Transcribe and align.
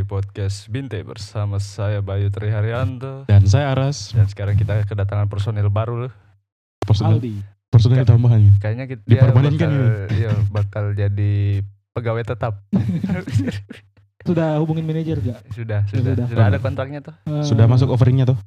di 0.00 0.08
podcast 0.08 0.64
Binte 0.72 0.96
bersama 1.04 1.60
saya 1.60 2.00
Bayu 2.00 2.32
Triharyanto 2.32 3.28
Dan 3.28 3.44
saya 3.44 3.76
Aras, 3.76 4.16
dan 4.16 4.24
sekarang 4.24 4.56
kita 4.56 4.88
kedatangan 4.88 5.28
personil 5.28 5.68
baru 5.68 6.08
loh. 6.08 6.12
personel, 6.80 7.20
Aldi. 7.20 7.44
personel 7.68 8.08
tambahan. 8.08 8.48
Kayaknya 8.64 8.88
kita 8.88 9.04
dia 9.04 9.28
bakal, 9.28 9.72
iya, 10.16 10.32
bakal 10.48 10.84
jadi 10.96 11.60
pegawai 11.92 12.24
tetap. 12.24 12.64
Sudah 14.24 14.56
hubungin 14.64 14.88
manajer 14.88 15.20
gak? 15.20 15.44
sudah, 15.52 15.84
sudah, 15.92 16.16
sudah. 16.16 16.26
sudah 16.32 16.44
ada 16.48 16.58
kontraknya 16.64 17.04
tuh. 17.04 17.12
Eh, 17.28 17.44
Sudah 17.44 17.68
masuk 17.68 17.92
offeringnya 17.92 18.24
tuh? 18.24 18.40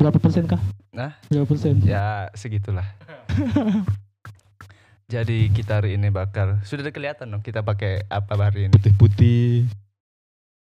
Berapa 0.00 0.16
persen 0.16 0.48
kah? 0.48 0.60
Nah. 0.96 1.12
Berapa 1.28 1.44
persen? 1.44 1.84
Ya 1.84 2.32
segitulah. 2.32 2.88
Jadi 5.12 5.52
kita 5.52 5.84
hari 5.84 6.00
ini 6.00 6.08
bakal 6.08 6.56
sudah 6.64 6.88
kelihatan 6.88 7.28
dong 7.28 7.44
kita 7.44 7.60
pakai 7.60 8.08
apa 8.08 8.32
hari 8.48 8.68
ini? 8.68 8.72
Putih-putih, 8.72 9.68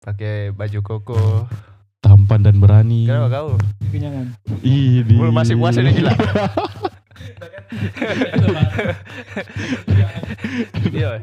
Pakai 0.06 0.55
baju 0.55 0.78
koko. 0.87 1.51
tampan 1.98 2.38
dan 2.38 2.62
berani. 2.62 3.10
Kenapa 3.10 3.27
kau? 3.27 3.48
Kenyangan. 3.91 4.38
Ih. 4.62 5.02
Belum 5.02 5.34
masih 5.34 5.59
puasa 5.59 5.82
nih, 5.82 5.98
gila. 5.98 6.15
Iya. 10.95 11.19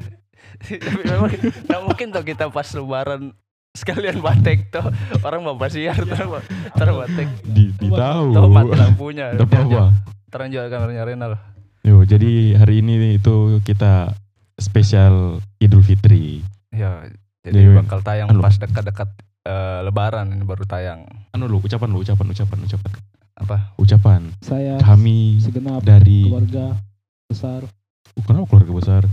Tapi 0.60 1.02
memang 1.08 1.32
nggak 1.32 1.82
mungkin 1.88 2.08
tuh 2.12 2.24
kita 2.28 2.52
pas 2.52 2.68
lebaran 2.76 3.32
sekalian 3.74 4.20
batek 4.20 4.70
tuh 4.70 4.86
orang 5.24 5.42
mau 5.42 5.56
basiar 5.58 5.98
tuh 5.98 6.44
terus 6.78 6.94
batek 6.94 7.28
di, 7.42 7.74
di 7.74 7.90
tahu. 7.90 8.30
tuh 8.30 8.46
mati 8.46 8.78
lampunya 8.78 9.34
apa? 9.34 9.90
terus 10.30 10.48
jual 10.54 10.68
kameranya 10.70 11.04
Renal 11.10 11.34
Yo, 11.82 12.06
jadi 12.06 12.56
hari 12.56 12.86
ini 12.86 13.18
itu 13.18 13.60
kita 13.66 14.14
spesial 14.62 15.42
Idul 15.58 15.82
Fitri. 15.84 16.46
ya 16.70 17.10
jadi 17.44 17.60
Dewe. 17.60 17.76
bakal 17.78 18.00
tayang 18.00 18.28
Anu. 18.30 18.40
pas 18.40 18.56
dekat-dekat 18.56 19.10
eh, 19.44 19.80
lebaran 19.84 20.32
ini 20.32 20.44
baru 20.44 20.64
tayang 20.64 21.04
Anu 21.30 21.46
lu, 21.46 21.60
ucapan 21.60 21.88
lu, 21.88 22.00
ucapan, 22.00 22.26
ucapan, 22.26 22.58
ucapan. 22.62 22.92
apa 23.34 23.58
Ucapan. 23.76 24.22
Saya 24.40 24.78
Kami 24.78 25.42
segenap 25.42 25.82
dari 25.82 26.24
keluarga 26.24 26.78
besar. 27.26 27.66
Oh, 28.14 28.24
kenapa 28.24 28.46
keluarga 28.48 28.74
besar? 28.74 29.04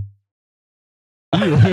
Iya. 1.32 1.56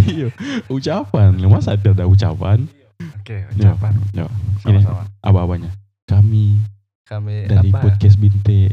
Iya, 0.00 0.32
ucapan. 0.66 1.36
Lu 1.36 1.52
Masa 1.52 1.76
ada 1.76 1.92
ada 1.92 2.08
ucapan? 2.08 2.64
oke 2.98 3.36
ucapan 3.52 3.92
Yo, 4.10 4.24
Ini 4.64 4.80
sama-sama 4.82 5.02
apa-apanya? 5.20 5.70
Kami 6.02 6.56
kami 7.04 7.44
dari 7.44 7.68
apa 7.68 7.84
podcast 7.84 8.16
Binte 8.16 8.72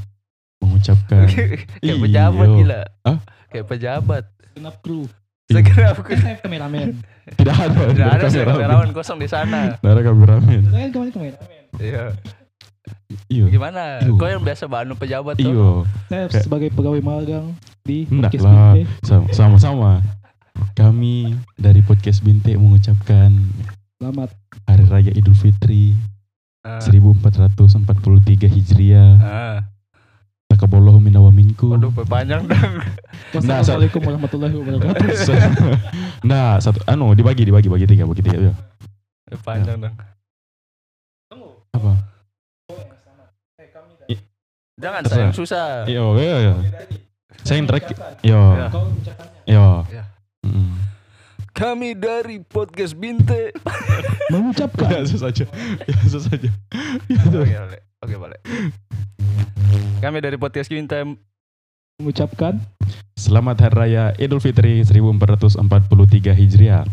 mengucapkan 0.57 1.27
kayak 1.83 1.99
pejabat 1.99 2.47
Iyo. 2.47 2.57
gila 2.57 2.81
Hah? 3.03 3.19
kayak 3.47 3.67
pejabat 3.67 4.23
Segenap 4.47 4.75
kru. 4.79 5.03
Iya. 5.45 5.55
segera 5.55 5.85
aku 5.93 6.01
Kan 6.03 6.17
saya 6.17 6.35
kameramen. 6.39 6.87
tidak 7.31 7.55
ada 7.55 7.79
Tidak 7.85 8.09
ada 8.11 8.25
sih 8.27 8.41
kameramen. 8.41 8.89
kosong 8.91 9.17
di 9.17 9.27
sana. 9.27 9.77
Tidak 9.77 9.91
ada 9.91 10.01
kameramen. 10.01 10.61
Saya 10.65 10.81
kan 10.81 10.91
kemarin 10.91 11.11
kameramen. 11.13 11.63
Iya. 11.77 12.03
Iyo. 13.27 13.45
Gimana? 13.47 14.01
Iyo. 14.01 14.13
Kau 14.15 14.25
yang 14.25 14.41
biasa 14.41 14.65
banu 14.65 14.93
pejabat 14.93 15.37
tuh. 15.37 15.45
Iyo. 15.45 15.69
Saya 16.07 16.25
Kayak- 16.27 16.43
sebagai 16.43 16.69
pegawai 16.71 16.97
magang 16.99 17.53
di 17.81 18.05
Enggak 18.07 18.33
podcast 18.33 18.43
lah. 18.43 18.73
Binte. 18.73 19.33
Sama-sama. 19.33 19.91
Kami 20.73 21.15
dari 21.55 21.81
podcast 21.81 22.19
Binte 22.19 22.55
mengucapkan 22.55 23.29
Selamat. 23.95 24.29
Hari 24.65 24.85
Raya 24.85 25.11
Idul 25.13 25.33
Fitri 25.33 25.93
Ah. 26.61 26.81
1443 26.81 28.49
Hijriah. 28.49 29.11
Ah. 29.19 29.57
Takaballahu 30.55 31.03
minna 31.03 31.19
wa 31.19 31.27
minkum. 31.29 31.75
Waduh, 31.75 31.91
panjang 32.07 32.47
dong. 32.47 32.55
Nah, 33.35 33.59
sa- 33.59 33.75
Wassalamualaikum 33.75 33.99
warahmatullahi 33.99 34.55
wabarakatuh. 34.55 35.07
nah, 36.29 36.55
satu 36.63 36.79
anu 36.87 37.11
dibagi 37.11 37.43
dibagi 37.43 37.67
bagi 37.67 37.83
tiga 37.83 38.07
bagi 38.07 38.23
tiga. 38.23 38.37
ya. 38.39 38.53
panjang 39.43 39.83
dong. 39.83 39.95
Apa? 41.75 41.91
Jangan 44.75 45.01
sayang 45.03 45.33
susah. 45.35 45.83
Yo, 45.87 46.15
yo, 46.15 46.37
yo. 46.39 46.53
Saya 47.43 47.59
yang 47.59 47.67
track. 47.67 47.83
Yo, 48.23 48.39
Ya. 48.55 48.67
yo. 49.47 49.65
Ya. 49.91 50.03
Kami 51.51 51.95
dari 51.95 52.39
podcast 52.39 52.95
Binte. 52.95 53.51
Mengucapkan 54.31 55.03
Biasa 55.03 55.27
saja. 55.27 55.43
Biasa 55.83 56.19
saja. 56.23 56.49
Oke, 57.27 57.35
boleh. 57.43 57.81
Oke, 57.99 58.15
boleh. 58.15 58.39
Kami 60.03 60.17
dari 60.21 60.37
podcast 60.37 60.69
Binte 60.69 61.01
mengucapkan 61.97 62.59
Selamat 63.15 63.57
Hari 63.63 63.75
Raya 63.75 64.13
Idul 64.19 64.43
Fitri 64.43 64.83
1443 64.83 66.35
Hijriah. 66.35 66.85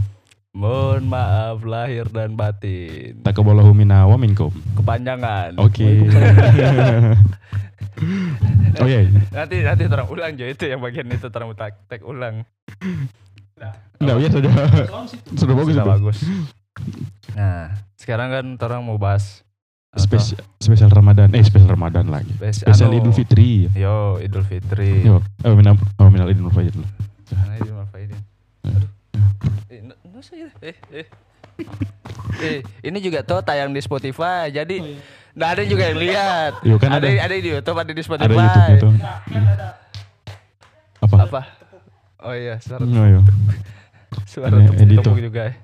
mohon 0.53 1.09
maaf 1.09 1.65
lahir 1.65 2.07
dan 2.13 2.37
batin. 2.37 3.19
Takaballahu 3.25 3.73
minna 3.75 4.05
wa 4.07 4.15
minkum. 4.21 4.53
Kepanjangan. 4.79 5.59
Oke. 5.59 5.85
oh 8.81 8.87
iya. 8.87 9.09
Nanti 9.33 9.57
nanti 9.65 9.83
terang 9.89 10.09
ulang 10.13 10.37
Jo 10.39 10.47
itu 10.47 10.65
yang 10.69 10.81
bagian 10.81 11.09
itu 11.11 11.29
terang 11.29 11.51
tak 11.57 11.77
tag 11.91 12.05
ulang. 12.05 12.47
Enggak, 13.99 14.17
ya 14.19 14.29
sudah. 14.31 14.53
Sudah 15.39 15.55
bagus 15.55 15.75
Sudah 15.75 15.87
bagus. 15.87 16.19
Nah, 17.39 17.77
sekarang 17.97 18.29
kan 18.31 18.47
orang 18.59 18.81
mau 18.83 18.99
bahas? 18.99 19.47
Spesial 19.93 20.41
spesial 20.57 20.89
Ramadan. 20.89 21.29
Eh, 21.31 21.45
spesial 21.45 21.69
Ramadan 21.69 22.09
lagi. 22.09 22.33
Spes- 22.33 22.65
Spesial 22.65 22.89
anu, 22.89 22.99
Idul 22.99 23.13
Fitri. 23.13 23.69
Yo, 23.77 24.17
Idul 24.19 24.41
Fitri. 24.43 25.05
Yo, 25.05 25.21
oh 25.21 25.53
minal 25.53 25.77
oh 25.99 26.09
minal 26.09 26.25
idul 26.27 26.49
fitri. 26.49 26.81
Nah, 27.29 27.61
Idul 27.61 27.85
Faidin. 27.87 28.17
Aduh. 28.63 28.89
Eh, 29.69 29.85
no, 29.85 29.93
no, 30.03 30.19
saya. 30.19 30.49
Eh, 30.61 30.77
eh. 30.91 31.07
eh, 32.41 32.59
ini 32.81 32.99
juga 32.99 33.21
tuh 33.21 33.45
tayang 33.45 33.69
di 33.69 33.81
Spotify. 33.81 34.49
Jadi 34.49 34.81
Oh, 34.81 34.89
iya. 34.89 34.97
nggak 35.35 35.51
ada 35.51 35.63
juga 35.69 35.83
yang 35.85 35.99
lihat. 36.01 36.53
Yo, 36.65 36.75
kan 36.77 36.89
ada, 36.91 37.05
ada. 37.05 37.21
ada 37.23 37.35
di 37.35 37.51
YouTube, 37.53 37.77
ada 37.77 37.85
di 37.87 37.93
Ada 37.95 38.03
Spotify. 38.03 38.33
YouTube-nya 38.33 38.81
tuh. 38.81 38.93
Apa? 41.03 41.17
Apa? 41.21 41.41
Oh 42.23 42.33
iya, 42.33 42.57
suara, 42.57 42.81
Oh, 42.81 43.07
yo. 43.11 43.21
suara 44.31 44.49
Ada 44.49 44.57
tepuk, 44.63 44.81
editor. 44.81 45.05
tepuk 45.05 45.21
juga. 45.21 45.43
ya. 45.45 45.55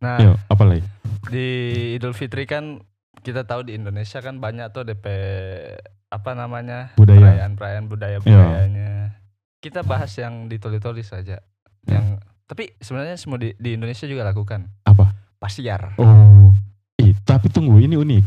Nah, 0.00 0.16
Yo, 0.18 0.32
apa 0.42 0.62
lagi? 0.64 0.82
Di 1.28 1.46
Idul 1.94 2.12
Fitri 2.12 2.44
kan 2.44 2.82
kita 3.20 3.44
tahu 3.44 3.62
di 3.62 3.76
Indonesia 3.76 4.18
kan 4.18 4.38
banyak 4.38 4.70
tuh 4.70 4.82
DP 4.84 5.04
apa 6.08 6.30
namanya 6.32 6.92
Budaya. 6.94 7.20
perayaan-perayaan 7.20 7.86
budaya 7.86 8.18
budayanya. 8.20 9.16
Kita 9.58 9.80
bahas 9.82 10.10
yang 10.14 10.46
ditulis-tulis 10.46 11.06
saja. 11.06 11.38
Yang 11.84 12.18
tapi 12.44 12.74
sebenarnya 12.76 13.16
semua 13.16 13.38
di, 13.38 13.54
di 13.56 13.72
Indonesia 13.72 14.04
juga 14.04 14.26
lakukan 14.26 14.66
Apa? 14.82 15.14
pasiar. 15.38 15.94
Oh. 15.96 16.52
Eh, 16.98 17.16
tapi 17.22 17.48
tunggu, 17.48 17.78
ini 17.78 17.96
unik. 17.96 18.24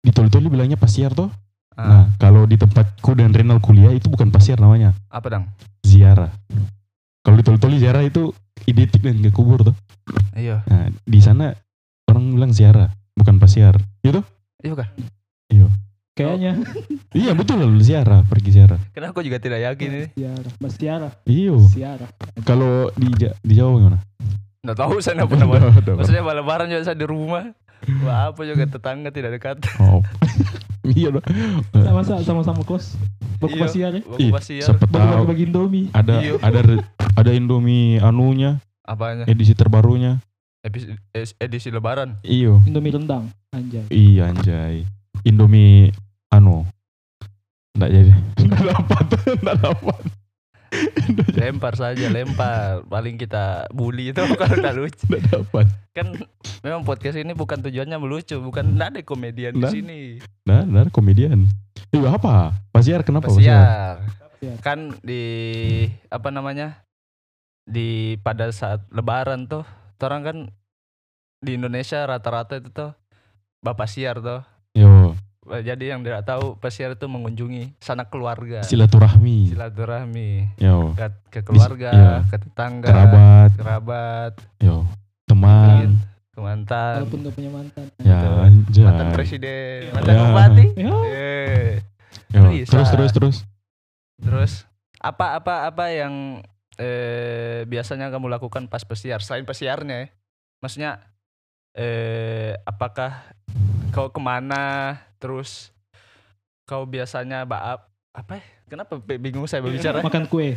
Di 0.00 0.10
Toli-Toli 0.10 0.48
bilangnya 0.48 0.76
pasiar 0.76 1.12
toh? 1.12 1.30
Ah, 1.72 1.80
Nah, 1.80 2.04
kalau 2.18 2.44
di 2.44 2.54
tempatku 2.54 3.14
dan 3.14 3.32
Renal 3.32 3.56
kuliah 3.58 3.90
itu 3.90 4.10
bukan 4.10 4.28
pasiar 4.28 4.58
namanya, 4.58 4.92
apa 5.08 5.26
dong? 5.30 5.44
ziarah. 5.80 6.28
Kalau 7.22 7.36
di 7.36 7.44
Toli-Toli 7.44 7.76
ziarah 7.78 8.04
itu 8.04 8.28
identik 8.64 9.00
dengan 9.00 9.24
ke 9.24 9.32
kubur 9.32 9.64
toh. 9.64 9.76
Iya, 10.34 10.60
Nah, 10.66 10.92
di 11.00 11.20
sana 11.20 11.54
orang 12.20 12.36
bilang 12.36 12.52
ziarah, 12.52 12.88
bukan 13.16 13.40
pasiar. 13.40 13.80
Gitu? 14.00 14.20
iya 14.60 14.76
kah? 14.76 14.88
Kayaknya 16.10 16.52
Iya 17.10 17.32
betul 17.32 17.64
lah 17.64 17.70
ziarah, 17.80 18.20
pergi 18.22 18.52
ziarah. 18.52 18.76
Karena 18.92 19.08
aku 19.08 19.24
juga 19.24 19.40
tidak 19.40 19.64
yakin 19.64 19.88
ini. 19.88 20.06
siarah, 20.12 20.52
Mas 20.60 20.74
Tiara, 20.76 21.08
Iyo. 21.24 21.56
siarah. 21.64 22.10
Kalau 22.44 22.92
di 22.92 23.08
Ja- 23.16 23.34
di 23.40 23.56
Jawa 23.56 23.72
gimana? 23.74 23.98
Nggak 24.60 24.76
tahu 24.76 24.94
saya 25.00 25.14
nggak 25.16 25.30
pernah. 25.32 25.46
Maksudnya 25.96 26.20
malam 26.20 26.44
lebaran 26.44 26.68
juga 26.68 26.84
saya 26.84 26.94
di 26.94 27.06
rumah. 27.08 27.56
Wah, 28.04 28.28
apa 28.28 28.44
juga 28.44 28.68
tetangga 28.68 29.08
tidak 29.08 29.40
dekat. 29.40 29.56
Oh. 29.80 30.04
iya 30.92 31.08
dong. 31.08 31.24
Sama 31.72 32.04
sama-sama 32.20 32.60
kos. 32.62 33.00
Baku 33.40 33.56
Iya. 33.56 33.62
pasiar 33.64 33.90
ya. 33.96 34.02
Baku 34.04 34.28
pasiar. 34.28 34.64
siapa 34.68 34.84
tahu 34.84 35.00
Bagi-bagi 35.24 35.44
Indomie. 35.48 35.86
ada 35.90 36.14
Iya. 36.20 36.36
ada 36.44 36.60
ada 37.16 37.30
Indomie 37.32 37.96
anunya, 37.98 38.60
Apanya? 38.84 39.24
edisi 39.24 39.56
terbarunya. 39.56 40.20
Edisi, 40.60 40.92
edisi 41.36 41.68
lebaran. 41.68 42.20
Iyo. 42.20 42.60
Indomie 42.64 42.92
rendang. 42.92 43.32
Anjay. 43.50 43.88
Iya 43.88 44.28
anjay. 44.28 44.84
Indomie 45.22 45.88
anu. 46.28 46.68
Enggak 47.72 47.90
jadi. 47.90 48.12
Enggak 48.40 48.62
dapat. 48.66 49.04
Enggak 49.36 49.56
dapat. 49.58 50.02
lempar 51.34 51.74
saja 51.74 52.06
lempar 52.06 52.86
paling 52.86 53.18
kita 53.18 53.66
bully 53.70 54.14
itu 54.14 54.22
kalau 54.38 54.54
nggak 54.54 54.76
lucu 54.76 55.02
Enggak 55.04 55.22
dapat. 55.28 55.66
kan 55.90 56.06
memang 56.62 56.86
podcast 56.86 57.18
ini 57.18 57.34
bukan 57.34 57.58
tujuannya 57.58 57.98
melucu 57.98 58.38
bukan 58.38 58.78
nggak 58.78 58.88
ada 58.88 59.00
komedian 59.02 59.50
di 59.50 59.58
Nah. 59.58 59.66
sini 59.68 60.00
Nah, 60.46 60.62
nah 60.62 60.86
komedian. 60.86 61.50
Iya 61.90 62.14
apa? 62.14 62.54
Pasiar 62.70 63.02
kenapa 63.02 63.26
pasiar 63.26 63.98
Pasiar. 63.98 64.56
kan 64.62 64.94
di 65.02 65.22
apa 66.06 66.30
namanya 66.30 66.86
di 67.62 68.14
pada 68.18 68.46
saat 68.50 68.86
lebaran 68.88 69.44
tuh 69.44 69.66
orang 70.02 70.22
kan 70.22 70.36
di 71.40 71.56
Indonesia 71.56 72.04
rata-rata 72.04 72.56
itu 72.56 72.68
tuh 72.68 72.92
bapak 73.60 73.86
siar 73.86 74.18
tuh 74.18 74.40
Yo. 74.70 75.12
Jadi 75.42 75.90
yang 75.90 76.06
tidak 76.06 76.22
tahu 76.22 76.54
pesiar 76.56 76.94
itu 76.94 77.10
mengunjungi 77.10 77.74
sanak 77.76 78.06
keluarga, 78.06 78.62
Silaturahmi. 78.62 79.50
silaturahmi 79.50 80.54
Yo, 80.54 80.94
ke, 80.94 81.10
ke 81.26 81.40
keluarga, 81.42 81.90
iya. 81.90 82.14
ke 82.22 82.38
tetangga, 82.38 82.86
kerabat, 82.86 83.50
kerabat, 83.58 84.32
yo, 84.60 84.86
teman. 85.26 85.98
ke 86.30 86.38
mantan, 86.38 87.02
Walaupun 87.02 87.18
gak 87.24 87.34
punya 87.34 87.50
mantan. 87.50 87.84
Ya, 87.98 88.20
Betul. 88.62 88.84
mantan 88.86 89.08
presiden, 89.10 89.78
mantan 89.90 90.14
Ya. 90.14 90.22
bupati. 90.22 90.64
Ya, 90.70 90.94
Eh. 91.10 91.70
Yo, 92.30 92.42
terus 92.62 92.88
terus 92.88 93.10
terus. 93.10 93.36
Terus 94.22 94.52
apa 95.02 95.34
apa 95.34 95.66
apa 95.66 95.84
yang 95.90 96.44
eh, 96.80 97.68
biasanya 97.68 98.08
kamu 98.08 98.32
lakukan 98.32 98.66
pas 98.72 98.82
pesiar 98.82 99.20
selain 99.20 99.44
pesiarnya? 99.44 100.08
ya? 100.08 100.08
Maksudnya 100.64 100.90
eh, 101.76 102.56
apakah 102.64 103.36
kau 103.92 104.08
ke 104.08 104.20
mana? 104.20 104.96
Terus 105.20 105.70
kau 106.64 106.88
biasanya 106.88 107.44
baap 107.44 107.92
apa? 108.16 108.40
ya? 108.40 108.44
Kenapa 108.70 108.96
bi- 108.96 109.20
bingung 109.20 109.44
saya 109.44 109.60
berbicara? 109.60 110.00
Makan 110.08 110.26
kue. 110.26 110.56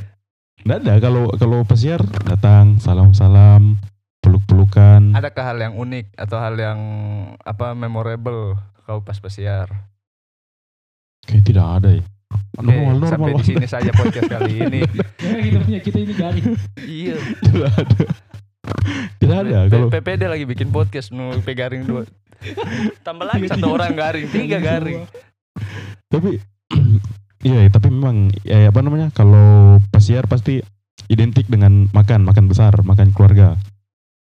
Nggak 0.64 0.80
ada 0.86 0.94
kalau 1.02 1.25
kalau 1.36 1.60
pesiar 1.68 2.00
datang 2.24 2.80
salam-salam, 2.80 3.75
peluk-pelukan. 4.24 5.12
Adakah 5.12 5.44
hal 5.52 5.60
yang 5.60 5.75
unik 5.75 6.16
atau 6.16 6.38
hal 6.40 6.56
yang 6.56 6.80
apa 7.44 7.75
memorable 7.75 8.56
kau 8.88 9.04
pas 9.04 9.20
pesiar? 9.20 9.68
Kayak 11.28 11.44
tidak 11.44 11.68
ada 11.68 11.90
ya. 12.00 12.04
Oke, 12.53 12.69
Normal, 12.69 12.94
normal. 12.94 13.09
sampai 13.09 13.31
di 13.33 13.45
sini 13.45 13.65
saja 13.65 13.91
podcast 13.91 14.29
kali 14.29 14.51
ini. 14.59 14.81
Ya 15.23 15.39
kita 15.41 15.57
punya 15.59 15.79
kita 15.79 15.97
ini 16.00 16.13
garing. 16.13 16.45
iya. 16.79 17.15
tidak 17.41 17.71
ada. 17.73 18.03
Tidak 19.15 19.38
ada 19.39 19.57
P- 19.57 19.69
kalau 19.69 19.88
PPD 19.89 20.21
lagi 20.25 20.45
bikin 20.45 20.69
podcast 20.69 21.09
nu 21.09 21.33
pegaring 21.39 21.83
dua. 21.83 22.03
Tambah 23.07 23.25
lagi 23.25 23.47
satu 23.47 23.67
orang 23.71 23.94
garing, 23.94 24.27
tiga 24.27 24.59
garing. 24.59 25.07
tapi 26.07 26.38
iya 27.44 27.65
tapi 27.67 27.88
memang 27.88 28.29
ya 28.41 28.67
apa 28.67 28.79
namanya 28.79 29.09
kalau 29.11 29.79
pesiar 29.89 30.25
pasti 30.25 30.61
identik 31.07 31.45
dengan 31.45 31.89
makan 31.89 32.21
makan 32.21 32.45
besar 32.45 32.73
makan 32.79 33.09
keluarga 33.11 33.57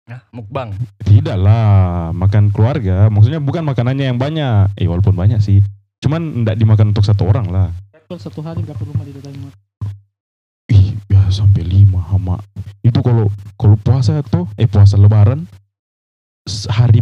Nah, 0.02 0.18
mukbang. 0.30 0.74
tidak 1.00 1.38
lah 1.38 2.10
makan 2.10 2.50
keluarga 2.50 3.06
maksudnya 3.06 3.38
bukan 3.38 3.62
makanannya 3.62 4.10
yang 4.10 4.18
banyak 4.18 4.74
eh 4.74 4.86
walaupun 4.86 5.14
banyak 5.14 5.38
sih 5.38 5.62
cuman 5.98 6.42
tidak 6.42 6.58
dimakan 6.58 6.90
untuk 6.90 7.02
satu 7.02 7.22
orang 7.24 7.46
lah 7.48 7.70
satu 8.18 8.40
hari 8.40 8.60
berapa 8.62 8.82
rumah 8.82 9.04
didatangi 9.04 9.38
makan? 9.38 9.60
ih 10.68 10.96
ya 11.08 11.22
sampai 11.28 11.62
lima 11.62 12.00
hama 12.08 12.36
itu 12.80 12.98
kalau 13.00 13.28
kalau 13.54 13.76
puasa 13.78 14.20
tuh 14.24 14.48
eh 14.56 14.66
puasa 14.66 14.96
lebaran 14.96 15.44
hari 16.68 17.00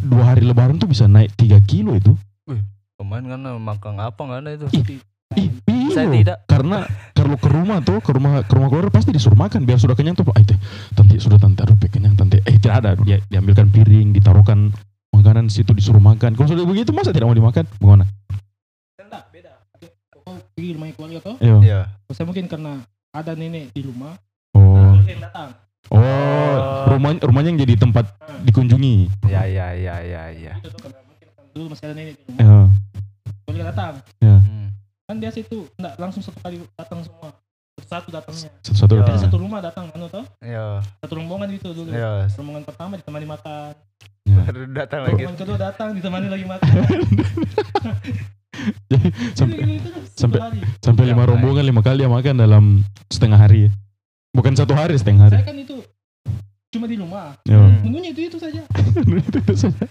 dua 0.00 0.32
hari 0.34 0.42
lebaran 0.42 0.80
tuh 0.80 0.88
bisa 0.88 1.04
naik 1.06 1.30
tiga 1.36 1.60
kilo 1.62 1.94
itu 1.94 2.14
Kemarin 2.96 3.34
kan 3.34 3.42
makan 3.58 3.94
apa 3.98 4.20
nggak 4.22 4.40
ada 4.46 4.50
itu? 4.54 4.66
ih 5.34 5.48
iya 5.66 5.90
Saya 5.90 6.06
tidak. 6.12 6.38
karena 6.46 6.86
kalau 7.18 7.34
ke 7.34 7.48
rumah 7.50 7.82
tuh 7.82 7.98
ke 7.98 8.14
rumah 8.14 8.46
ke 8.46 8.52
rumah 8.54 8.68
keluarga 8.70 8.92
pasti 8.94 9.10
disuruh 9.10 9.34
makan 9.34 9.66
biar 9.66 9.80
sudah 9.80 9.98
kenyang 9.98 10.14
tuh 10.14 10.22
eh 10.38 10.44
teh 10.46 10.54
tante 10.94 11.18
sudah 11.18 11.40
tante 11.40 11.66
aduh 11.66 11.74
kenyang 11.82 12.14
tante 12.14 12.38
eh 12.46 12.56
tidak 12.62 12.84
ada 12.84 12.90
dia 13.02 13.18
diambilkan 13.26 13.72
piring 13.74 14.14
ditaruhkan 14.14 14.70
makanan 15.10 15.50
situ 15.50 15.74
disuruh 15.74 15.98
makan 15.98 16.38
kalau 16.38 16.46
sudah 16.46 16.62
begitu 16.62 16.94
masa 16.94 17.10
tidak 17.10 17.26
mau 17.26 17.34
dimakan 17.34 17.64
bagaimana. 17.82 18.04
Pergi 20.52 20.70
rumah 20.76 20.86
keluarga 20.92 21.18
kau. 21.24 21.34
Ayo. 21.40 21.56
Iya. 21.64 21.80
Saya 22.12 22.26
mungkin 22.28 22.44
karena 22.44 22.84
ada 23.12 23.32
nenek 23.32 23.72
di 23.72 23.80
rumah. 23.84 24.12
oh 24.52 24.76
Keluarga 24.76 25.10
yang 25.10 25.22
datang. 25.24 25.48
oh 25.92 26.56
rumah 26.92 27.10
rumahnya 27.20 27.50
yang 27.52 27.60
jadi 27.66 27.74
tempat 27.74 28.06
dikunjungi 28.46 29.10
Ya 29.28 29.44
ya 29.48 29.72
ya 29.74 29.96
ya 30.00 30.22
ya. 30.32 30.54
Itu 30.60 30.68
tuh 30.72 30.80
karena 30.88 31.00
mungkin 31.04 31.26
dulu 31.56 31.66
masih 31.72 31.84
ada 31.88 31.94
nenek 31.96 32.14
di 32.20 32.22
rumah. 32.28 32.40
ya 32.40 32.58
Keluarga 33.42 33.64
datang. 33.72 33.92
Hmm. 34.20 34.66
Kan 35.08 35.16
biasa 35.18 35.36
itu 35.40 35.58
enggak 35.80 35.94
langsung 35.96 36.22
satu 36.24 36.38
kali 36.40 36.56
datang 36.76 37.00
semua. 37.04 37.30
Satu 37.82 38.08
datangnya. 38.12 38.50
satu 38.62 38.92
Ya. 38.94 39.00
Jadi 39.00 39.08
datang 39.08 39.24
satu 39.24 39.36
rumah 39.40 39.58
datang 39.64 39.84
anu 39.96 40.06
toh? 40.08 40.24
Iya. 40.44 40.84
Satu 41.00 41.12
rombongan 41.16 41.48
gitu 41.56 41.72
dulu. 41.72 41.90
Iya. 41.92 42.28
Rombongan 42.36 42.62
pertama 42.68 42.92
ditemani 43.00 43.26
makan. 43.26 43.72
ya. 44.28 44.36
Baru 44.44 44.60
datang 44.72 45.00
lagi. 45.08 45.12
Rombongan 45.24 45.36
kedua 45.40 45.56
datang 45.56 45.88
ditemani 45.96 46.28
lagi 46.28 46.44
makan. 46.44 46.68
Jadi 48.92 49.08
sampai 49.34 49.56
Gitu, 49.58 49.66
gitu, 49.66 49.88
gitu, 49.90 50.00
sampai- 50.14 50.40
sampai 50.78 51.04
Ya, 51.04 51.10
lima 51.10 51.24
rombongan 51.24 51.64
lima 51.64 51.80
kali 51.80 52.02
yang 52.02 52.12
makan 52.12 52.34
dalam 52.36 52.64
setengah 53.06 53.36
hari 53.36 53.66
ya. 53.66 53.70
bukan 54.32 54.52
satu 54.52 54.72
hari 54.72 54.94
setengah 54.94 55.28
hari 55.28 55.36
Saya 55.36 55.44
kan 55.44 55.56
itu 55.56 55.76
cuma 56.70 56.86
di 56.86 56.96
rumah. 56.96 57.36
ya. 57.44 57.54
Hmm. 57.54 57.84
Menunggunya 57.84 58.10
itu 58.10 58.20
itu 58.26 58.38
saja. 58.38 58.64
Itu 58.96 59.54
saja. 59.62 59.84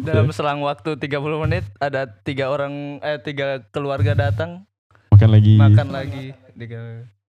Dalam 0.00 0.28
selang 0.30 0.60
waktu 0.60 0.96
30 0.96 1.08
menit 1.38 1.64
ada 1.78 2.08
tiga 2.22 2.48
orang 2.48 3.00
eh 3.00 3.16
tiga 3.18 3.60
keluarga 3.68 4.16
datang 4.16 4.64
makan 5.10 5.30
lagi 5.30 5.54
makan 5.56 5.88
lagi. 5.88 6.24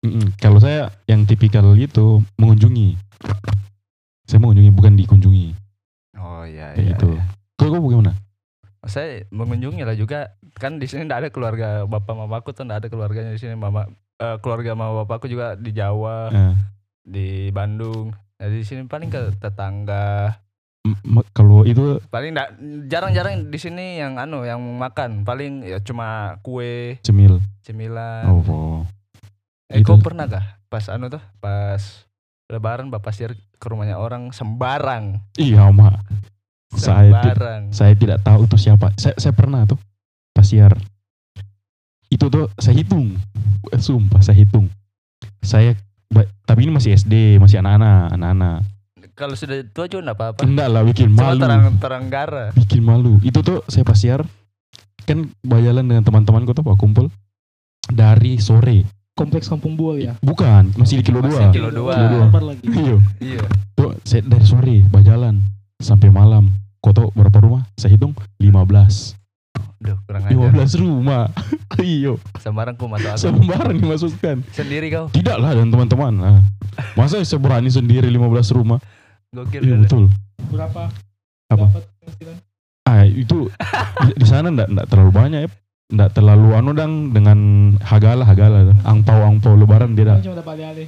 Mm-mm. 0.01 0.33
Kalau 0.35 0.57
saya 0.57 0.89
yang 1.05 1.23
tipikal 1.23 1.61
itu 1.73 2.19
mengunjungi. 2.35 2.95
Saya 4.25 4.39
mengunjungi 4.39 4.71
bukan 4.71 4.93
dikunjungi. 4.95 5.47
Oh 6.15 6.41
iya 6.41 6.73
iya. 6.73 6.95
gitu. 6.95 7.13
iya. 7.13 7.23
Kalau 7.53 7.69
kau 7.69 7.83
bagaimana? 7.83 8.15
Saya 8.83 9.29
mengunjungi 9.29 9.81
lah 9.81 9.93
juga. 9.93 10.33
Kan 10.53 10.77
di 10.77 10.85
sini 10.85 11.05
tidak 11.05 11.19
ada 11.19 11.29
keluarga 11.29 11.67
bapak 11.83 12.13
mamaku 12.15 12.49
tuh 12.49 12.63
tidak 12.63 12.81
ada 12.81 12.87
keluarganya 12.87 13.31
di 13.31 13.37
sini. 13.37 13.53
Mama 13.53 13.85
eh, 14.17 14.37
keluarga 14.39 14.73
mama 14.73 15.01
bapakku 15.01 15.25
juga 15.25 15.53
di 15.53 15.69
Jawa, 15.69 16.29
Eh, 16.29 16.53
di 16.99 17.27
Bandung. 17.49 18.09
Nah, 18.11 18.47
di 18.47 18.61
sini 18.61 18.83
paling 18.83 19.07
ke 19.07 19.37
tetangga. 19.37 20.33
m- 20.81 21.21
kalau 21.31 21.61
itu 21.61 22.01
Paling 22.03 22.33
nggak 22.33 22.49
jarang-jarang 22.87 23.47
di 23.47 23.57
sini 23.57 23.97
yang 23.97 24.17
anu 24.17 24.41
yang 24.41 24.57
makan. 24.57 25.21
Paling 25.21 25.61
ya 25.61 25.77
cuma 25.77 26.41
kue, 26.41 26.97
cemil. 27.01 27.37
cemilan. 27.61 28.25
Oh, 28.27 28.41
oh. 28.41 28.79
Eh, 29.69 29.79
Gitu. 29.79 29.87
kau 29.87 30.01
pernah 30.01 30.25
kah 30.25 30.57
pas 30.67 30.89
anu 30.89 31.05
tuh 31.07 31.21
pas 31.37 31.79
lebaran 32.47 32.89
bapak 32.89 33.13
sir 33.13 33.31
ke 33.55 33.65
rumahnya 33.65 33.95
orang 33.95 34.31
sembarang 34.31 35.21
Iya, 35.37 35.69
Oma. 35.69 36.01
Saya 36.71 37.11
sembarang 37.13 37.61
saya 37.69 37.93
tidak 37.93 38.19
tahu 38.21 38.41
itu 38.45 38.57
siapa. 38.57 38.91
Saya 38.95 39.15
saya 39.15 39.31
pernah 39.31 39.63
tuh 39.63 39.79
pasiar. 40.31 40.75
Itu 42.07 42.27
tuh 42.27 42.51
saya 42.55 42.75
hitung. 42.75 43.15
Eh, 43.67 43.77
Sumpah 43.77 44.19
saya 44.19 44.35
hitung. 44.37 44.67
Saya 45.39 45.75
ba- 46.07 46.27
tapi 46.43 46.63
ini 46.63 46.71
masih 46.71 46.91
SD, 46.93 47.13
masih 47.37 47.59
anak-anak, 47.59 48.13
anak-anak. 48.13 48.57
kalau 49.11 49.35
sudah 49.35 49.61
tua 49.67 49.85
juga 49.85 50.01
enggak 50.03 50.17
apa-apa 50.17 50.39
Enggak 50.41 50.67
lah 50.67 50.81
bikin 50.81 51.11
cuma 51.11 51.29
malu. 51.29 51.41
terang 51.41 51.63
teranggara 51.77 52.45
bikin 52.55 52.81
malu 52.81 53.13
itu 53.21 53.37
tuh 53.39 53.61
saya 53.65 53.83
pasiar 53.83 54.23
kan 55.03 55.29
berjalan 55.41 55.83
dengan 55.83 56.01
teman-temanku 56.01 56.51
tuh 56.51 56.63
pak 56.63 56.73
kumpul 56.75 57.11
dari 57.85 58.39
sore 58.39 58.87
Kompleks 59.13 59.45
Kampung 59.45 59.75
Buah 59.75 59.97
ya. 59.99 60.13
bukan 60.17 60.73
masih 60.73 60.99
di 60.99 61.03
kilo 61.03 61.21
dua 61.21 61.51
Kilo 61.51 61.69
dua. 61.69 61.93
Kilo 61.93 62.07
dua. 62.09 62.25
Lagi. 62.41 62.65
iya 62.65 62.97
iya 63.21 63.41
tuh 63.71 63.93
saya 64.01 64.21
dari 64.23 64.45
sore 64.47 64.75
berjalan 64.87 65.37
sampai 65.81 66.13
malam. 66.13 66.53
Kau 66.81 66.93
tahu 66.93 67.13
berapa 67.13 67.37
rumah? 67.45 67.61
Saya 67.77 67.93
hitung 67.93 68.17
15 68.41 69.21
Duh, 69.81 69.97
kurang 70.05 70.29
ajar. 70.29 70.37
15 70.77 70.81
rumah. 70.85 71.23
Iyo. 71.81 72.21
Sembarang 72.37 72.77
ku 72.77 72.85
masuk 72.85 73.17
sembarang 73.17 73.77
dimasukkan 73.81 74.45
sendiri 74.53 74.93
kau? 74.93 75.09
Tidak 75.09 75.37
lah 75.41 75.57
dan 75.57 75.73
teman-teman. 75.73 76.13
Nah, 76.13 76.39
masa 76.93 77.17
saya 77.25 77.41
berani 77.41 77.73
sendiri 77.73 78.05
15 78.05 78.57
rumah? 78.61 78.77
Gokil 79.33 79.65
iya 79.65 79.75
betul. 79.81 80.13
Berapa? 80.53 80.93
Apa? 81.49 81.65
Ah 82.85 83.09
itu 83.09 83.49
di, 84.05 84.11
di 84.21 84.25
sana 84.29 84.53
ndak 84.53 84.69
ndak 84.69 84.85
terlalu 84.91 85.11
banyak 85.13 85.39
ya 85.47 85.49
ndak 85.91 86.09
terlalu 86.15 86.49
anu 86.55 86.71
dang 86.77 87.09
dengan 87.09 87.39
hagala 87.81 88.21
hagala. 88.21 88.77
Angpau 88.85 89.25
angpau 89.25 89.57
lebaran 89.57 89.97
tidak. 89.97 90.21
Cuma 90.21 90.37
dapat 90.37 90.61
alih-alih. 90.61 90.87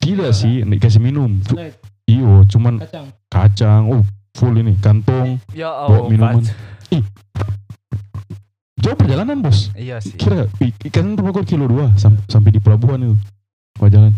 tidak 0.00 0.32
sih 0.34 0.64
dikasih 0.64 0.98
minum. 1.04 1.38
Iyo 2.08 2.48
cuman 2.48 2.80
kacang. 2.80 3.06
kacang. 3.28 3.82
Oh 3.92 4.02
full 4.32 4.54
ini 4.56 4.74
kantong 4.80 5.36
ya 5.52 5.68
bawa 5.68 5.86
Allah 5.86 6.08
minuman. 6.08 6.42
Pat. 6.42 7.04
jauh 8.82 8.96
perjalanan 8.98 9.38
bos. 9.38 9.70
Iya 9.72 10.02
sih. 10.02 10.18
Kira 10.18 10.50
ikan 10.90 11.14
rumah 11.14 11.30
gua 11.30 11.44
kilo 11.46 11.70
dua 11.70 11.94
sam- 11.94 12.18
sampai 12.26 12.50
di 12.50 12.58
pelabuhan 12.58 12.98
itu. 12.98 13.14
Gua 13.78 13.88
jalan. 13.88 14.10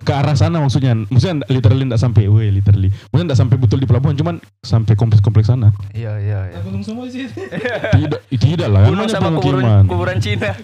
Ke 0.00 0.16
arah 0.16 0.32
sana 0.32 0.64
maksudnya. 0.64 0.96
Maksudnya 0.96 1.44
literally 1.52 1.84
ndak 1.84 2.00
sampai 2.00 2.24
weh 2.24 2.48
literally. 2.48 2.88
Maksudnya 3.12 3.26
ndak 3.34 3.38
sampai 3.38 3.56
betul 3.60 3.76
di 3.76 3.86
pelabuhan 3.86 4.16
cuman 4.16 4.40
sampai 4.64 4.96
kompleks 4.96 5.20
kompleks 5.20 5.52
sana. 5.52 5.68
Iya 5.92 6.16
iya 6.16 6.38
iya. 6.48 6.58
Gunung 6.64 6.80
semua 6.80 7.04
di 7.04 7.12
situ. 7.20 7.36
tidak 8.00 8.20
tidak 8.32 8.68
lah 8.72 8.80
kan 8.82 8.88
Gunung 8.88 9.04
banyak 9.04 9.14
sama 9.14 9.28
kuburan 9.36 9.60
pemukiman. 9.60 9.84
kuburan 9.86 10.16
Cina. 10.18 10.50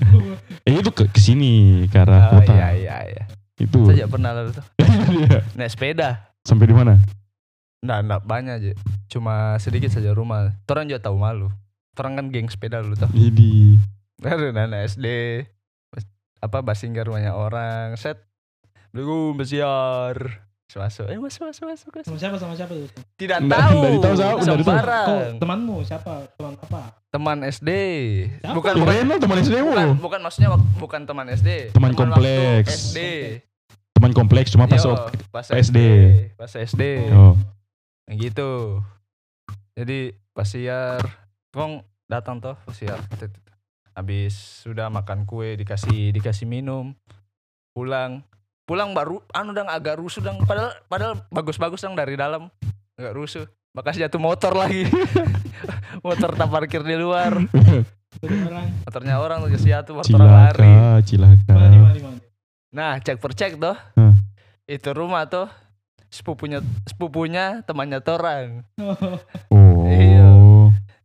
Eh 0.66 0.82
itu 0.82 0.90
ke 0.90 1.06
ke 1.06 1.20
sini 1.22 1.86
ke 1.86 1.94
arah 1.94 2.34
oh, 2.34 2.42
kota. 2.42 2.50
iya 2.50 2.68
iya 2.74 2.96
iya. 3.06 3.22
Itu. 3.54 3.86
Saya 3.86 4.10
pernah 4.10 4.32
lalu 4.32 4.50
tuh. 4.56 4.64
Iya. 5.14 5.38
naik 5.54 5.70
sepeda. 5.70 6.32
Sampai 6.42 6.66
di 6.66 6.74
mana 6.74 6.98
Nggak, 7.80 7.99
nggak 8.02 8.21
banyak 8.23 8.54
aja. 8.56 8.73
Cuma 9.06 9.35
sedikit 9.56 9.90
saja 9.90 10.11
rumah. 10.11 10.54
Orang 10.66 10.87
juga 10.87 11.02
tahu 11.02 11.16
malu. 11.16 11.49
Orang 11.97 12.14
kan 12.14 12.26
geng 12.28 12.47
sepeda 12.47 12.80
dulu 12.80 12.95
tuh. 12.95 13.09
jadi 13.11 13.80
Dari 14.16 14.49
anak 14.50 14.88
SD. 14.88 15.06
Apa 16.38 16.61
basinggar 16.61 17.04
rumahnya 17.04 17.33
orang. 17.33 17.97
Set. 17.97 18.21
Belum 18.92 19.37
besiar. 19.37 20.45
Masuk, 20.68 21.06
eh 21.06 21.16
masuk, 21.16 21.47
masuk, 21.47 21.64
masuk, 21.64 21.88
masuk. 21.88 22.04
Sama 22.04 22.18
siapa 22.18 22.37
sama 22.37 22.52
siapa 22.52 22.75
tuh? 22.75 22.90
Tidak 23.16 23.38
Nggak- 23.40 23.61
tahu. 23.64 23.78
nggak 23.78 23.92
ditahu 23.97 24.14
siapa. 24.14 24.35
Oh, 25.09 25.21
temanmu 25.40 25.76
siapa? 25.80 26.12
Teman 26.37 26.52
apa? 26.59 26.80
Teman 27.09 27.38
SD. 27.47 27.71
Siapa? 28.42 28.52
Bukan, 28.52 28.73
bukan, 28.76 28.92
Reno 28.92 29.14
teman 29.16 29.37
SD 29.40 29.56
mu. 29.56 29.73
bukan, 29.73 29.88
bukan 29.97 30.21
maksudnya 30.21 30.49
bukan 30.76 31.00
teman 31.06 31.26
SD. 31.30 31.73
Teman 31.73 31.95
waktu 31.95 32.00
kompleks. 32.02 32.92
SD. 32.92 32.99
Teman 33.95 34.12
kompleks 34.12 34.49
cuma 34.52 34.68
pas 34.68 34.83
Yo, 34.83 34.92
pas 35.33 35.47
SD. 35.49 35.78
Pas 36.37 36.50
SD. 36.52 36.83
Oh. 37.09 37.33
Gitu. 38.06 38.80
Jadi 39.76 40.14
pas 40.30 40.46
siar, 40.46 41.02
kong 41.50 41.82
datang 42.06 42.38
toh 42.38 42.54
pas 42.62 42.76
siar. 42.76 43.02
Tet, 43.18 43.28
tet. 43.28 43.44
Habis 43.96 44.62
sudah 44.62 44.92
makan 44.92 45.26
kue 45.26 45.58
dikasih 45.58 46.14
dikasih 46.14 46.46
minum. 46.46 46.94
Pulang. 47.75 48.22
Pulang 48.66 48.94
baru 48.94 49.22
anu 49.30 49.54
dang 49.54 49.70
agak 49.70 50.02
rusuh 50.02 50.22
dang 50.22 50.42
padahal 50.42 50.75
padahal 50.90 51.14
bagus-bagus 51.30 51.82
dang 51.82 51.98
dari 51.98 52.14
dalam. 52.14 52.48
Enggak 52.96 53.14
rusuh. 53.14 53.46
Bekas 53.76 54.00
jatuh 54.00 54.22
motor 54.22 54.56
lagi. 54.56 54.88
motor 56.06 56.32
tak 56.32 56.48
parkir 56.48 56.80
di 56.80 56.96
luar. 56.96 57.36
Orang. 58.25 58.66
Motornya 58.88 59.14
orang 59.20 59.38
tuh 59.44 59.60
jatuh 59.60 59.94
motor 60.00 60.16
orang 60.16 60.32
lari. 60.48 60.72
Cilaka, 61.04 61.36
cilaka. 61.44 62.16
Nah, 62.72 63.00
cek 63.00 63.16
per 63.20 63.32
cek 63.36 63.60
toh. 63.60 63.76
Hmm. 63.96 64.16
Itu 64.64 64.96
rumah 64.96 65.28
tuh 65.28 65.48
sepupunya 66.08 66.58
sepupunya 66.84 67.60
temannya 67.62 68.00
torang. 68.00 68.62
Oh. 69.52 69.86
Iya. 69.86 70.26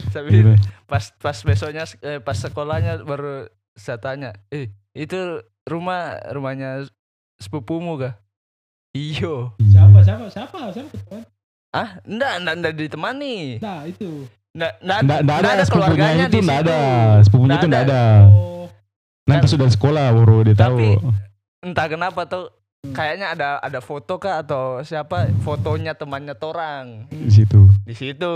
Tapi 0.10 0.30
Gila. 0.34 0.56
pas 0.90 1.14
pas 1.22 1.38
besoknya 1.38 1.86
eh, 2.02 2.18
pas 2.18 2.34
sekolahnya 2.34 3.06
baru 3.06 3.46
saya 3.78 4.02
tanya, 4.02 4.34
"Eh, 4.50 4.68
itu 4.92 5.16
rumah 5.64 6.18
rumahnya 6.34 6.90
sepupumu 7.38 8.02
kah?" 8.02 8.18
Iyo. 8.92 9.54
Siapa 9.62 10.02
siapa 10.02 10.26
siapa 10.28 10.58
siapa 10.74 10.90
teman? 10.92 11.22
Ah, 11.72 12.02
enggak, 12.04 12.34
enggak, 12.42 12.56
enggak 12.60 12.74
ditemani. 12.76 13.36
Nah 13.62 13.86
itu. 13.86 14.26
Enggak, 14.52 14.74
enggak, 14.84 15.00
Nggak, 15.00 15.20
nggak 15.24 15.38
ada, 15.38 15.48
ada 15.48 15.64
sepupunya 15.64 15.88
keluarganya 15.88 16.26
itu 16.26 16.34
di 16.34 16.40
nggak 16.42 16.60
situ. 16.60 16.68
ada. 16.68 16.80
Sepupunya 17.24 17.56
itu 17.56 17.60
Nggak 17.62 17.70
nggak 17.72 17.84
ada. 17.88 18.02
Oh. 18.28 18.66
Nanti 19.30 19.46
sudah 19.48 19.68
sekolah 19.70 20.06
baru 20.12 20.38
dia 20.44 20.56
tahu. 20.58 20.76
Tapi 20.76 20.90
entah 21.62 21.88
kenapa 21.88 22.22
tuh 22.26 22.46
kayaknya 22.92 23.28
ada 23.32 23.50
ada 23.62 23.78
foto 23.80 24.18
kah 24.18 24.42
atau 24.42 24.82
siapa 24.82 25.30
fotonya 25.40 25.94
temannya 25.94 26.34
torang 26.34 27.06
Di 27.08 27.30
situ. 27.32 27.70
di 27.86 27.94
situ 27.94 28.34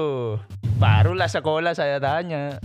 barulah 0.78 1.26
sekolah 1.26 1.74
saya 1.74 1.98
tanya 1.98 2.62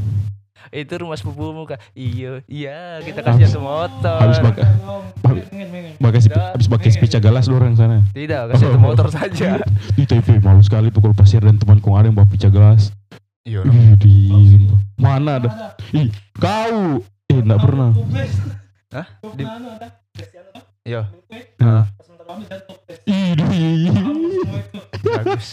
itu 0.70 0.92
rumah 0.94 1.16
sepupumu 1.16 1.64
kah 1.64 1.80
iya 1.96 2.44
iya 2.44 3.00
kita 3.00 3.25
kasih 3.25 3.49
Habis- 3.49 3.56
motor 3.58 4.20
habis 4.20 4.38
bak- 4.38 4.60
Tolong. 4.60 5.04
Habis- 6.04 6.68
pakai 6.68 6.90
spica 6.92 7.16
galas 7.18 7.49
orang 7.49 7.72
sana. 7.75 8.04
tidak 8.12 8.52
kasih 8.52 8.76
motor 8.76 9.08
saja 9.08 9.56
Di 9.96 10.04
TV 10.04 10.37
malu 10.38 10.60
sekali 10.60 10.92
kalau 10.92 11.16
pasir 11.16 11.40
dan 11.40 11.56
teman 11.56 11.80
kong 11.80 11.96
ada 11.96 12.06
yang 12.06 12.14
bawa 12.14 12.28
pica 12.28 12.46
gelas. 12.46 12.92
iya 13.42 13.64
di 13.96 14.68
mana 14.94 15.40
ada? 15.40 15.50
Ih, 15.90 16.12
kau. 16.37 17.00
Eh, 17.26 17.40
enggak 17.40 17.56
pernah. 17.58 17.88
Hah? 18.92 19.06
Di- 19.32 19.49
kan? 20.80 20.88
iya. 20.88 21.02
Nah. 21.60 21.84
Pas 21.87 22.04
semua 22.08 22.25
itu. 24.60 24.80
bagus 25.00 25.49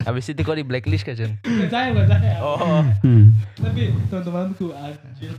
habis 0.00 0.24
itu 0.32 0.40
kok 0.40 0.56
di 0.56 0.64
blacklist 0.64 1.04
kan 1.04 1.12
Jen? 1.12 1.36
Bukan 1.44 1.68
saya, 1.68 1.92
bukan 1.92 2.08
saya. 2.08 2.36
oh 2.40 2.82
Hmm. 3.04 3.36
Tapi 3.60 3.92
teman-temanku 4.08 4.72
anjir. 4.72 5.34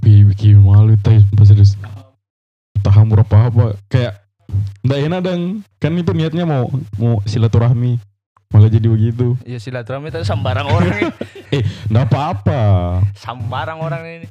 Bikin 0.00 0.62
malu 0.62 0.94
tay 1.02 1.20
sumpah 1.26 1.46
serius. 1.46 1.74
Tahan 2.80 3.10
berapa 3.10 3.50
apa 3.50 3.76
kayak 3.90 4.22
enggak 4.86 5.00
enak 5.10 5.20
dong. 5.26 5.42
Kan 5.82 5.98
itu 5.98 6.12
niatnya 6.14 6.46
mau 6.46 6.70
mau 6.96 7.18
silaturahmi. 7.26 7.98
Malah 8.50 8.66
jadi 8.66 8.90
begitu. 8.90 9.38
iya 9.46 9.62
silaturahmi 9.62 10.10
tapi 10.10 10.26
sambarang 10.26 10.66
orang 10.66 10.90
ini 10.90 11.06
Enggak 11.90 12.06
apa-apa. 12.10 12.62
sambarang 13.14 13.78
orang 13.78 14.02
ini 14.06 14.26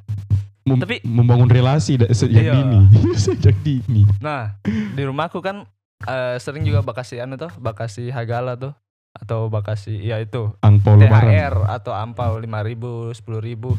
Mem- 0.70 0.80
Tapi- 0.80 1.02
membangun 1.02 1.48
relasi 1.48 1.98
sejak 2.08 2.44
Iya. 2.44 2.54
dini. 2.56 2.80
sejak 3.26 3.56
dini. 3.60 4.04
nah 4.20 4.56
di 4.66 5.02
rumahku 5.02 5.40
kan 5.40 5.66
eh, 6.02 6.38
sering 6.38 6.62
juga 6.62 6.80
bakasi 6.80 7.18
anu 7.18 7.36
tuh 7.36 7.50
bakasi 7.56 8.08
hagala 8.08 8.54
tuh 8.54 8.72
atau 9.12 9.48
bakasi 9.48 9.98
ya 10.00 10.18
itu 10.18 10.54
Angpau 10.60 10.94
lebaran. 10.94 11.28
THR 11.28 11.56
atau 11.68 11.92
ampau 11.92 12.38
lima 12.38 12.62
ribu 12.62 13.10
sepuluh 13.12 13.40
ribu 13.40 13.74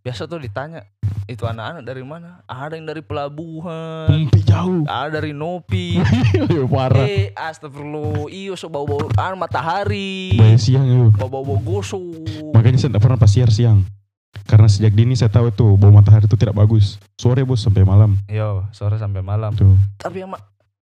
biasa 0.00 0.24
tuh 0.24 0.40
ditanya 0.40 0.82
itu 1.24 1.44
anak-anak 1.44 1.84
dari 1.84 2.02
mana 2.02 2.42
ada 2.44 2.74
yang 2.74 2.82
dari 2.84 2.98
pelabuhan 3.00 4.10
Tempi 4.10 4.42
jauh. 4.42 4.82
ada 4.84 5.14
dari 5.14 5.30
Nopi 5.30 6.00
Ayo 6.42 6.66
parah. 6.72 7.04
eh 7.04 7.30
astagfirullah 7.32 8.26
iyo 8.26 8.52
so 8.52 8.66
bau 8.66 8.82
bau 8.82 9.06
ah, 9.12 9.30
matahari 9.36 10.34
Bayar 10.34 10.58
siang 10.58 10.82
yuk. 10.84 11.14
bau 11.14 11.30
bau 11.30 11.44
bau 11.44 11.60
gosok 11.60 12.02
Makanya 12.50 12.78
saya 12.80 12.90
tidak 12.90 13.02
pernah 13.02 13.18
pasiar 13.18 13.48
siang. 13.48 13.86
Karena 14.42 14.64
sejak 14.64 14.90
dini 14.90 15.12
saya 15.12 15.28
tahu 15.28 15.48
itu 15.48 15.66
bau 15.74 15.88
matahari 15.88 16.24
itu 16.24 16.34
tidak 16.34 16.54
bagus. 16.54 16.96
Sore 17.14 17.40
bos 17.42 17.58
sampai 17.58 17.82
malam. 17.82 18.16
yo 18.26 18.64
sore 18.70 18.96
sampai 18.96 19.20
malam 19.20 19.52
Tuh. 19.52 19.76
tapi 19.96 20.20
yang 20.20 20.30
ma- 20.30 20.42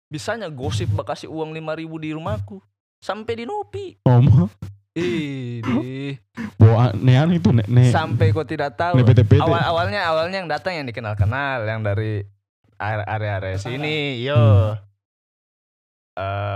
bisanya 0.06 0.47
gosip 0.47 0.90
bakasi 0.90 1.25
uang 1.25 1.50
lima 1.50 1.73
ribu 1.73 1.94
di 1.94 2.11
rumahku 2.11 2.59
sampai 2.99 3.32
di 3.35 3.44
Nopi 3.44 3.97
Om, 4.02 4.26
Ih, 4.92 5.62
di- 5.62 6.18
bau 6.56 6.90
nean 6.94 7.30
itu 7.30 7.49
ne 7.49 7.62
ne, 7.64 7.88
sampai 7.88 8.28
kau 8.28 8.42
tidak 8.42 8.75
tahu 8.75 8.97
ne 8.97 9.04
PT-PT. 9.04 9.38
awal 9.38 9.62
awalnya 9.62 10.02
awalnya 10.04 10.37
yang 10.37 10.50
datang 10.50 10.75
yang 10.75 10.85
dikenal 10.85 11.14
kenal 11.14 11.62
yang 11.62 11.80
dari 11.80 12.26
are- 12.76 13.06
area-area 13.06 13.56
sini 13.56 14.18
yo 14.20 14.37
Hmm. 14.37 14.88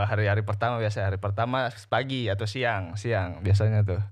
Hari-hari 0.05 0.43
pertama 0.43 0.77
biasa 0.77 1.09
hari 1.09 1.17
pertama 1.17 1.73
pagi 1.89 2.29
atau 2.29 2.45
siang 2.45 2.93
siang 2.95 3.41
biasanya 3.41 3.81
tuh 3.81 4.03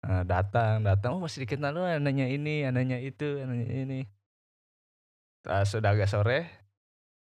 Eh, 0.00 0.22
datang 0.24 0.80
datang. 0.80 1.12
Oh 1.12 1.20
masih 1.20 1.44
dikenal 1.44 1.70
lu 1.70 1.84
anaknya 1.84 2.24
ini 2.26 2.64
anaknya 2.64 2.96
itu 2.98 3.44
anaknya 3.44 3.66
ini. 3.68 4.00
Eh, 5.44 5.64
sudah 5.68 5.92
agak 5.92 6.08
sore. 6.08 6.48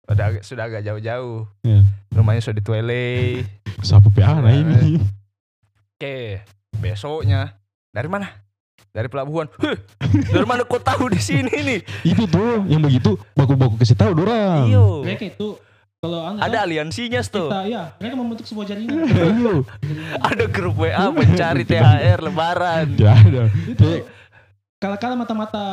Udah 0.08 0.36
agak, 0.36 0.44
sudah 0.44 0.64
agak 0.68 0.84
jauh-jauh. 0.84 1.48
Iya. 1.64 1.80
rumahnya 2.14 2.46
sudah 2.46 2.58
di 2.60 2.64
Twele 2.64 3.06
Siapa 3.82 4.06
PA 4.14 4.38
nah 4.38 4.54
ini? 4.54 5.02
oke 5.98 6.18
besoknya. 6.78 7.58
Dari 7.90 8.06
mana? 8.08 8.30
Dari 8.94 9.10
pelabuhan. 9.10 9.50
Heh, 9.58 9.78
dari 10.30 10.46
mana 10.46 10.62
kau 10.64 10.78
tahu 10.78 11.10
di 11.10 11.18
sini 11.18 11.50
nih? 11.50 11.80
Itu 12.06 12.30
tuh 12.30 12.62
yang 12.70 12.80
begitu 12.80 13.18
baku-baku 13.34 13.82
kasih 13.82 13.98
tahu 13.98 14.14
dorang. 14.14 14.70
iyo. 14.70 15.02
Mereka 15.02 15.34
itu 15.34 15.58
kalau 16.04 16.20
anu 16.22 16.38
ada 16.38 16.52
kan, 16.54 16.66
aliansinya 16.66 17.22
tuh 17.24 17.48
kita 17.48 17.62
ya 17.66 17.84
mereka 17.96 18.16
membentuk 18.16 18.44
sebuah 18.44 18.66
jaringan. 18.68 19.08
Iya. 19.08 19.56
ada 20.20 20.46
grup 20.46 20.76
WA 20.76 21.06
mencari 21.10 21.64
THR 21.64 22.20
lebaran 22.22 22.86
Tidak 22.94 23.08
ada. 23.10 23.44
itu 23.48 23.90
kalau 24.76 25.00
kalau 25.00 25.16
mata-mata 25.16 25.66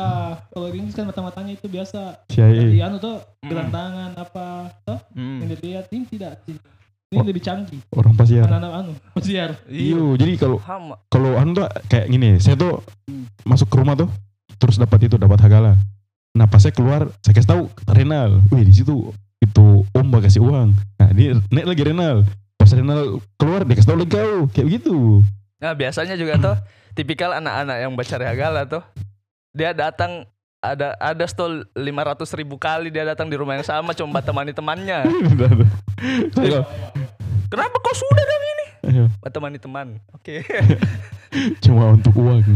kalau 0.47 0.71
Inggris 0.71 0.95
kan 0.95 1.03
mata-matanya 1.03 1.51
itu 1.51 1.67
biasa 1.67 2.23
di 2.31 2.79
anu 2.79 2.95
tuh 2.97 3.19
Mm. 3.41 3.49
gelang 3.49 3.69
tangan 3.69 4.11
apa 4.15 4.45
tuh 4.81 4.99
Hmm. 5.11 5.41
yang 5.41 5.49
dilihat 5.51 5.85
ini 5.89 6.05
tidak 6.07 6.45
ini 6.45 6.61
Oh. 7.11 7.25
lebih 7.25 7.41
canggih 7.41 7.81
Orang 7.91 8.13
pasiar. 8.13 8.45
anak-anak 8.45 8.71
anu 8.77 8.91
pasiar 9.11 9.49
Iyo, 9.67 10.15
jadi 10.15 10.37
kalau 10.37 10.61
kalau 11.09 11.35
anu 11.35 11.51
tuh 11.53 11.67
kayak 11.85 12.07
gini, 12.07 12.37
saya 12.37 12.55
tuh 12.55 12.79
Hmm. 13.03 13.25
masuk 13.43 13.67
ke 13.67 13.75
rumah 13.75 13.97
tuh, 13.97 14.07
terus 14.55 14.77
dapat 14.77 15.09
itu, 15.09 15.17
dapat 15.17 15.41
hagala. 15.41 15.75
Nah 16.31 16.45
pas 16.45 16.61
saya 16.61 16.71
keluar, 16.71 17.11
saya 17.19 17.33
kasih 17.33 17.49
tahu 17.49 17.63
ke 17.67 17.83
Renal, 17.89 18.39
wih 18.47 18.61
di 18.61 18.71
situ 18.71 19.11
itu 19.51 19.83
Om 19.91 20.07
bakal 20.07 20.31
kasih 20.31 20.41
uang. 20.41 20.71
Nah 20.95 21.09
dia 21.11 21.35
naik 21.51 21.67
lagi 21.67 21.83
Renal. 21.83 22.23
Pas 22.55 22.71
Renal 22.71 23.19
keluar, 23.35 23.67
dia 23.67 23.75
kasih 23.75 23.89
tahu 23.91 23.97
lagi 23.99 24.11
kau, 24.15 24.39
kayak 24.55 24.65
begitu. 24.71 24.95
Nah 25.59 25.75
biasanya 25.75 26.15
juga 26.15 26.39
tuh 26.39 26.55
tipikal 26.95 27.35
anak-anak 27.35 27.77
yang 27.83 27.91
baca 27.93 28.15
regala 28.15 28.61
tuh 28.67 28.83
dia 29.51 29.75
datang 29.75 30.23
ada 30.61 30.93
ada 31.01 31.25
stol 31.27 31.65
500 31.73 32.39
ribu 32.39 32.55
kali 32.55 32.93
dia 32.93 33.03
datang 33.03 33.27
di 33.27 33.35
rumah 33.35 33.57
yang 33.59 33.67
sama 33.67 33.91
cuma 33.91 34.23
temani 34.23 34.55
temannya. 34.55 35.03
Kenapa 37.51 37.75
kau 37.83 37.95
sudah 37.97 38.23
dan 38.23 38.41
ini? 38.41 38.65
Buat 39.19 39.33
temani 39.35 39.59
teman. 39.59 39.87
Oke. 40.15 40.39
cuma 41.65 41.91
untuk 41.97 42.15
uang. 42.15 42.39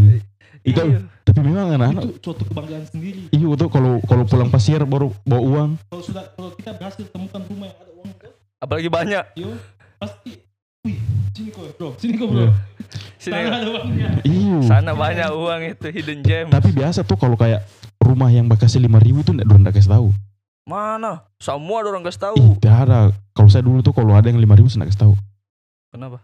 Itu, 0.66 0.82
Iya. 0.82 1.06
Tapi 1.36 1.46
memang 1.46 1.68
anak-anak 1.70 2.04
itu 2.08 2.18
suatu 2.24 2.44
kebanggaan 2.44 2.86
sendiri 2.86 3.28
Iya 3.30 3.50
tuh 3.54 3.68
kalau 3.68 4.00
kalau 4.02 4.24
pulang 4.24 4.48
pasiar 4.48 4.82
baru 4.84 5.12
bawa 5.22 5.42
uang. 5.44 5.70
kalau 5.86 6.02
sudah 6.02 6.24
kalau 6.32 6.50
kita 6.54 6.72
berhasil 6.74 7.04
temukan 7.06 7.42
rumah 7.44 7.68
yang 7.68 7.78
ada 7.78 7.92
uang 7.94 8.10
itu 8.10 8.28
Apalagi 8.58 8.88
banyak. 8.88 9.24
yo 9.36 9.50
pasti 9.96 10.32
wih 10.82 10.98
sini 11.32 11.50
kok 11.50 11.76
bro 11.76 11.90
sini 11.98 12.16
kok 12.16 12.26
Iya. 12.26 12.34
bro 12.34 12.48
Sini. 13.18 13.34
sana 13.36 13.52
ada 13.52 13.68
uangnya 13.68 14.10
Iya. 14.24 14.56
Sana 14.64 14.92
banyak 14.94 15.30
uang 15.32 15.62
itu 15.68 15.88
hidden 15.90 16.20
gem. 16.22 16.46
Tapi 16.48 16.70
biasa 16.72 17.02
tuh 17.02 17.18
kalau 17.18 17.36
kayak 17.36 17.66
rumah 17.98 18.30
yang 18.30 18.46
bakasnya 18.46 18.80
lima 18.80 18.98
ribu 18.98 19.20
itu 19.20 19.30
enggak 19.30 19.46
dorang 19.46 19.66
kasih 19.66 19.92
tahu. 19.92 20.08
Mana? 20.64 21.26
Semua 21.38 21.82
ada 21.82 21.90
orang 21.90 22.02
kasih 22.02 22.22
tahu. 22.24 22.38
Tidak 22.56 22.76
ada. 22.80 23.10
Kalau 23.32 23.50
saya 23.50 23.62
dulu 23.62 23.82
tuh 23.82 23.92
kalau 23.92 24.14
ada 24.14 24.26
yang 24.26 24.38
lima 24.38 24.54
ribu 24.54 24.66
saya 24.66 24.82
nggak 24.82 24.94
kasih 24.94 25.04
tahu. 25.04 25.14
Kenapa? 25.90 26.22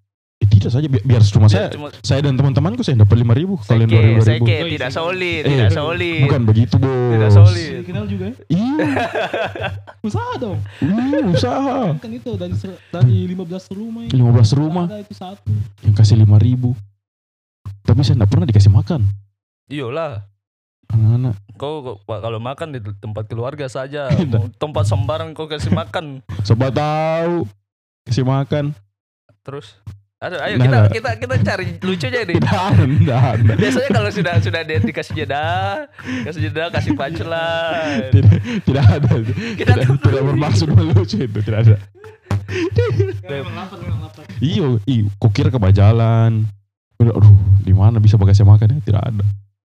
Tidak 0.52 0.68
saja 0.68 0.86
bi- 0.86 1.02
biar 1.02 1.24
cuma 1.24 1.48
saya 1.48 1.72
Cuma 1.72 1.90
saya 1.98 2.22
dan 2.22 2.36
teman-temanku 2.36 2.82
saya 2.82 3.00
dapat 3.00 3.18
lima 3.18 3.32
ribu 3.32 3.56
kalian 3.58 3.88
dua 3.88 4.02
ribu 4.04 4.20
ribu. 4.20 4.28
seke, 4.28 4.56
ribu. 4.60 4.72
tidak 4.72 4.92
solid, 4.92 5.42
Eh, 5.42 5.50
tidak 5.50 5.70
solid. 5.72 6.22
Bukan 6.22 6.42
begitu 6.44 6.76
bos. 6.76 6.92
Tidak 7.10 7.32
solid. 7.32 7.72
Kenal 7.82 8.06
juga 8.06 8.26
ya. 8.28 8.36
Iya, 8.48 8.86
Usaha 10.08 10.32
dong. 10.36 10.60
iya, 10.80 11.20
usaha. 11.24 11.78
Kan 11.96 12.12
itu 12.12 12.32
dari 12.36 12.54
dari 12.90 13.18
15 13.28 13.72
rumah 13.72 14.02
ini. 14.04 14.12
15 14.12 14.52
rumah 14.54 14.86
Ada 14.86 15.00
itu 15.00 15.14
satu. 15.14 15.50
yang 15.82 15.94
kasih 15.94 16.16
lima 16.16 16.38
ribu. 16.38 16.76
Tapi 17.82 18.02
saya 18.02 18.16
tidak 18.16 18.30
pernah 18.30 18.46
dikasih 18.46 18.70
makan. 18.70 19.02
Iyalah. 19.66 20.28
Anak-anak. 20.88 21.36
Kau 21.56 21.80
kalau 22.04 22.38
makan 22.38 22.68
di 22.72 22.80
tempat 23.00 23.24
keluarga 23.26 23.66
saja. 23.66 24.12
Mau 24.30 24.52
tempat 24.54 24.84
sembarang 24.84 25.32
kau 25.32 25.48
kasih 25.48 25.72
makan. 25.72 26.20
Sobat 26.42 26.76
tahu 26.76 27.48
kasih 28.04 28.22
makan. 28.24 28.76
Terus 29.42 29.80
ada 30.22 30.38
ayo 30.46 30.56
Nah, 30.62 30.66
kita 30.70 30.78
nah. 30.78 30.90
kita 30.94 31.10
kita 31.18 31.36
cari 31.42 31.66
lucunya 31.82 32.22
nih. 32.30 32.38
Tidak 32.38 33.22
ada. 33.26 33.54
Biasanya 33.58 33.90
kalau 33.90 34.10
sudah 34.14 34.34
sudah 34.38 34.62
dia 34.62 34.78
dikasih 34.78 35.14
jeda, 35.18 35.50
kasih 36.30 36.42
jeda, 36.46 36.70
kasih 36.70 36.94
punchline. 36.94 38.14
Tidak, 38.14 38.34
tidak 38.70 38.86
ada. 38.86 39.12
Kita 39.58 39.72
tidak, 39.74 39.98
tidak 39.98 40.24
bermaksud 40.30 40.68
melucu 40.70 41.18
itu, 41.26 41.40
tidak 41.42 41.60
ada. 41.66 41.76
Iyo, 44.38 44.78
iyo, 44.86 45.10
kok 45.18 45.34
kira 45.34 45.50
ke 45.50 45.58
jalan. 45.74 46.46
Udah, 47.02 47.18
aduh, 47.18 47.34
di 47.66 47.74
mana 47.74 47.98
bisa 47.98 48.14
kasih 48.14 48.46
makan 48.46 48.78
ya? 48.78 48.80
Tidak 48.86 49.02
ada. 49.02 49.26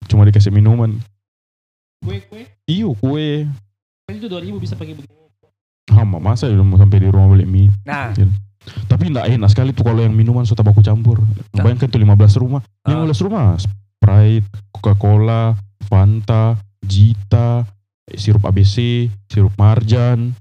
Cuma 0.10 0.25
dikasih 0.25 0.50
minuman. 0.50 0.98
Kue, 2.01 2.25
kue. 2.25 2.50
Iyo, 2.65 2.98
kue. 2.98 3.46
Kan 4.10 4.18
itu 4.18 4.25
2000 4.25 4.58
bisa 4.58 4.74
pakai 4.74 4.98
begini. 4.98 5.13
Hama, 5.94 6.18
masa 6.18 6.50
ya 6.50 6.58
mau 6.62 6.77
sampai 6.77 7.01
di 7.01 7.10
rumah 7.10 7.29
beli 7.34 7.46
mie. 7.46 7.70
Nah, 7.86 8.13
Tapi 8.86 9.04
enggak 9.08 9.28
enak 9.28 9.50
sekali 9.50 9.72
tuh 9.72 9.84
kalau 9.84 10.00
yang 10.00 10.12
minuman 10.12 10.44
sudah 10.44 10.62
baku 10.62 10.80
campur. 10.80 11.22
Bayangkan 11.52 11.86
tuh 11.86 11.98
15 11.98 12.10
rumah. 12.38 12.62
Ah. 12.82 13.06
15 13.06 13.26
rumah. 13.26 13.56
Sprite, 13.56 14.48
Coca-Cola, 14.72 15.54
Fanta, 15.84 16.56
Jita, 16.80 17.68
sirup 18.10 18.42
ABC, 18.44 19.08
sirup 19.26 19.54
marjan, 19.54 20.34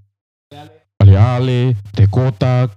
ale-ale, 0.96 1.76
teh 1.92 2.06
kotak. 2.06 2.72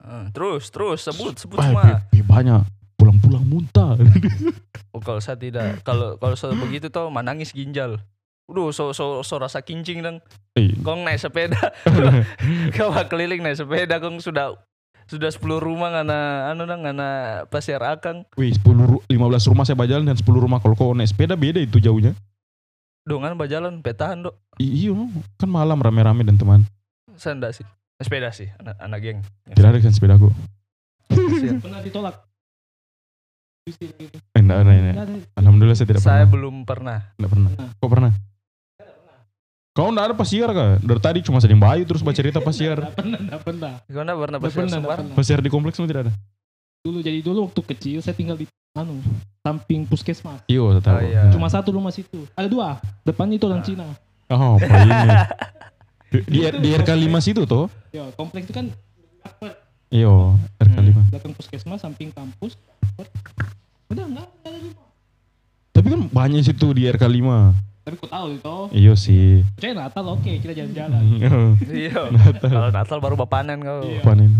eh, 0.00 0.26
terus 0.30 0.68
terus 0.68 1.00
sebut 1.00 1.32
sebut 1.34 1.56
Ah, 1.56 1.64
semua. 1.66 1.82
banyak. 2.12 2.62
Pulang-pulang 2.94 3.42
muntah. 3.42 3.96
Oh, 4.92 5.00
kalau 5.00 5.18
saya 5.18 5.34
tidak, 5.34 5.80
kalau 5.80 6.16
kalau 6.16 6.36
saya 6.36 6.52
begitu 6.54 6.88
tuh 6.88 7.08
manangis 7.08 7.50
ginjal. 7.50 7.96
Udah 8.44 8.68
so 8.70 8.92
so 8.92 9.20
so 9.20 9.34
rasa 9.36 9.60
kincing 9.60 10.00
dong. 10.00 10.20
Eh, 10.52 10.76
Kong 10.78 11.02
naik 11.02 11.16
sepeda, 11.16 11.72
kau 12.76 12.92
keliling 13.06 13.40
naik 13.40 13.56
sepeda, 13.56 13.96
kong 13.96 14.20
sudah 14.20 14.52
sudah 15.04 15.28
10 15.28 15.40
rumah 15.58 15.88
ngana 15.90 16.18
anu 16.48 16.64
dong 16.64 16.82
ngana 16.82 17.08
pasir 17.46 17.78
akang. 17.78 18.24
Wih, 18.34 18.50
10 18.50 18.64
ru- 18.80 19.04
15 19.04 19.16
rumah 19.46 19.62
saya 19.62 19.74
berjalan 19.74 20.04
dan 20.04 20.16
10 20.16 20.24
rumah 20.34 20.58
kalau 20.58 20.74
kau 20.74 20.92
naik 20.92 21.08
sepeda 21.08 21.34
beda 21.34 21.58
itu 21.58 21.78
jauhnya. 21.78 22.16
Dongan 23.02 23.36
berjalan 23.36 23.78
petahan 23.78 24.24
dok. 24.24 24.34
Iya, 24.56 24.96
kan 25.36 25.46
malam 25.46 25.76
rame-rame 25.76 26.22
dan 26.22 26.34
teman. 26.34 26.64
Saya 27.14 27.36
enggak 27.36 27.52
sih. 27.54 27.66
Sepeda 27.94 28.32
sih, 28.32 28.48
anak, 28.56 28.74
anak 28.76 28.98
geng. 29.00 29.18
Tidak 29.46 29.64
ada 29.66 29.78
kan 29.78 29.92
sepedaku. 29.92 30.28
Pernah 31.60 31.80
ditolak. 31.80 32.16
Eh, 33.64 33.72
enggak 34.36 34.56
enggak. 34.60 34.76
Nggak 34.92 35.04
ada. 35.04 35.14
Alhamdulillah 35.36 35.76
saya 35.76 35.88
tidak 35.88 36.02
Saya 36.02 36.24
pernah. 36.24 36.32
belum 36.32 36.54
pernah. 36.64 36.98
Enggak 37.16 37.30
pernah. 37.30 37.50
Pernah. 37.50 37.70
Kau 37.76 37.88
pernah? 37.88 38.12
Kau 39.74 39.90
enggak 39.90 40.06
ada 40.06 40.14
pasiar 40.14 40.54
kah? 40.54 40.78
Dari 40.78 41.00
tadi 41.02 41.18
cuma 41.26 41.42
sedang 41.42 41.58
bayu 41.58 41.82
terus 41.82 41.98
baca 41.98 42.14
cerita 42.14 42.38
pasiar. 42.38 42.78
Nggak 42.78 42.94
pernah, 42.94 43.18
nggak 43.18 43.42
pernah. 43.42 43.72
Kau 43.82 44.02
enggak 44.06 44.18
pernah 44.22 44.38
pasir 44.38 44.58
pernah, 44.62 44.76
sembarang. 44.78 45.06
pernah. 45.10 45.16
Pasiar 45.18 45.38
di 45.42 45.50
kompleks 45.50 45.74
semua 45.74 45.88
tidak 45.90 46.02
ada. 46.06 46.12
Dulu 46.86 46.98
jadi 47.02 47.18
dulu 47.18 47.38
waktu 47.50 47.60
kecil 47.74 47.98
saya 47.98 48.14
tinggal 48.14 48.38
di 48.38 48.46
anu 48.78 49.02
samping 49.42 49.82
puskesmas. 49.82 50.46
Iya, 50.46 50.78
saya 50.78 50.82
tahu. 50.86 50.94
Oh, 50.94 51.02
iya. 51.02 51.22
Cuma 51.34 51.50
satu 51.50 51.74
rumah 51.74 51.90
situ. 51.90 52.22
Ada 52.38 52.46
dua. 52.46 52.78
Depannya 53.02 53.34
itu 53.34 53.46
orang 53.50 53.66
Cina. 53.66 53.86
Oh, 54.30 54.56
apa 54.62 54.78
ini? 54.86 55.10
Di, 56.14 56.18
di, 56.30 56.38
di 56.46 56.70
RK5 56.70 57.10
situ 57.18 57.42
toh? 57.42 57.66
Ya, 57.90 58.06
kompleks 58.14 58.46
itu 58.46 58.54
kan 58.54 58.70
Iya, 59.90 60.38
RK5. 60.62 60.90
Hmm. 60.94 61.06
belakang 61.10 61.34
puskesmas 61.34 61.82
samping 61.82 62.14
kampus. 62.14 62.54
Udah 63.90 64.06
enggak 64.06 64.26
ada 64.46 64.58
rumah. 64.58 64.86
Tapi 65.74 65.86
kan 65.90 66.00
banyak 66.14 66.46
situ 66.46 66.66
di 66.78 66.86
RK5. 66.86 67.26
Tapi 67.84 68.00
kau 68.00 68.08
tahu 68.08 68.26
itu. 68.32 68.56
Iya 68.72 68.92
sih. 68.96 69.44
Percaya 69.60 69.74
Natal 69.76 70.04
oke 70.08 70.30
kita 70.40 70.52
jalan-jalan. 70.56 71.02
Iya. 71.84 72.08
Kalau 72.40 72.70
Natal 72.72 72.98
baru 72.98 73.14
bapanen 73.20 73.60
kau. 73.60 73.84
Iya. 73.84 74.00
Panen. 74.00 74.32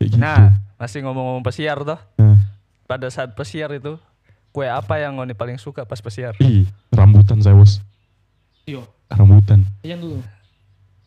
Kayak 0.00 0.08
gitu. 0.16 0.22
Nah, 0.22 0.56
masih 0.80 1.04
ngomong-ngomong 1.04 1.44
pesiar 1.44 1.76
toh. 1.84 2.00
Nah. 2.16 2.40
Pada 2.88 3.12
saat 3.12 3.36
pesiar 3.36 3.68
itu, 3.76 4.00
kue 4.48 4.64
apa 4.64 4.96
yang 4.96 5.20
Ngoni 5.20 5.36
paling 5.36 5.60
suka 5.60 5.84
pas 5.84 6.00
pesiar? 6.00 6.32
Ih, 6.40 6.64
rambutan 6.88 7.36
saya 7.44 7.52
bos. 7.52 7.84
Iya. 8.64 8.80
Rambutan. 9.12 9.68
Yang 9.84 10.00
dulu. 10.08 10.18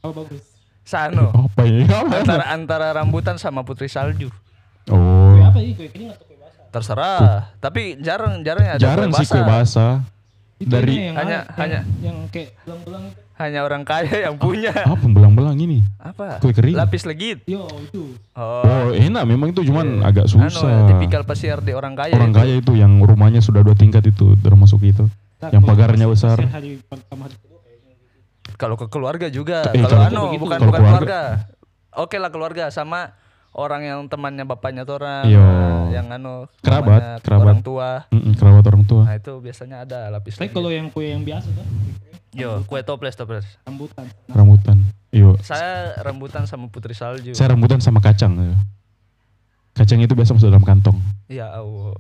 Oh 0.05 0.13
bagus. 0.13 0.45
Sano. 0.85 1.33
Apa? 1.57 1.61
Apa? 1.65 2.15
Antara 2.21 2.45
antara 2.53 2.87
rambutan 2.93 3.41
sama 3.41 3.65
putri 3.65 3.89
salju. 3.89 4.29
Oh. 4.89 5.33
Kue 5.33 5.41
apa 5.41 5.57
ini? 5.61 5.73
Kue 5.73 5.89
kering 5.89 6.09
atau 6.13 6.25
kue 6.25 6.37
basah? 6.37 6.65
Terserah. 6.69 7.53
Tapi 7.57 7.97
jarang 8.01 8.41
jarang 8.45 8.65
ada 8.65 8.81
Jarang 8.81 9.09
kue 9.09 9.21
sih 9.21 9.29
kue 9.29 9.41
basah. 9.41 10.05
Itu 10.61 10.69
Dari- 10.69 11.09
yang 11.09 11.17
Hanya- 11.17 11.41
yang, 11.41 11.57
hanya- 11.57 11.83
yang 11.99 12.17
kayak 12.29 12.53
belang-belang 12.61 13.03
itu. 13.07 13.19
Hanya 13.33 13.59
orang 13.63 13.81
kaya 13.81 14.15
yang 14.21 14.37
punya. 14.37 14.69
Apa 14.93 15.01
belang-belang 15.01 15.57
ini? 15.57 15.81
Apa? 15.97 16.37
Kue 16.37 16.53
kering. 16.53 16.77
Lapis 16.77 17.03
legit. 17.03 17.41
Yo 17.43 17.65
itu. 17.81 18.13
Oh. 18.31 18.61
Oh, 18.61 18.87
enak 18.91 19.23
memang 19.25 19.49
itu 19.49 19.65
cuman 19.65 19.97
Iya. 19.97 20.05
agak 20.05 20.25
susah. 20.27 20.61
Anu, 20.61 20.87
tipikal 20.87 21.25
pesiar 21.25 21.57
di 21.59 21.73
orang 21.73 21.97
kaya. 21.97 22.13
Orang 22.13 22.29
itu. 22.29 22.37
kaya 22.37 22.53
itu 22.55 22.71
yang 22.73 23.01
rumahnya 23.01 23.41
sudah 23.41 23.59
dua 23.59 23.73
tingkat 23.73 24.05
itu 24.05 24.37
termasuk 24.37 24.77
itu. 24.83 25.09
Nah, 25.41 25.49
Yang 25.49 25.63
pagarnya 25.65 26.05
besar. 26.05 26.37
Hari 26.37 26.53
hari 26.53 26.69
gitu. 26.77 26.93
Kalau 28.53 28.77
ke 28.77 28.85
keluarga 28.87 29.25
juga. 29.27 29.65
Eh, 29.73 29.81
kalau 29.81 29.89
kalau- 30.05 30.29
anu 30.29 30.37
bukan 30.37 30.59
bukan 30.59 30.59
keluarga- 30.61 30.85
keluarga. 31.01 31.21
Oke 31.97 32.15
lah 32.15 32.29
keluarga 32.29 32.69
sama 32.69 33.17
orang 33.51 33.81
yang 33.81 33.99
temannya 34.05 34.43
bapaknya 34.43 34.81
tuh 34.81 34.95
orang 34.97 35.23
Iya. 35.25 35.39
nah, 35.39 35.83
yang 35.91 36.07
anu 36.09 36.47
Kerabat, 36.59 37.19
kerabat. 37.19 37.45
orang 37.45 37.59
tua. 37.61 37.89
Mm-mm, 38.09 38.33
kerabat 38.33 38.63
orang 38.65 38.83
tua. 38.83 39.03
Nah, 39.03 39.15
itu 39.15 39.33
biasanya 39.37 39.77
ada 39.81 40.07
lapis 40.09 40.35
Tapi 40.35 40.49
kalau 40.49 40.69
yang 40.69 40.87
kue 40.87 41.07
yang 41.07 41.21
biasa 41.21 41.47
tuh 41.47 41.65
Yo, 42.31 42.63
kue 42.63 42.79
toples 42.79 43.11
toples. 43.11 43.43
rambutan. 43.61 44.07
Nah, 44.25 44.33
Rambutan. 44.33 44.77
Iyo. 45.11 45.35
Saya 45.41 45.99
rambutan 45.99 46.47
sama 46.47 46.71
putri 46.71 46.95
salju. 46.95 47.35
Saya 47.35 47.51
rambutan 47.51 47.77
sama 47.77 47.99
kacang. 47.99 48.31
ya. 48.33 48.55
Kacang 49.73 49.99
itu 49.99 50.15
biasa 50.15 50.31
masuk 50.31 50.47
dalam 50.47 50.63
kantong. 50.63 50.95
Ya 51.27 51.51
Allah. 51.51 51.99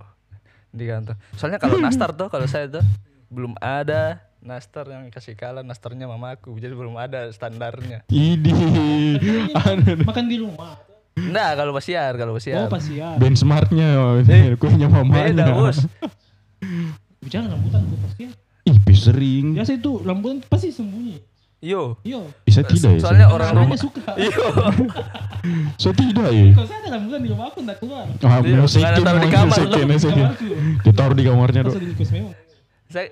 Di 0.69 0.87
kantong. 0.87 1.19
Soalnya 1.35 1.59
kalau 1.59 1.75
nastar 1.77 2.15
tuh 2.15 2.27
kalau 2.27 2.47
saya 2.47 2.67
tuh 2.69 2.83
belum 3.27 3.59
ada 3.59 4.23
nastar 4.39 4.87
yang 4.87 5.03
kasih 5.07 5.35
kalah 5.35 5.61
nastarnya 5.61 6.07
mamaku. 6.07 6.55
Jadi 6.55 6.71
belum 6.71 6.95
ada 6.95 7.27
standarnya. 7.29 8.07
Ini. 8.07 8.55
Makan 10.07 10.25
di 10.25 10.37
rumah. 10.39 10.79
Nah, 11.11 11.53
kalau 11.53 11.75
pasiar, 11.75 12.15
kalau 12.15 12.33
pasiar. 12.39 12.65
Oh 12.65 12.71
pas 12.71 12.83
ya. 12.87 13.19
benchmarknya 13.19 13.87
kuenya 14.61 14.87
mamanya. 14.87 15.43
Beda, 15.43 15.45
Bos. 15.51 15.83
Bicara 17.19 17.45
rambutan 17.53 17.83
tuh 17.83 17.97
pasti. 18.07 18.21
ya. 18.25 18.31
Ih, 18.63 18.77
pi 18.79 18.93
sering. 18.95 19.45
Biasa 19.57 19.75
itu 19.75 19.91
rambutan 20.01 20.39
pasti 20.47 20.71
sembunyi. 20.71 21.19
Yo. 21.61 21.93
Yo. 22.01 22.25
Bisa 22.41 22.65
tidak 22.65 22.97
ya? 22.97 23.01
Soalnya 23.05 23.27
orang 23.29 23.53
Namanya 23.53 23.69
rumah 23.69 23.77
suka. 23.77 24.01
Yo. 24.25 24.45
Saya 25.77 25.93
tidak 25.93 26.29
ya. 26.33 26.45
Kalau 26.57 26.67
saya 26.67 26.79
ada 26.81 26.89
rambutan 26.97 27.19
di 27.21 27.29
rumah 27.29 27.45
aku 27.53 27.59
enggak 27.61 27.77
keluar. 27.77 28.05
Ah, 28.25 28.39
Iya, 28.41 28.55
mau 28.57 28.69
seken, 28.69 29.01
taruh 29.05 29.21
di 29.21 29.29
mau 29.29 29.35
kamar, 29.37 29.57
seken. 29.61 29.87
Ditaruh 30.81 31.15
di 31.15 31.23
kamarnya 31.27 31.61
memang. 31.67 32.33
saya 32.91 33.07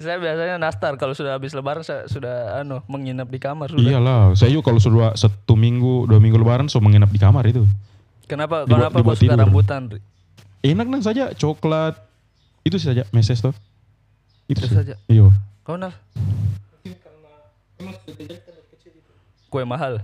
saya 0.00 0.16
biasanya 0.16 0.56
nastar 0.56 0.96
kalau 0.96 1.12
sudah 1.12 1.36
habis 1.36 1.52
lebaran 1.52 1.84
saya 1.84 2.08
sudah 2.08 2.58
anu 2.58 2.80
menginap 2.86 3.28
di 3.28 3.36
kamar 3.36 3.68
sudah. 3.68 3.84
Iyalah, 3.84 4.32
saya 4.32 4.48
juga 4.48 4.64
kalau 4.66 4.80
sudah 4.80 5.12
satu 5.12 5.52
minggu, 5.52 6.08
dua 6.08 6.16
minggu 6.16 6.34
lebaran, 6.34 6.66
so 6.66 6.80
menginap 6.80 7.08
di 7.08 7.16
kamar 7.16 7.44
itu. 7.44 7.68
Kenapa 8.24 8.64
Dibuat- 8.64 8.88
kenapa 8.88 8.94
kok 8.94 9.00
dibuat 9.02 9.18
suka 9.18 9.34
rambutan? 9.36 9.82
Enak 10.60 10.86
nang 10.86 11.00
saja, 11.00 11.30
coklat. 11.32 12.00
Itu 12.60 12.76
saja, 12.76 13.04
meses 13.10 13.38
tuh. 13.38 13.52
Itu 14.46 14.60
Itu 14.62 14.72
saja. 14.72 14.94
Iya. 15.04 15.28
Kau 15.60 15.76
nal 15.76 15.92
kue 19.46 19.64
mahal. 19.64 19.98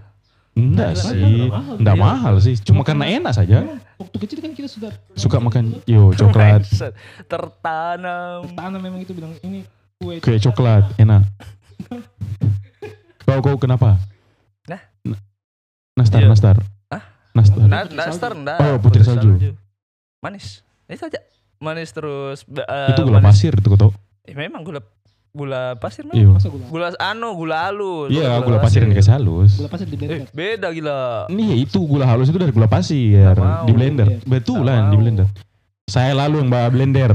Enggak 0.53 0.97
Mahal, 0.97 1.05
sih, 1.05 1.47
mahal. 1.47 1.75
enggak 1.77 1.95
Iya. 1.95 2.03
mahal 2.03 2.35
sih. 2.41 2.55
Cuma 2.59 2.81
karena 2.81 3.05
enak 3.07 3.33
saja. 3.33 3.57
Waktu 3.95 4.17
kecil 4.19 4.39
kan 4.41 4.53
kita 4.53 4.67
sudah 4.67 4.89
Suka 5.13 5.37
makan, 5.37 5.85
yo 5.85 6.13
coklat, 6.13 6.65
Tertanam. 7.23 8.49
tanam 8.51 8.81
memang 8.81 9.01
itu 9.01 9.13
bilang 9.13 9.37
ini 9.43 9.69
kue 9.97 10.21
kue 10.21 10.37
coklat, 10.39 10.85
enak. 10.97 11.25
Kau 13.23 13.41
kau 13.41 13.57
kenapa? 13.57 13.99
Nah? 14.67 14.81
Nastar, 15.97 16.21
Iya. 16.21 16.29
nastar. 16.29 16.57
Hah? 16.87 17.03
Nastar. 17.33 17.65
Nah, 17.65 17.83
Putri 17.83 17.97
nastar 17.97 18.31
salju. 18.31 18.39
enggak. 18.39 18.59
Oh, 18.61 18.77
putri 18.79 19.03
salju. 19.03 19.31
Manis. 20.21 20.63
Itu 20.87 21.03
aja. 21.03 21.21
Manis 21.57 21.91
terus. 21.91 22.45
eh, 22.47 22.93
itu 22.93 23.01
gula 23.03 23.19
manis. 23.19 23.27
pasir 23.35 23.53
itu 23.53 23.67
kau 23.67 23.81
tahu? 23.81 23.93
Eh, 24.23 24.37
memang 24.37 24.63
gula 24.63 24.85
gula 25.33 25.75
pasir 25.77 26.05
mah. 26.05 26.15
Iya. 26.15 26.29
Masa 26.31 26.49
gula? 26.49 26.65
Gula 26.67 26.87
anu, 26.97 27.29
gula 27.35 27.57
halus. 27.67 28.09
Iya, 28.09 28.37
gula 28.41 28.59
pasir 28.59 28.85
yang 28.85 28.93
dikasih 28.93 29.13
halus. 29.13 29.53
Gula 29.57 29.69
pasir 29.69 29.87
di 29.87 29.97
Eh, 29.97 29.99
blender. 29.99 30.29
beda 30.31 30.69
gila. 30.71 30.99
Ini 31.29 31.45
itu 31.59 31.79
gula 31.83 32.05
halus 32.05 32.29
itu 32.29 32.37
dari 32.37 32.53
gula 32.53 32.69
pasir 32.69 33.17
di 33.65 33.73
blender. 33.73 34.07
Iya. 34.07 34.19
Betulan 34.23 34.77
Nggak 34.79 34.93
di 34.93 34.97
blender. 34.97 35.27
Saya 35.87 36.13
lalu 36.15 36.41
yang 36.41 36.51
bawa 36.51 36.69
blender. 36.69 37.13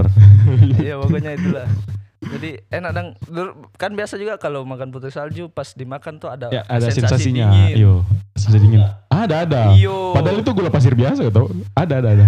iya, 0.78 0.96
pokoknya 0.98 1.32
itulah. 1.34 1.66
Jadi 2.22 2.50
enak 2.68 2.92
dong. 2.92 3.08
Dur- 3.26 3.56
Kan 3.76 3.92
biasa 3.92 4.14
juga 4.16 4.38
kalau 4.38 4.62
makan 4.62 4.90
putri 4.90 5.10
salju 5.10 5.48
pas 5.48 5.74
dimakan 5.74 6.16
tuh 6.16 6.30
ada 6.30 6.48
ya, 6.48 6.62
ada 6.64 6.86
sensasi 6.86 7.02
sensasinya. 7.28 7.50
dingin. 7.50 7.74
Iyo, 7.76 7.94
sensasi 8.32 8.58
dingin. 8.60 8.82
Ada, 9.08 9.36
ada. 9.44 9.62
Iyo. 9.74 10.14
Padahal 10.14 10.38
itu 10.40 10.52
gula 10.52 10.70
pasir 10.70 10.94
biasa 10.94 11.28
tau. 11.28 11.50
Ada, 11.74 11.98
ada, 11.98 12.10
ada. 12.12 12.28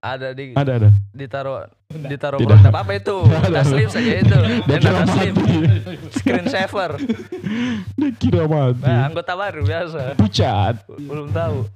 ada 0.00 0.28
di 0.30 0.50
Ada, 0.52 0.72
ada. 0.76 0.88
ditaruh 1.12 1.62
ditaruh 1.88 2.34
Tidak. 2.36 2.58
perut 2.58 2.74
apa 2.76 2.92
itu? 2.92 3.16
Tidak 3.20 3.38
ada. 3.40 3.50
Data 3.52 3.62
slim 3.64 3.88
saja 3.88 4.12
itu. 4.16 4.38
Dan 4.68 4.78
kira 4.78 4.90
data 4.92 5.04
slim. 5.12 5.32
mati. 5.32 5.56
Screen 6.12 6.46
saver. 6.48 6.90
Dia 7.98 8.10
kira 8.12 8.42
mati. 8.44 8.82
Nah, 8.82 9.02
anggota 9.04 9.32
baru 9.32 9.60
biasa. 9.60 10.14
Pucat. 10.16 10.74
Belum 10.88 11.30
tahu. 11.30 11.66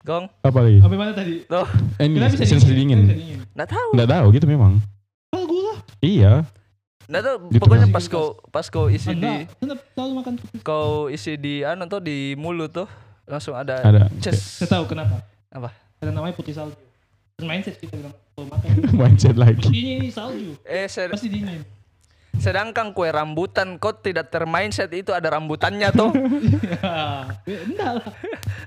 Gong, 0.00 0.32
Apa 0.38 0.58
lagi? 0.58 0.80
Sampai 0.80 0.96
mana 0.96 1.12
tadi? 1.12 1.44
tuh, 1.44 1.68
Eh, 1.96 2.08
ini 2.08 2.16
Kenapa 2.16 2.32
bisa 2.32 2.44
sensasi 2.46 2.72
dingin? 2.72 2.72
dingin. 2.72 2.96
Kenapa 2.96 3.04
bisa 3.06 3.20
dingin? 3.20 3.38
nggak 3.50 3.68
tahu. 3.68 3.88
Nggak 3.92 4.10
tahu 4.10 4.26
gitu 4.32 4.46
memang. 4.46 4.72
Ah, 5.30 5.44
gula. 5.44 5.74
Iya. 6.00 6.32
Nggak 7.10 7.22
tahu. 7.22 7.36
Gitu 7.48 7.60
Pokoknya 7.60 7.84
kan. 7.84 7.92
pas 7.92 8.04
kau 8.06 8.26
pas 8.48 8.66
kau 8.66 8.86
isi 8.86 9.10
di 9.10 9.18
Enggak, 9.18 9.50
tetap 9.52 9.78
selalu 9.90 10.12
makan 10.14 10.32
putri. 10.36 10.56
kau 10.62 10.90
isi 11.08 11.32
di 11.34 11.54
anu 11.60 11.84
tuh 11.84 11.98
di 11.98 12.16
mulut 12.34 12.70
tuh 12.72 12.86
langsung 13.24 13.52
ada 13.52 13.78
Ada. 13.80 14.06
ces. 14.18 14.38
Saya 14.56 14.70
tahu 14.72 14.86
kenapa. 14.88 15.18
Apa? 15.48 15.74
Karena 15.96 16.16
namanya 16.16 16.32
putih 16.32 16.50
salju. 16.52 16.78
Dan 17.34 17.46
mindset 17.46 17.76
kita 17.76 17.94
bilang 17.94 18.14
kalau 18.30 18.46
makan. 18.48 18.68
Mindset 19.00 19.34
lagi. 19.34 19.66
Ini 19.66 19.90
ini 19.98 20.08
salju. 20.08 20.54
Eh, 20.62 20.86
sed- 20.86 21.10
Pasti 21.10 21.26
dingin. 21.26 21.66
sedangkan 22.32 22.92
kue 22.92 23.04
rambutan 23.06 23.76
kau 23.76 23.92
tidak 23.92 24.28
termindset 24.28 24.88
itu 24.90 25.10
ada 25.10 25.28
rambutannya 25.30 25.90
tuh. 25.90 26.14
Ya, 27.42 27.58
enggak 27.60 27.90
lah. 27.96 28.12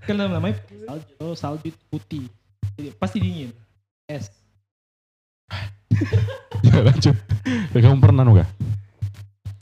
Karena 0.04 0.24
namanya 0.28 0.60
putih 0.60 0.78
salju. 0.84 1.12
Oh, 1.18 1.34
salju 1.34 1.70
putih. 1.88 2.28
Jadi, 2.74 2.90
pasti 2.94 3.18
dingin. 3.18 3.50
Es. 4.04 4.30
Ya, 6.64 6.80
lanjut. 6.80 7.16
Ya, 7.76 7.80
kamu 7.80 7.98
pernah 8.00 8.24
nggak? 8.24 8.50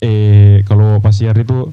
Eh 0.02 0.62
kalau 0.64 0.98
pas 0.98 1.14
siar 1.14 1.34
itu 1.34 1.70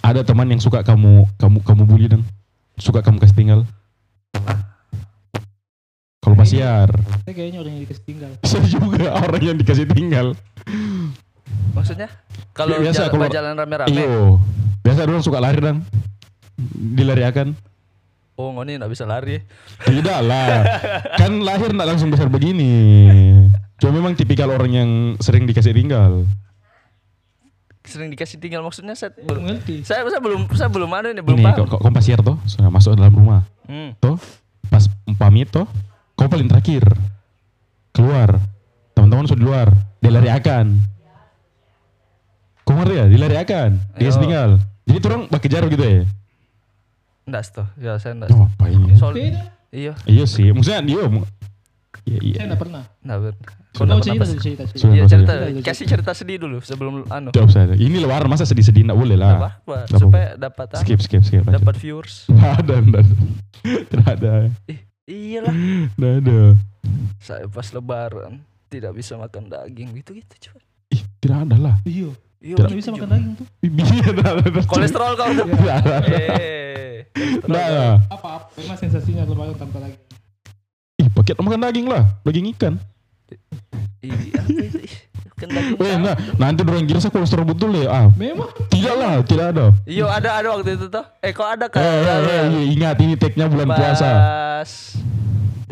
ada 0.00 0.20
teman 0.22 0.48
yang 0.48 0.58
suka 0.58 0.82
kamu 0.82 1.24
kamu 1.36 1.58
kamu 1.62 1.82
bully 1.84 2.06
dong, 2.08 2.24
suka 2.76 3.00
kamu 3.00 3.20
kasih 3.20 3.36
tinggal. 3.36 3.60
Kalau 6.22 6.38
pas 6.38 6.46
siar, 6.46 6.86
Saya 7.26 7.34
kayaknya 7.34 7.58
orang 7.60 7.72
yang 7.74 7.82
dikasih 7.82 8.04
tinggal. 8.06 8.30
saya 8.46 8.62
juga 8.64 9.10
orang 9.10 9.42
yang 9.42 9.58
dikasih 9.58 9.86
tinggal. 9.90 10.26
Maksudnya? 11.74 12.08
Kalau 12.52 12.78
Ya, 12.78 12.84
biasa, 12.86 13.02
jalan, 13.08 13.12
kalau- 13.16 13.32
jalan 13.32 13.54
rame-rame. 13.58 13.88
Iyo, 13.90 14.38
biasa 14.84 15.00
dulu 15.08 15.18
suka 15.18 15.42
lari 15.42 15.58
dong, 15.58 15.82
dilariakan. 16.94 17.58
Oh, 18.42 18.50
ngoni 18.50 18.74
nggak 18.74 18.90
bisa 18.90 19.06
lari. 19.06 19.38
Tidak 19.86 20.18
lah, 20.26 20.66
kan 21.20 21.30
lahir 21.46 21.70
nggak 21.70 21.86
langsung 21.86 22.10
besar 22.10 22.26
begini. 22.26 22.74
Cuma 23.78 23.94
memang 23.94 24.18
tipikal 24.18 24.50
orang 24.50 24.70
yang 24.74 24.90
sering 25.22 25.46
dikasih 25.46 25.70
tinggal. 25.70 26.26
Sering 27.86 28.10
dikasih 28.10 28.42
tinggal 28.42 28.66
maksudnya 28.66 28.98
saya 28.98 29.14
Belum 29.14 29.46
belum 29.46 29.62
ngerti. 29.62 29.86
saya, 29.86 30.02
saya 30.06 30.18
belum 30.18 30.50
saya 30.58 30.70
belum 30.70 30.90
ada 30.90 31.14
ini 31.14 31.22
belum 31.22 31.38
Ini 31.38 31.46
paham. 31.46 31.66
kok 31.70 31.82
tuh, 32.26 32.36
sudah 32.50 32.66
masuk 32.66 32.98
dalam 32.98 33.14
rumah. 33.14 33.46
Hmm. 33.70 33.94
Tuh, 34.02 34.18
pas 34.66 34.90
pamit 35.14 35.46
tuh, 35.46 35.66
kau 36.18 36.26
paling 36.26 36.50
terakhir. 36.50 36.82
Keluar. 37.94 38.42
Teman-teman 38.98 39.30
sudah 39.30 39.38
di 39.38 39.46
luar. 39.46 39.68
Dilariakan. 40.02 40.66
Kau 42.66 42.74
ngerti 42.74 42.94
ya? 42.98 43.06
Dilariakan. 43.06 43.70
Dikasih 43.98 44.18
Ayo. 44.18 44.24
tinggal. 44.26 44.50
Jadi 44.82 44.96
tuh 44.98 45.08
orang 45.14 45.22
pakai 45.30 45.48
jarum 45.50 45.68
gitu 45.70 45.84
ya? 45.86 46.02
Enggak 47.22 47.42
tuh. 47.48 47.66
Ya 47.76 47.96
saya 47.96 48.12
enggak. 48.14 48.30
Oh, 48.30 48.46
apa 48.46 48.64
ini? 48.66 48.92
Soal 48.94 49.14
Beda. 49.14 49.42
iya, 49.70 49.92
Iya 50.04 50.24
sih. 50.24 50.50
Maksudnya 50.50 50.82
dia. 50.82 51.02
Iya, 52.02 52.18
iya. 52.20 52.34
Saya 52.34 52.46
enggak 52.46 52.60
pernah. 52.60 52.82
enggak 52.98 53.18
Kau 53.72 53.82
enggak 53.82 53.96
cerita 53.96 54.02
pernah 54.02 54.12
dulu, 54.12 54.20
pas- 54.20 54.42
cerita, 54.42 54.62
cerita. 54.66 54.78
Sudah, 54.78 54.92
Iya 54.92 55.04
cerita, 55.06 55.32
kasih 55.62 55.86
cerita 55.86 56.10
sedih 56.12 56.38
dulu 56.38 56.58
sebelum 56.60 56.92
anu. 57.08 57.28
Jawab 57.30 57.48
saya. 57.48 57.72
Ini 57.72 57.96
lebaran 57.98 58.26
masa 58.26 58.44
sedih-sedih 58.44 58.84
nggak 58.84 58.98
boleh 58.98 59.16
Enggak 59.16 59.38
lah. 59.38 59.52
Nggak 59.86 60.00
supaya 60.02 60.28
dapat 60.36 60.66
anu, 60.68 60.82
Skip, 60.82 61.00
skip, 61.00 61.22
skip. 61.22 61.42
dapat 61.46 61.74
viewers. 61.76 62.26
Nggak 62.28 62.52
ada, 62.58 62.74
nggak 62.80 63.02
ada. 63.02 63.14
Tidak 63.62 64.06
ada. 64.08 64.32
Iyalah, 65.02 65.54
Nggak 65.94 66.14
ada. 66.20 66.40
saya 67.18 67.46
pas 67.46 67.68
lebaran 67.68 68.32
tidak 68.66 68.92
bisa 68.92 69.14
makan 69.14 69.46
daging 69.46 69.94
gitu-gitu 69.94 70.34
coba. 70.42 70.60
Ih, 70.88 71.02
tidak 71.18 71.38
ada 71.44 71.56
lah. 71.56 71.74
Iya. 71.82 72.10
Iya, 72.42 72.58
bisa 72.66 72.90
gitu 72.90 72.98
makan 72.98 73.08
daging 73.14 73.32
tuh. 73.38 73.46
Iya. 73.70 74.62
Kolesterol 74.66 75.12
kau. 75.14 75.30
Eh. 75.32 77.06
Nggak 77.46 77.62
kau. 77.62 77.70
ada. 77.70 77.84
Apa-apa. 78.10 78.50
Memang 78.58 78.76
sensasinya 78.76 79.22
lebaran 79.22 79.54
tanpa 79.54 79.78
daging. 79.78 80.02
Ih, 80.98 81.08
paket 81.14 81.38
makan 81.38 81.62
daging 81.62 81.86
lah. 81.86 82.02
Daging 82.26 82.46
ikan. 82.58 82.74
Iya, 84.02 84.42
apa 85.42 85.82
sapi. 85.82 85.96
enggak. 85.98 86.16
Nanti 86.38 86.60
orang 86.62 86.86
kira 86.86 86.98
saya 87.02 87.12
kolesterol 87.14 87.46
betul 87.46 87.70
ya. 87.74 87.86
Ah, 87.90 88.06
Memang. 88.14 88.50
tidak 88.70 88.94
lah, 88.94 89.12
tidak 89.26 89.46
ada. 89.54 89.66
Iya 89.86 90.06
ada 90.10 90.30
ada 90.38 90.48
waktu 90.54 90.70
itu 90.78 90.86
tuh. 90.86 91.04
Eh 91.22 91.30
kok 91.34 91.48
ada 91.48 91.66
kan? 91.66 91.82
Eh, 91.82 91.86
eh, 91.86 92.02
eh, 92.06 92.18
iya, 92.26 92.62
ingat 92.74 92.96
ini 93.02 93.14
tag-nya 93.18 93.46
bulan 93.50 93.68
puasa. 93.70 94.10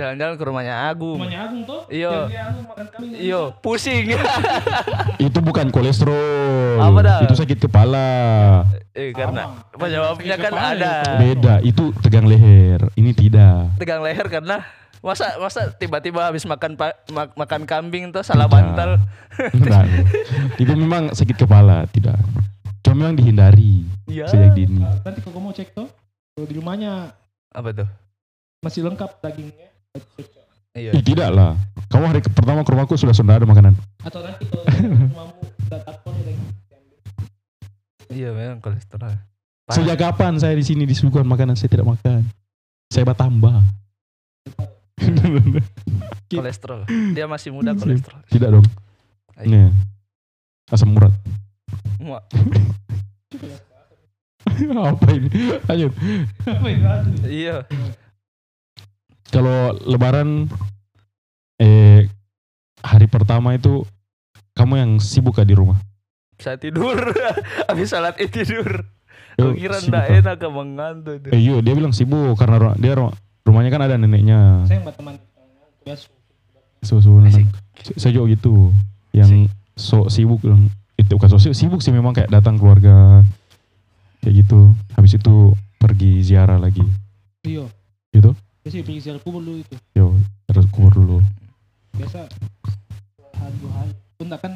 Jalan-jalan 0.00 0.34
ke 0.34 0.44
rumahnya 0.44 0.74
Agung. 0.86 1.20
Rumahnya 1.20 1.40
Agung 1.44 1.60
tuh. 1.62 1.80
Iya. 1.86 2.08
Yang 2.08 2.24
dia 2.26 2.42
Agung 2.42 2.64
makan 2.64 2.86
kambing. 2.88 3.12
Iyo, 3.20 3.42
pusing. 3.60 4.04
Itu 5.28 5.38
bukan 5.38 5.66
kolesterol. 5.68 6.80
Apa 6.80 6.98
dah? 7.00 7.18
Itu 7.20 7.34
sakit 7.36 7.58
kepala. 7.60 8.06
eh 8.90 9.12
karena 9.12 9.60
Apa? 9.68 9.84
Sakit 9.86 10.26
kan 10.34 10.50
kepala 10.50 10.68
ada. 10.72 10.92
itu. 10.96 11.12
Beda, 11.20 11.54
itu 11.60 11.82
tegang 12.00 12.24
leher. 12.24 12.80
Ini 12.94 13.10
tidak. 13.12 13.76
Tegang 13.76 14.00
leher 14.00 14.26
karena 14.26 14.64
masa 15.00 15.36
masa 15.36 15.68
tiba-tiba 15.70 16.20
habis 16.22 16.44
makan 16.44 16.76
pa- 16.76 16.96
mak- 17.08 17.32
makan 17.34 17.64
kambing 17.64 18.08
tuh 18.08 18.20
salah 18.20 18.44
Tidak. 18.44 18.52
bantal. 18.52 18.90
Tidak. 19.56 19.84
itu 20.56 20.72
memang 20.74 21.08
sakit 21.10 21.36
kepala, 21.38 21.84
tidak. 21.88 22.16
Cuma 22.80 22.94
memang 22.98 23.14
dihindari 23.14 23.84
Iya. 24.04 24.26
sejak 24.26 24.52
dini. 24.52 24.80
Nanti 24.80 25.20
kalau 25.20 25.38
mau 25.38 25.52
cek 25.52 25.70
tuh. 25.70 25.88
Kalau 26.30 26.46
di 26.46 26.54
rumahnya 26.54 27.12
Apa 27.50 27.72
tuh? 27.72 27.88
masih 28.60 28.84
lengkap 28.84 29.20
dagingnya. 29.20 29.68
Iya. 30.70 30.94
Ih, 30.94 31.02
tidak 31.02 31.30
lah. 31.30 31.58
Kamu 31.86 32.06
hari 32.06 32.20
ke- 32.20 32.30
pertama 32.30 32.62
ke 32.62 32.70
rumahku 32.70 32.94
sudah 32.94 33.10
sudah 33.10 33.34
ada 33.34 33.44
makanan. 33.44 33.74
Atau 34.00 34.22
nanti 34.22 34.46
kalau 34.46 34.62
rumahmu 34.62 35.42
udah 35.66 35.80
ya. 36.22 36.38
Iya 38.08 38.28
memang 38.30 38.58
kolesterol. 38.58 39.10
Parah. 39.10 39.74
Sejak 39.74 39.98
kapan 39.98 40.38
saya 40.38 40.54
di 40.54 40.62
sini 40.62 40.82
disuguhkan 40.82 41.22
makanan 41.24 41.54
saya 41.54 41.70
tidak 41.70 41.86
makan? 41.88 42.22
Saya 42.86 43.02
bertambah. 43.04 43.62
kolesterol. 46.30 46.86
Dia 47.12 47.26
masih 47.26 47.50
muda 47.50 47.74
Iya. 47.74 47.80
kolesterol. 47.80 48.20
tidak 48.30 48.48
dong. 48.52 48.66
Ayo. 49.36 49.46
Nih. 49.48 49.68
Asam 50.70 50.94
urat. 50.94 51.10
Muak. 51.98 52.22
Apa 54.70 55.06
ini? 55.10 55.28
Lanjut. 55.66 55.92
Apa. 56.44 56.68
Iya. 57.26 57.66
Kalau 59.30 59.58
lebaran 59.86 60.50
eh 61.56 62.10
hari 62.80 63.06
pertama 63.06 63.54
itu 63.54 63.86
kamu 64.56 64.74
yang 64.76 64.90
sibuk 64.98 65.38
gak 65.38 65.46
di 65.46 65.54
rumah? 65.54 65.78
Saya 66.40 66.56
tidur. 66.56 66.96
habis 67.68 67.92
salat 67.92 68.16
id 68.18 68.32
tidur. 68.32 68.82
Gue 69.38 69.56
kira 69.56 69.78
ndak 69.80 70.06
enak 70.20 70.36
ke 70.36 70.48
mengantuk 70.50 71.14
itu. 71.22 71.28
Eh 71.32 71.40
iya, 71.40 71.56
dia 71.62 71.72
bilang 71.72 71.94
sibuk 71.94 72.36
karena 72.36 72.74
dia 72.76 72.92
ru- 72.92 73.14
rumahnya 73.46 73.70
kan 73.72 73.82
ada 73.86 73.96
neneknya. 73.96 74.66
Saya 74.66 74.82
buat 74.82 74.96
teman 74.96 75.14
biasa. 75.84 76.08
Susu. 76.84 77.20
Saya 77.96 78.10
juga 78.12 78.26
gitu. 78.34 78.72
Yang 79.12 79.48
sok 79.76 80.12
sibuk 80.12 80.40
bilang 80.44 80.68
itu 80.98 81.16
bukan 81.16 81.28
sok 81.30 81.40
sibuk, 81.40 81.56
sibuk 81.56 81.80
sih 81.80 81.92
memang 81.94 82.12
kayak 82.12 82.28
datang 82.28 82.60
keluarga 82.60 83.24
kayak 84.20 84.44
gitu. 84.44 84.76
Habis 84.96 85.16
itu 85.16 85.54
pergi 85.80 86.20
ziarah 86.20 86.60
lagi. 86.60 86.84
Iya. 87.44 87.64
Gitu. 88.12 88.32
Biasa 88.60 88.84
pergi 88.84 89.00
ziarah 89.00 89.20
kubur 89.20 89.40
dulu 89.40 89.58
itu. 89.58 89.76
Yo, 89.94 90.12
harus 90.46 90.66
kubur 90.68 90.92
dulu. 90.92 91.16
Biasa 91.96 92.28
hari 93.32 93.54
dua 93.56 93.72
hari. 93.74 93.92
Enggak 94.20 94.40
kan 94.44 94.52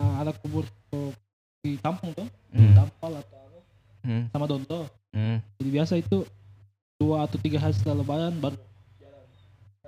uh, 0.00 0.14
ada 0.16 0.32
kubur 0.32 0.64
tuh 0.88 1.12
di 1.60 1.76
kampung 1.76 2.16
tuh. 2.16 2.24
Hmm. 2.50 2.72
Tampal 2.72 3.20
atau 3.20 3.36
apa, 3.36 3.58
Hmm. 4.00 4.22
sama 4.32 4.46
Donto. 4.46 4.88
Hmm. 5.12 5.42
Jadi 5.60 5.68
biasa 5.68 5.92
itu 5.98 6.24
dua 6.96 7.28
atau 7.28 7.36
tiga 7.36 7.58
hari 7.58 7.74
setelah 7.74 8.00
lebaran 8.00 8.32
baru 8.38 8.56
jalan. 8.96 9.24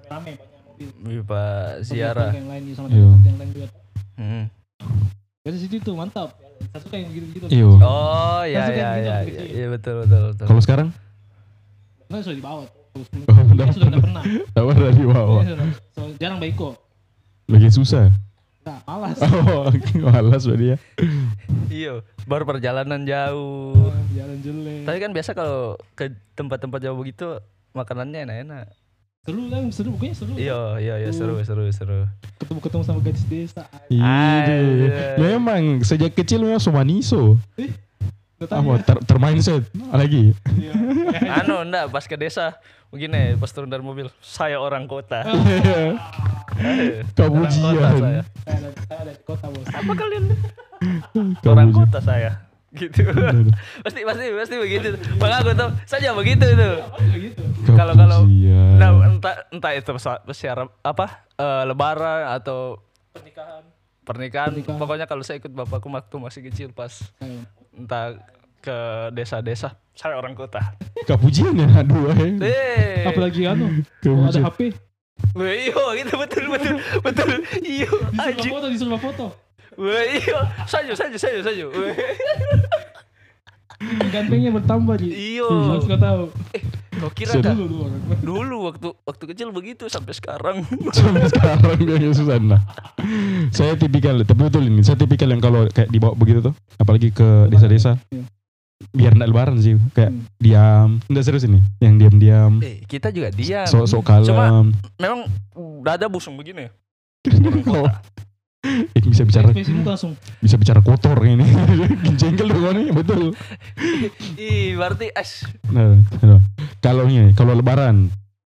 Rame 0.05 0.33
banyak 0.37 0.61
mobil. 0.67 0.89
Iya, 1.07 1.23
Pak 1.25 1.69
ziarah. 1.83 2.31
Yang 2.35 2.49
lain 2.49 2.63
sama 2.77 2.89
Iya. 2.91 3.09
yang 3.25 3.39
lain 3.41 3.51
juga. 3.57 3.69
Hmm. 4.19 4.45
Biasa 5.41 5.57
situ 5.57 5.81
tuh 5.81 5.97
mantap. 5.97 6.37
Saya 6.69 6.81
suka 6.85 6.97
yang 6.99 7.09
gitu-gitu. 7.09 7.47
Iyo. 7.49 7.71
Oh 7.79 8.43
ya 8.45 8.69
Masuk 8.69 8.75
ya 8.75 8.85
kan 8.85 8.93
gitu, 8.93 9.09
ya, 9.09 9.17
kecil. 9.25 9.39
ya, 9.41 9.45
iya 9.49 9.67
betul 9.71 9.95
betul 10.05 10.21
betul. 10.29 10.45
Kalau 10.45 10.61
sekarang? 10.61 10.89
Nah, 12.09 12.19
sudah 12.21 12.37
dibawa 12.37 12.63
tuh. 12.67 12.78
Oh, 13.29 13.55
dia 13.55 13.67
sudah 13.71 13.89
tidak 13.89 14.03
pernah. 14.03 14.23
Tahu 14.53 14.69
dari. 14.73 15.03
Dia 15.03 15.25
sudah- 15.47 15.73
so, 15.93 16.01
jarang 16.17 16.39
baik 16.39 16.55
kok. 16.55 16.75
Lagi 17.49 17.69
susah. 17.71 18.13
Nah, 18.63 18.79
malas. 18.85 19.17
Oh, 19.25 19.73
malas 20.13 20.43
berarti 20.45 20.67
ya. 20.73 20.77
Iya, 21.69 21.93
baru 22.25 22.45
perjalanan 22.45 23.01
jauh. 23.03 23.73
Oh, 23.73 23.93
Jalan 24.13 24.39
jelek. 24.45 24.85
Tapi 24.85 24.99
kan 25.01 25.11
biasa 25.13 25.31
kalau 25.33 25.77
ke 25.97 26.09
tempat-tempat 26.35 26.81
jauh 26.81 26.97
begitu 26.97 27.41
makanannya 27.73 28.29
enak-enak. 28.29 28.67
Seru 29.25 29.43
kan, 29.49 29.63
seru 29.69 29.89
pokoknya 29.93 30.15
seru. 30.15 30.33
Iya, 30.37 30.61
iya, 30.81 30.95
iya 31.01 31.11
seru, 31.13 31.37
seru, 31.41 31.65
seru. 31.69 32.09
Ketemu-ketemu 32.39 32.83
sama 32.85 33.01
gadis 33.01 33.25
desa. 33.25 33.65
Iya. 33.89 35.17
Memang 35.17 35.81
sejak 35.81 36.13
kecil 36.13 36.45
memang 36.45 36.61
somaniso. 36.61 37.37
Apa 38.39 38.63
ya. 38.63 38.77
ter, 38.85 38.97
termindset 39.05 39.63
lagi. 39.91 40.33
Iya. 40.55 40.73
anu 41.41 41.63
enggak 41.63 41.89
pas 41.89 42.05
ke 42.05 42.15
desa 42.15 42.57
begini 42.89 43.37
pas 43.37 43.49
turun 43.49 43.69
dari 43.69 43.81
mobil 43.81 44.09
saya 44.19 44.57
orang 44.57 44.85
kota. 44.85 45.25
Kamu 47.15 47.39
orang 47.39 47.55
kota 47.55 47.71
jian. 47.71 47.95
saya 47.95 48.23
Saya 48.43 48.57
ada, 48.57 48.71
saya. 48.83 48.97
Ada 48.99 49.13
di 49.13 49.23
kota 49.23 49.47
bos. 49.49 49.67
apa 49.69 49.93
kalian 49.95 50.25
orang 51.45 51.71
kota 51.71 51.99
saya. 52.01 52.33
Gitu. 52.69 53.01
Pasti 53.85 54.05
pasti 54.05 54.25
pasti 54.29 54.55
begitu. 54.61 54.93
Bang 55.17 55.33
aku 55.33 55.57
tuh 55.57 55.73
saja 55.85 56.13
begitu 56.13 56.45
itu. 56.45 56.71
Kalau 57.73 57.97
kalau 57.97 58.29
nah, 58.77 59.09
entah 59.09 59.35
entah 59.49 59.73
itu 59.73 59.91
siaran 60.33 60.69
apa 60.83 61.25
eh, 61.35 61.63
lebaran 61.65 62.29
atau 62.29 62.77
Pernikahan. 63.09 63.63
pernikahan, 64.05 64.49
Pernikahan. 64.53 64.79
pokoknya 64.79 65.07
kalau 65.09 65.25
saya 65.25 65.41
ikut 65.41 65.49
bapakku 65.51 65.89
waktu 65.89 66.17
masih 66.17 66.41
kecil 66.45 66.69
pas 66.71 66.93
Ayo. 67.19 67.41
entah 67.73 68.21
ke 68.61 68.77
desa-desa 69.11 69.79
saya 69.93 70.15
orang 70.15 70.33
kota 70.33 70.61
Kapujian 71.01 71.55
ya 71.55 71.83
dua 71.83 72.13
ya. 72.13 72.27
eh 72.45 73.03
Apalagi 73.05 73.45
anu, 73.45 73.83
kalau 73.99 74.27
ada. 74.27 74.41
HP, 74.45 74.75
Wah, 75.33 75.51
iya 75.51 75.75
gitu 75.97 76.15
betul 76.15 76.45
betul 76.49 76.75
betul 77.01 77.31
iya 77.61 77.89
disuruh 77.89 78.23
anjing 78.25 78.53
foto, 78.53 78.67
disuruh 78.69 79.01
foto. 79.01 79.27
Wah, 79.75 80.03
iya 80.05 80.39
saja 80.65 80.93
saja 80.93 81.17
saja 81.17 81.41
saja 81.41 81.65
Gantengnya 84.09 84.51
bertambah 84.53 84.99
di. 84.99 85.39
iya 85.39 85.47
Harus 85.47 85.87
nggak 85.87 86.03
tahu. 86.03 86.25
kau 86.99 87.11
kira 87.15 87.31
kan 87.37 87.55
Dulu 87.55 87.87
dulu 87.87 87.87
dulu 88.19 88.57
waktu 88.67 88.89
waktu 89.01 89.25
kecil 89.29 89.49
begitu 89.51 89.87
sampai 89.87 90.11
sekarang 90.13 90.67
Sampai 90.97 91.31
sekarang 91.31 91.79
dia 91.79 92.11
Susana. 92.11 92.59
saya 93.51 93.75
tipikal, 93.75 94.19
tapi 94.21 94.41
betul 94.45 94.67
ini. 94.67 94.83
Saya 94.83 94.99
tipikal 94.99 95.31
yang 95.31 95.39
kalau 95.39 95.67
kayak 95.69 95.87
dibawa 95.89 96.11
begitu 96.13 96.43
tuh, 96.43 96.55
apalagi 96.75 97.11
ke 97.11 97.47
desa-desa, 97.49 98.03
Iya. 98.09 98.27
Biar 98.91 99.13
enggak 99.13 99.29
lebaran 99.29 99.57
sih. 99.57 99.77
Kayak 99.91 100.11
Hmm. 100.11 100.25
diam, 100.37 100.89
enggak 101.05 101.25
serius 101.25 101.45
ini. 101.45 101.61
Yang 101.79 101.95
diam-diam, 101.99 102.53
eh 102.61 102.81
kita 102.83 103.09
juga 103.09 103.29
dia 103.29 103.65
sok-sok 103.65 104.03
Cuma- 104.25 104.25
kalem. 104.25 104.67
memang 104.97 105.21
dada 105.81 106.07
busung 106.07 106.35
begini 106.35 106.69
Oh, 107.69 107.87
eh, 108.65 109.03
bisa 109.03 109.23
bicara 109.23 109.53
langsung. 109.53 110.17
bisa 110.39 110.57
bicara 110.57 110.81
kotor 110.81 111.15
ini. 111.23 111.45
Jengkel 112.21 112.49
dong 112.49 112.75
nih, 112.75 112.89
betul. 112.91 113.37
ih 114.35 114.75
berarti 114.75 115.13
as 115.13 115.45
Nah, 115.69 115.95
nah. 116.17 116.41
kalau 116.79 117.07
ini, 117.07 117.31
kalau 117.33 117.53
lebaran, 117.53 118.09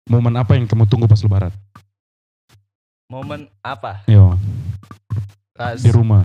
momen 0.06 0.34
apa 0.36 0.56
yang 0.56 0.66
kamu 0.66 0.86
tunggu 0.86 1.06
pas 1.06 1.20
lebaran? 1.20 1.52
momen 3.08 3.44
apa 3.60 4.08
Yo, 4.08 4.40
As, 5.54 5.84
di 5.84 5.92
rumah. 5.92 6.24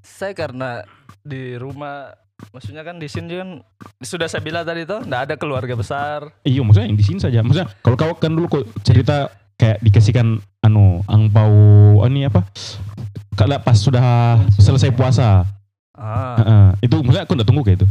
saya 0.00 0.32
karena 0.32 0.80
di 1.20 1.54
rumah 1.54 2.16
maksudnya 2.50 2.82
kan 2.82 2.96
di 2.96 3.06
sini 3.06 3.36
kan 3.36 3.50
sudah 4.00 4.26
saya 4.26 4.40
bilang 4.40 4.64
tadi 4.64 4.82
tuh 4.84 5.00
nggak 5.04 5.22
ada 5.28 5.34
keluarga 5.36 5.76
besar 5.76 6.32
Iya, 6.42 6.64
maksudnya 6.64 6.88
yang 6.88 6.98
di 6.98 7.06
sini 7.06 7.18
saja. 7.20 7.40
Maksudnya 7.44 7.68
kalau 7.80 7.96
kau 7.96 8.12
kan 8.16 8.32
dulu 8.32 8.46
kok 8.48 8.64
cerita 8.82 9.28
kayak 9.56 9.78
dikasihkan 9.84 10.40
anu 10.64 11.04
angpau 11.04 11.52
ini 12.08 12.24
apa? 12.26 12.44
Kalau 13.36 13.56
pas 13.60 13.76
sudah 13.76 14.36
selesai 14.56 14.92
puasa. 14.92 15.44
ah 15.94 16.36
Heeh. 16.40 16.88
itu 16.88 16.96
maksudnya 17.04 17.24
aku 17.28 17.32
enggak 17.36 17.48
tunggu 17.48 17.62
kayak 17.62 17.78
itu. 17.84 17.86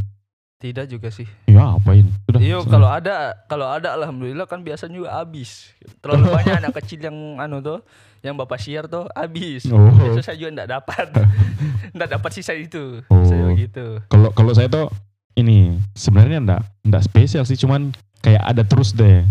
Tidak 0.60 0.86
juga 0.86 1.08
sih 1.08 1.24
Ya, 1.48 1.76
apa 1.76 1.96
ini? 1.96 2.12
Sudah. 2.28 2.40
Iya 2.40 2.60
kalau 2.64 2.90
ada 2.92 3.16
kalau 3.48 3.68
ada 3.68 3.96
alhamdulillah 3.96 4.44
kan 4.44 4.60
biasanya 4.60 4.96
juga 4.96 5.10
habis. 5.16 5.72
Terlalu 6.00 6.26
banyak 6.36 6.56
anak 6.60 6.74
kecil 6.84 7.00
yang 7.02 7.16
anu 7.40 7.60
tuh 7.60 7.80
yang 8.20 8.36
bapak 8.36 8.60
siar 8.60 8.86
tuh 8.86 9.08
habis. 9.12 9.64
Oh. 9.72 9.88
Itu 9.88 10.20
saya 10.20 10.36
juga 10.36 10.52
enggak 10.60 10.72
dapat. 10.76 11.08
Enggak 11.96 12.10
dapat 12.16 12.32
sisa 12.32 12.52
itu. 12.54 13.00
Oh. 13.08 13.24
Saya 13.24 13.50
begitu. 13.50 14.04
Kalau 14.08 14.30
kalau 14.32 14.52
saya 14.52 14.68
tuh 14.68 14.92
ini 15.36 15.80
sebenarnya 15.96 16.44
enggak 16.44 16.62
enggak 16.84 17.04
spesial 17.04 17.44
sih, 17.44 17.56
cuman 17.56 17.96
kayak 18.20 18.44
ada 18.44 18.64
terus 18.68 18.92
deh. 18.92 19.24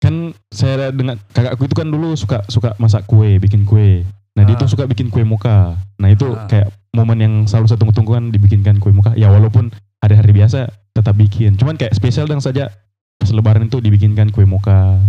Kan 0.00 0.32
saya 0.48 0.92
dengan 0.92 1.16
kakakku 1.32 1.64
itu 1.64 1.76
kan 1.76 1.88
dulu 1.88 2.12
suka 2.14 2.40
suka 2.48 2.72
masak 2.76 3.04
kue, 3.04 3.36
bikin 3.36 3.64
kue. 3.64 4.04
Nah, 4.36 4.44
dia 4.44 4.52
Ah. 4.52 4.60
tuh 4.60 4.68
suka 4.68 4.84
bikin 4.84 5.08
kue 5.08 5.24
muka. 5.24 5.76
Nah, 5.96 6.08
itu 6.08 6.28
Ah. 6.28 6.44
kayak 6.44 6.68
momen 6.92 7.18
yang 7.20 7.34
selalu 7.44 7.68
saya 7.68 7.80
tunggu-tunggu 7.80 8.12
kan 8.12 8.24
dibikinkan 8.28 8.76
kue 8.76 8.92
muka. 8.92 9.16
Ya 9.16 9.32
walaupun 9.32 9.72
hari-hari 10.06 10.32
biasa 10.32 10.58
tetap 10.92 11.14
bikin. 11.14 11.58
Cuman 11.58 11.74
kayak 11.74 11.92
spesial 11.92 12.24
dan 12.24 12.38
saja 12.38 12.70
pas 13.16 13.30
lebaran 13.30 13.66
itu 13.66 13.78
dibikinkan 13.78 14.30
kue 14.30 14.46
muka. 14.46 15.02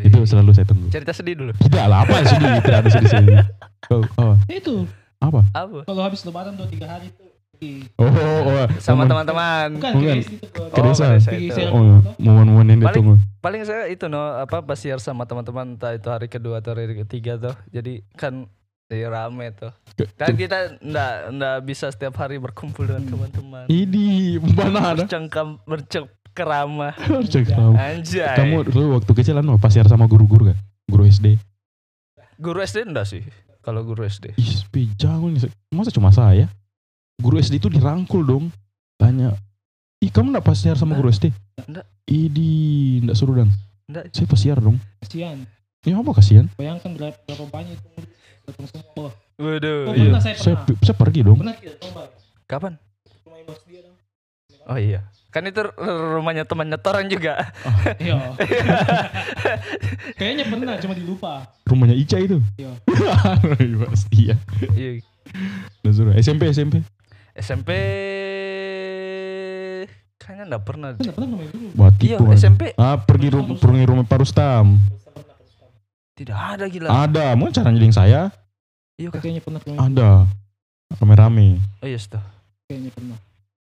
Itu 0.00 0.24
selalu 0.24 0.50
saya 0.52 0.64
tunggu. 0.64 0.88
cerita 0.88 1.12
sedih 1.12 1.36
dulu. 1.36 1.52
Tidak 1.52 1.84
lah, 1.84 2.08
apa 2.08 2.24
sedih? 2.24 2.56
Tidak 2.64 2.78
ada 2.80 2.88
sedih-sedih. 2.88 3.36
Oh, 3.90 4.00
oh, 4.16 4.34
Itu 4.46 4.88
apa? 5.18 5.44
Apa? 5.52 5.84
kalau 5.84 6.00
habis 6.00 6.24
lebaran 6.24 6.56
tuh 6.56 6.64
tiga 6.66 6.88
hari 6.88 7.12
pergi. 7.12 7.84
Oh, 8.00 8.08
oh, 8.08 8.40
oh, 8.56 8.66
Sama 8.80 9.04
teman-teman. 9.04 9.76
Bukan, 9.76 9.92
Bukan. 9.92 10.16
ke 10.16 10.24
itu 10.24 10.48
Ke 10.72 10.80
desa. 10.80 11.04
itu. 11.28 11.60
Oh, 11.68 12.00
foto. 12.00 12.16
momen-momen 12.16 12.64
yang 12.66 12.80
Paling- 12.80 12.88
ditunggu. 12.88 13.14
Paling 13.40 13.62
saya 13.64 13.84
itu 13.88 14.04
no 14.06 14.20
apa 14.36 14.60
pas 14.60 14.76
siar 14.76 15.00
sama 15.00 15.24
teman-teman 15.24 15.76
entah 15.76 15.92
itu 15.92 16.08
hari 16.08 16.28
kedua 16.28 16.60
atau 16.60 16.72
hari 16.72 16.96
ketiga 17.04 17.36
tuh. 17.36 17.56
Jadi 17.68 18.00
kan 18.14 18.48
jadi 18.90 19.06
rame 19.06 19.54
tuh. 19.54 19.70
Kan 20.18 20.34
kita 20.34 20.82
enggak 20.82 21.30
enggak 21.30 21.56
bisa 21.62 21.86
setiap 21.94 22.18
hari 22.18 22.42
berkumpul 22.42 22.90
dengan 22.90 23.06
teman-teman. 23.06 23.70
Ini 23.70 24.42
mana 24.50 24.98
ada? 24.98 25.06
Bercengkam 25.06 25.62
bercengkerama. 25.62 26.98
Cek 27.30 27.54
kamu. 27.54 27.78
Anjay. 27.78 28.34
Kamu 28.34 28.66
dulu 28.66 28.98
waktu 28.98 29.12
kecil 29.14 29.38
anu 29.38 29.62
pasiar 29.62 29.86
sama 29.86 30.10
guru-guru 30.10 30.50
kan? 30.50 30.58
Guru 30.90 31.06
SD. 31.06 31.38
Guru 32.42 32.58
SD 32.66 32.90
enggak 32.90 33.06
sih? 33.06 33.22
Kalau 33.62 33.86
guru 33.86 34.02
SD. 34.02 34.34
Ih, 34.34 34.58
nih. 34.74 35.52
Masa 35.70 35.94
cuma 35.94 36.10
saya? 36.10 36.50
Guru 37.22 37.38
SD 37.38 37.62
itu 37.62 37.70
dirangkul 37.70 38.26
dong. 38.26 38.50
Tanya. 38.98 39.38
Ih, 40.02 40.10
kamu 40.10 40.34
enggak 40.34 40.50
pasiar 40.50 40.74
sama 40.74 40.98
guru 40.98 41.14
SD? 41.14 41.30
Enggak. 41.62 41.86
Idi, 42.10 43.06
enggak 43.06 43.14
suruh 43.14 43.38
dan. 43.38 43.54
Enggak. 43.86 44.10
Saya 44.10 44.26
pasiar 44.26 44.58
dong. 44.58 44.82
Kasihan. 44.98 45.46
Ya 45.80 45.96
apa 45.96 46.12
kasihan? 46.12 46.44
Bayangkan 46.60 46.92
berapa, 46.92 47.16
berapa 47.24 47.44
banyak 47.48 47.72
itu 47.80 47.88
datang 48.44 48.66
semua. 48.68 49.08
Waduh. 49.40 49.88
Oh, 49.88 49.94
iya. 49.96 50.12
pernah 50.12 50.20
saya 50.20 50.36
saya, 50.36 50.56
pernah. 50.60 50.84
saya 50.84 50.96
pergi 51.00 51.20
dong. 51.24 51.38
Pernah 51.40 51.56
kita 51.56 51.74
coba 51.80 52.02
Kapan? 52.44 52.72
rumah 53.24 53.38
imas 53.40 53.60
dia 53.64 53.80
dong. 53.88 53.96
Oh 54.68 54.76
iya. 54.76 55.00
Kan 55.32 55.48
itu 55.48 55.56
rumahnya 55.80 56.44
teman 56.44 56.68
nyetoran 56.68 57.08
juga. 57.08 57.48
Iya. 57.96 58.36
Kayaknya 60.20 60.44
pernah 60.52 60.76
cuma 60.84 60.92
dilupa. 60.92 61.32
Rumahnya 61.64 61.96
Ica 61.96 62.20
itu. 62.20 62.44
Iya. 62.60 62.76
Iya, 63.64 63.76
Pasti 63.88 64.20
ya. 64.28 64.36
Iya. 64.76 65.00
Suruh. 65.88 66.12
SMP, 66.20 66.52
SMP. 66.52 66.84
SMP 67.40 67.70
kayaknya 70.20 70.44
enggak 70.44 70.64
pernah. 70.68 70.88
Kan 70.92 71.00
nggak 71.08 71.16
pernah 71.16 71.28
rumah 71.32 71.46
dulu. 71.48 71.66
Buat 71.72 71.94
Iya, 72.04 72.16
itu. 72.20 72.24
SMP 72.36 72.62
Ah, 72.76 73.00
pergi 73.00 73.28
rum 73.32 73.56
pergi 73.56 73.82
rumah 73.88 74.04
Parustam. 74.04 74.76
Tidak 76.20 76.36
ada 76.36 76.64
gila. 76.68 76.88
Ada, 76.92 77.32
mau 77.32 77.48
cara 77.48 77.72
nyeding 77.72 77.96
saya? 77.96 78.28
Iya? 79.00 79.08
Kayaknya 79.08 79.40
pernah 79.40 79.60
rumah 79.64 79.76
dulu. 79.80 79.88
Ada. 79.88 80.10
Rame-rame. 81.00 81.56
Oh 81.80 81.88
iya 81.88 81.96
tuh. 81.96 82.20
Kayaknya 82.68 82.90
pernah. 82.92 83.18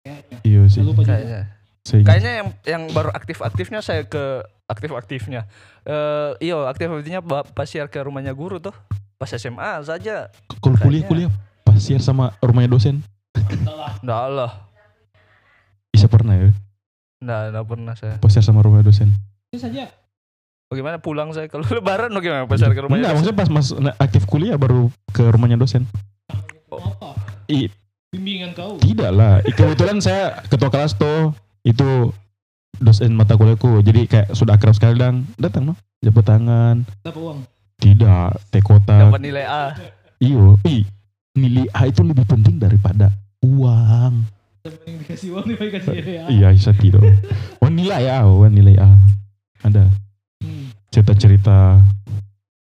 Kayaknya. 0.04 0.38
Iya 0.44 0.62
sih. 0.68 0.80
Lupa 0.84 1.08
juga. 1.08 1.16
Kayaknya. 1.16 1.42
Ingat. 1.82 2.06
Kayaknya 2.06 2.32
yang 2.36 2.48
yang 2.68 2.84
baru 2.92 3.10
aktif-aktifnya 3.16 3.80
saya 3.80 4.04
ke 4.04 4.44
aktif-aktifnya. 4.68 5.48
Eh 5.88 6.32
iya, 6.44 6.60
aktif-aktifnya 6.68 7.24
pas 7.24 7.68
siar 7.72 7.88
ke 7.88 8.04
rumahnya 8.04 8.36
guru 8.36 8.60
tuh. 8.60 8.76
Pas 9.16 9.32
SMA 9.32 9.88
saja. 9.88 10.28
Kalau 10.60 10.76
kuliah 10.76 11.08
Kayaknya. 11.08 11.08
kuliah 11.08 11.32
pasiar 11.64 12.04
sama 12.04 12.36
rumahnya 12.44 12.68
dosen. 12.68 13.00
Enggak 14.04 14.28
lah. 14.28 14.52
Bisa 15.96 16.12
pernah 16.12 16.36
ya 16.36 16.52
Enggak, 17.22 17.42
enggak 17.54 17.66
pernah 17.70 17.94
saya. 17.96 18.16
pasiar 18.20 18.44
sama 18.44 18.60
rumah 18.60 18.84
dosen. 18.84 19.14
Itu 19.54 19.62
saja. 19.62 19.88
Bagaimana 20.72 21.04
pulang 21.04 21.36
saya 21.36 21.52
kalau 21.52 21.68
lebaran 21.76 22.16
bagaimana 22.16 22.48
pas 22.48 22.56
siar 22.56 22.72
ke 22.72 22.80
rumahnya? 22.80 23.04
Enggak, 23.04 23.14
maksudnya 23.14 23.36
pas 23.36 23.50
mas 23.52 23.68
aktif 24.00 24.24
kuliah 24.24 24.56
baru 24.56 24.88
ke 25.12 25.28
rumahnya 25.28 25.60
dosen. 25.60 25.84
Apa? 26.72 27.12
I, 27.52 27.68
Bimbingan 28.08 28.56
kau. 28.56 28.80
tidak 28.80 29.12
lah. 29.12 29.44
I- 29.44 29.52
Kebetulan 29.52 30.00
saya 30.00 30.40
ketua 30.48 30.72
kelas 30.72 30.96
tuh 30.96 31.36
itu 31.62 32.16
dosen 32.80 33.12
mata 33.12 33.36
kuliahku. 33.36 33.84
Jadi 33.84 34.08
kayak 34.08 34.32
sudah 34.32 34.56
akrab 34.56 34.72
sekali 34.72 34.96
dan 34.96 35.28
datang 35.36 35.68
no. 35.68 35.76
Jabat 36.00 36.24
tangan. 36.24 36.88
Dapat 37.04 37.20
uang. 37.20 37.40
Tidak, 37.76 38.32
teh 38.48 38.64
kotak. 38.64 39.12
Dapat 39.12 39.22
nilai 39.22 39.44
A. 39.44 39.76
Iyo, 40.18 40.56
ih, 40.64 40.88
nilai 41.34 41.68
A 41.74 41.86
itu 41.86 42.00
lebih 42.00 42.24
penting 42.24 42.58
daripada 42.58 43.12
uang. 43.44 44.24
Yang 44.64 44.98
dikasih 45.04 45.28
uang 45.34 45.46
dikasih 45.52 46.00
ya. 46.00 46.24
Iya, 46.32 46.48
saya 46.56 46.78
tidak. 46.78 47.04
Oh 47.60 47.68
nilai 47.68 48.08
A, 48.08 48.24
oh 48.24 48.48
nilai 48.48 48.80
A. 48.80 48.96
Ada. 49.62 49.92
Cerita-cerita 50.92 51.80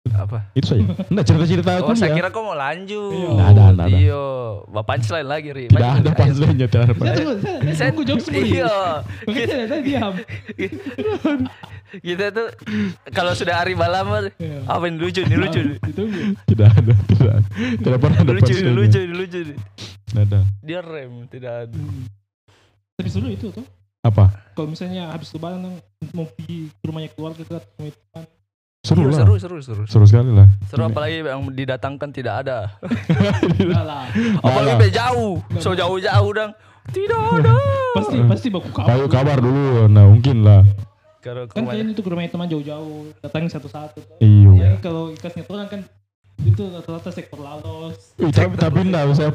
Apa? 0.06 0.38
Itu 0.54 0.70
saja. 0.70 0.86
Enggak 1.10 1.24
cerita-cerita 1.26 1.70
Oh, 1.82 1.90
saya 1.98 2.14
kira 2.14 2.30
kau 2.30 2.46
mau 2.46 2.54
lanjut. 2.54 3.10
Iya. 3.10 3.26
Nggak 3.26 3.48
ada, 3.50 3.64
nggak 3.74 3.86
ada. 3.90 3.98
Iyo, 3.98 4.24
bapak 4.70 4.86
punchline 4.86 5.26
lagi, 5.26 5.48
Ri. 5.50 5.64
Tidak 5.66 5.82
ada 5.82 5.98
ayo. 6.06 6.14
punchline-nya, 6.14 6.66
tidak 6.70 6.82
ada 6.86 6.86
Saya 6.86 6.94
punchline. 6.94 7.40
tunggu, 7.42 7.74
saya, 7.74 7.90
jokes 8.06 8.26
dulu. 8.30 8.46
Iya. 8.46 8.74
Makanya 9.26 9.46
saya 9.50 9.64
saya 9.66 9.80
diam. 9.82 10.14
Kita 11.96 12.24
tuh 12.30 12.48
kalau 13.10 13.32
sudah 13.34 13.54
hari 13.58 13.74
malam 13.74 14.06
Iya. 14.38 14.58
apa 14.66 14.84
ini 14.86 14.96
lucu 14.96 15.20
nih 15.22 15.38
lucu. 15.38 15.60
Ditunggu. 15.82 16.20
Tidak 16.46 16.66
ada, 16.70 16.94
tidak 17.10 17.32
ada. 17.42 17.48
Tidak 17.82 17.98
pernah 17.98 18.18
ada 18.22 18.30
Lucu 18.30 18.54
lucu 18.62 19.00
lucu. 19.10 19.40
Tidak 20.06 20.22
ada. 20.22 20.40
Dia 20.62 20.80
rem, 20.82 21.26
tidak 21.26 21.66
ada. 21.66 21.80
Tapi 22.94 23.08
seru 23.10 23.26
itu 23.26 23.50
tuh. 23.50 23.66
Apa? 24.06 24.24
Kalau 24.54 24.68
misalnya 24.70 25.10
habis 25.10 25.34
lebaran 25.34 25.60
nang 25.60 25.74
mau 26.14 26.24
pergi 26.24 26.70
ke 26.70 26.84
rumahnya 26.86 27.10
keluarga 27.12 27.42
ke 27.42 27.56
teman. 27.58 28.24
Seru 28.86 29.02
Iya, 29.02 29.10
lah. 29.10 29.18
seru, 29.18 29.34
seru, 29.36 29.58
seru. 29.58 29.82
Seru 29.84 30.04
sekali 30.06 30.30
lah. 30.30 30.46
Seru 30.70 30.86
apalagi 30.86 31.18
yang 31.20 31.42
didatangkan 31.50 32.08
tidak 32.14 32.46
ada. 32.46 32.70
Apalagi 34.46 34.74
be 34.78 34.88
jauh, 34.88 35.42
so 35.58 35.74
jauh-jauh 35.74 36.30
dang. 36.30 36.54
Tidak 36.86 37.18
ada. 37.18 37.50
Pasti 37.98 38.16
pasti 38.22 38.46
baku 38.52 38.70
kabar. 38.70 38.94
Ayo 38.94 39.10
kabar 39.10 39.42
dulu. 39.42 39.90
Nah, 39.90 40.06
mungkin 40.06 40.44
lah. 40.46 40.62
Kalau 41.18 41.50
Kan 41.50 41.66
kalian 41.66 41.90
itu 41.90 41.98
ke 41.98 42.06
rumahnya 42.06 42.30
teman 42.30 42.46
jauh-jauh, 42.46 43.10
datangin 43.18 43.50
satu-satu. 43.50 43.98
Iyo. 44.22 44.54
Ya, 44.54 44.78
kalau 44.78 45.10
ikasnya 45.10 45.42
orang 45.48 45.66
kan 45.66 45.80
itu 46.38 46.62
rata-rata 46.70 47.10
sektor 47.10 47.42
lalos. 47.42 48.14
Tapi 48.14 48.54
tapi 48.54 48.78
enggak 48.84 49.10
saya 49.16 49.34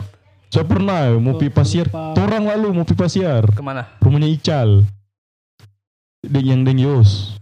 saya 0.51 0.67
pernah 0.67 1.15
mau 1.15 1.39
pi 1.39 1.47
pasiar. 1.47 1.87
Torang 2.11 2.43
lalu 2.43 2.75
mau 2.75 2.83
pi 2.83 2.91
pasiar. 2.91 3.47
Ke 3.55 3.63
mana? 3.63 3.87
Rumahnya 4.03 4.27
Ical. 4.27 4.83
Deng 6.27 6.43
yang 6.43 6.61
deng 6.67 6.75
Yos. 6.75 7.39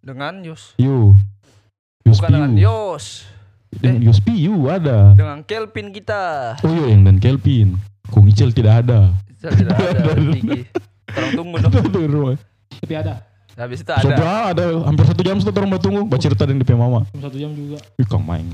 Dengan 0.00 0.40
Yos. 0.40 0.72
Yo. 0.80 1.12
Yos 2.08 2.16
Bukan 2.16 2.30
dengan. 2.32 2.50
Yos. 2.56 3.28
Dengan 3.68 4.00
Yos 4.08 4.24
Piu 4.24 4.72
ada. 4.72 5.12
Dengan 5.12 5.44
Kelvin 5.44 5.92
kita. 5.92 6.56
Oh 6.64 6.72
iya 6.72 6.96
yang 6.96 7.04
dan 7.04 7.20
Kelvin. 7.20 7.76
Kung 8.08 8.24
Ical 8.24 8.56
tidak 8.56 8.88
ada. 8.88 9.12
Saya 9.36 9.52
tidak 9.60 9.76
ada. 9.76 10.00
Tolong 11.14 11.32
tunggu 11.36 11.56
dong. 11.60 12.40
Tapi 12.80 12.94
ada. 12.96 13.20
Habis 13.60 13.84
itu 13.84 13.92
Sudah 14.00 14.16
ada. 14.48 14.64
ada 14.64 14.64
hampir 14.88 15.04
satu 15.04 15.20
jam 15.20 15.36
setelah 15.36 15.68
orang 15.68 15.76
tunggu. 15.76 16.00
Baca 16.08 16.22
cerita 16.24 16.48
dan 16.48 16.56
di 16.56 16.64
mama. 16.72 17.04
Satu 17.12 17.36
jam 17.36 17.52
juga. 17.52 17.76
Ih 18.00 18.08
main. 18.24 18.48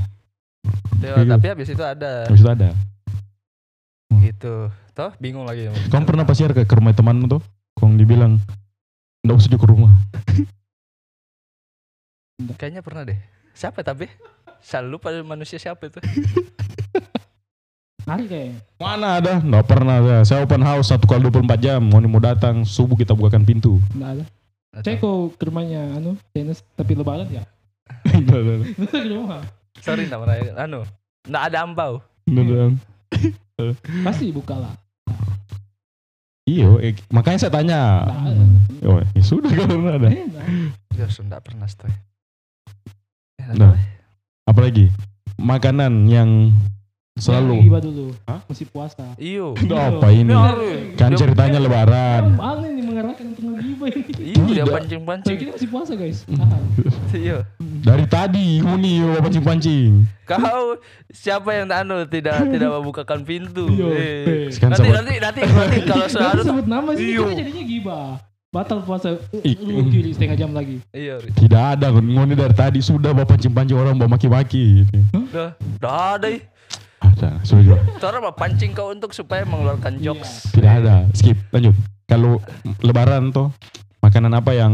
Tuh, 0.99 1.23
tapi 1.23 1.47
habis 1.47 1.71
itu 1.71 1.85
ada. 1.87 2.27
Habis 2.27 2.43
itu 2.43 2.51
ada. 2.51 2.75
Gitu. 4.15 4.71
Toh 4.95 5.13
bingung 5.19 5.47
lagi. 5.49 5.71
Kamu 5.91 6.05
pernah 6.07 6.25
pasiar 6.27 6.55
ke, 6.55 6.63
ke 6.63 6.75
rumah 6.77 6.95
temanmu 6.95 7.27
tuh? 7.27 7.43
Kong 7.77 8.01
dibilang 8.01 8.41
Nggak 9.27 9.37
usah 9.43 9.51
juga 9.51 9.63
ke 9.67 9.69
rumah. 9.75 9.93
Kayaknya 12.61 12.83
pernah 12.87 13.03
deh. 13.03 13.19
Siapa 13.57 13.83
tapi? 13.83 14.07
Saya 14.63 14.87
lupa 14.87 15.11
manusia 15.25 15.59
siapa 15.59 15.91
itu. 15.91 15.99
Hari 18.07 18.31
kayaknya. 18.31 18.63
Mana 18.79 19.19
ada? 19.19 19.43
Nggak 19.43 19.67
pernah 19.67 19.99
saya. 19.99 20.23
Saya 20.23 20.39
open 20.47 20.63
house 20.63 20.95
satu 20.95 21.11
kali 21.11 21.27
24 21.27 21.59
jam. 21.59 21.83
Mau 21.83 21.99
mau 22.07 22.23
datang 22.23 22.63
subuh 22.63 22.95
kita 22.95 23.19
bukakan 23.19 23.43
pintu. 23.43 23.83
Enggak 23.99 24.23
ada. 24.23 24.25
Saya 24.87 24.95
kok 25.01 25.35
ke 25.35 25.45
rumahnya 25.49 25.97
anu 25.99 26.15
tenis 26.31 26.63
tapi 26.79 26.95
lebaran 26.95 27.27
ya. 27.33 27.43
Nggak 28.07 28.39
ada. 28.47 28.53
Itu 28.63 28.87
ke 28.87 29.11
rumah. 29.11 29.43
Sorry 29.83 30.07
enggak 30.07 30.23
pernah. 30.23 30.37
Anu. 30.55 30.81
Enggak 31.27 31.43
ada 31.51 31.59
ambau. 31.67 31.93
Nggak 32.31 32.45
ada. 32.47 32.65
Pasti 34.05 34.29
buka 34.37 34.53
lah. 34.53 34.75
Iya, 36.47 36.69
eh, 36.79 36.95
makanya 37.09 37.39
saya 37.43 37.53
tanya. 37.57 38.05
Ada. 38.07 38.45
Oh, 38.87 39.01
ya 39.03 39.23
sudah 39.25 39.51
kalau 39.51 39.81
nggak 39.83 39.97
ada. 39.99 40.09
Eh, 40.13 40.25
enggak. 40.29 40.47
Ya 40.95 41.07
sudah 41.09 41.39
pernah 41.41 41.67
stay. 41.67 41.91
Ya, 43.41 43.51
Nah. 43.57 43.73
nah. 43.73 43.77
Apalagi 44.47 44.93
makanan 45.41 46.07
yang 46.07 46.55
selalu. 47.19 47.67
Giba 47.67 47.81
dulu. 47.83 48.15
Hah? 48.29 48.45
Masih 48.47 48.69
puasa. 48.71 49.03
Iyo. 49.19 49.57
Iya. 49.59 49.99
apa 49.99 50.09
ini? 50.13 50.31
Iya. 50.31 50.95
Kan 50.95 51.17
ceritanya 51.17 51.59
lebaran. 51.59 52.37
Ini 52.97 53.05
mengarahkan 53.05 53.25
untuk 53.29 53.45
ngegibah 53.45 53.89
ini. 53.93 54.33
Tidak. 54.33 54.65
pancing-pancing. 54.73 55.37
Kira 55.37 55.51
masih 55.53 55.69
puasa 55.69 55.93
guys. 55.93 56.19
Hmm. 56.25 56.41
Tahan. 56.41 56.63
Iya. 57.13 57.39
Dari 57.85 58.05
tadi 58.09 58.47
Uni 58.65 59.05
yo 59.05 59.21
pancing-pancing. 59.21 60.09
Kau 60.25 60.81
siapa 61.13 61.53
yang 61.53 61.69
anu 61.69 62.09
tidak 62.09 62.41
tidak 62.49 62.71
membukakan 62.73 63.21
pintu? 63.21 63.69
Iya. 63.69 63.93
Eh. 63.93 64.49
Nanti, 64.65 64.89
nanti 64.89 65.15
nanti 65.21 65.41
nanti 65.45 65.79
kalau 65.85 66.09
sudah 66.09 66.25
Nanti 66.25 66.41
anu 66.41 66.43
sebut 66.49 66.67
nama 66.73 66.91
sih 66.97 67.05
kita 67.13 67.33
jadinya 67.37 67.65
gibah. 67.69 68.09
Batal 68.49 68.81
puasa. 68.81 69.21
Lu 69.45 69.83
kiri 69.93 70.17
setengah 70.17 70.37
jam 70.41 70.51
lagi. 70.57 70.81
Iya. 70.97 71.21
Tidak 71.21 71.63
ada 71.77 71.93
ngoni 71.93 72.33
dari 72.33 72.57
tadi 72.57 72.81
sudah 72.81 73.13
bapak 73.13 73.37
pancing-pancing 73.37 73.77
orang 73.77 73.93
bawa 74.01 74.17
maki-maki. 74.17 74.89
Udah, 75.13 75.53
udah 75.53 75.95
ada. 76.17 76.29
Ada, 76.97 77.45
sudah 77.45 77.77
apa 78.09 78.33
pancing 78.33 78.73
kau 78.73 78.89
untuk 78.89 79.13
supaya 79.13 79.45
mengeluarkan 79.45 80.01
jokes. 80.01 80.49
Tidak 80.57 80.73
ada. 80.81 81.05
Skip, 81.13 81.37
lanjut. 81.53 81.77
Kalau 82.07 82.39
lebaran 82.87 83.35
tuh 83.35 83.51
makanan 83.99 84.31
apa 84.39 84.55
yang 84.55 84.73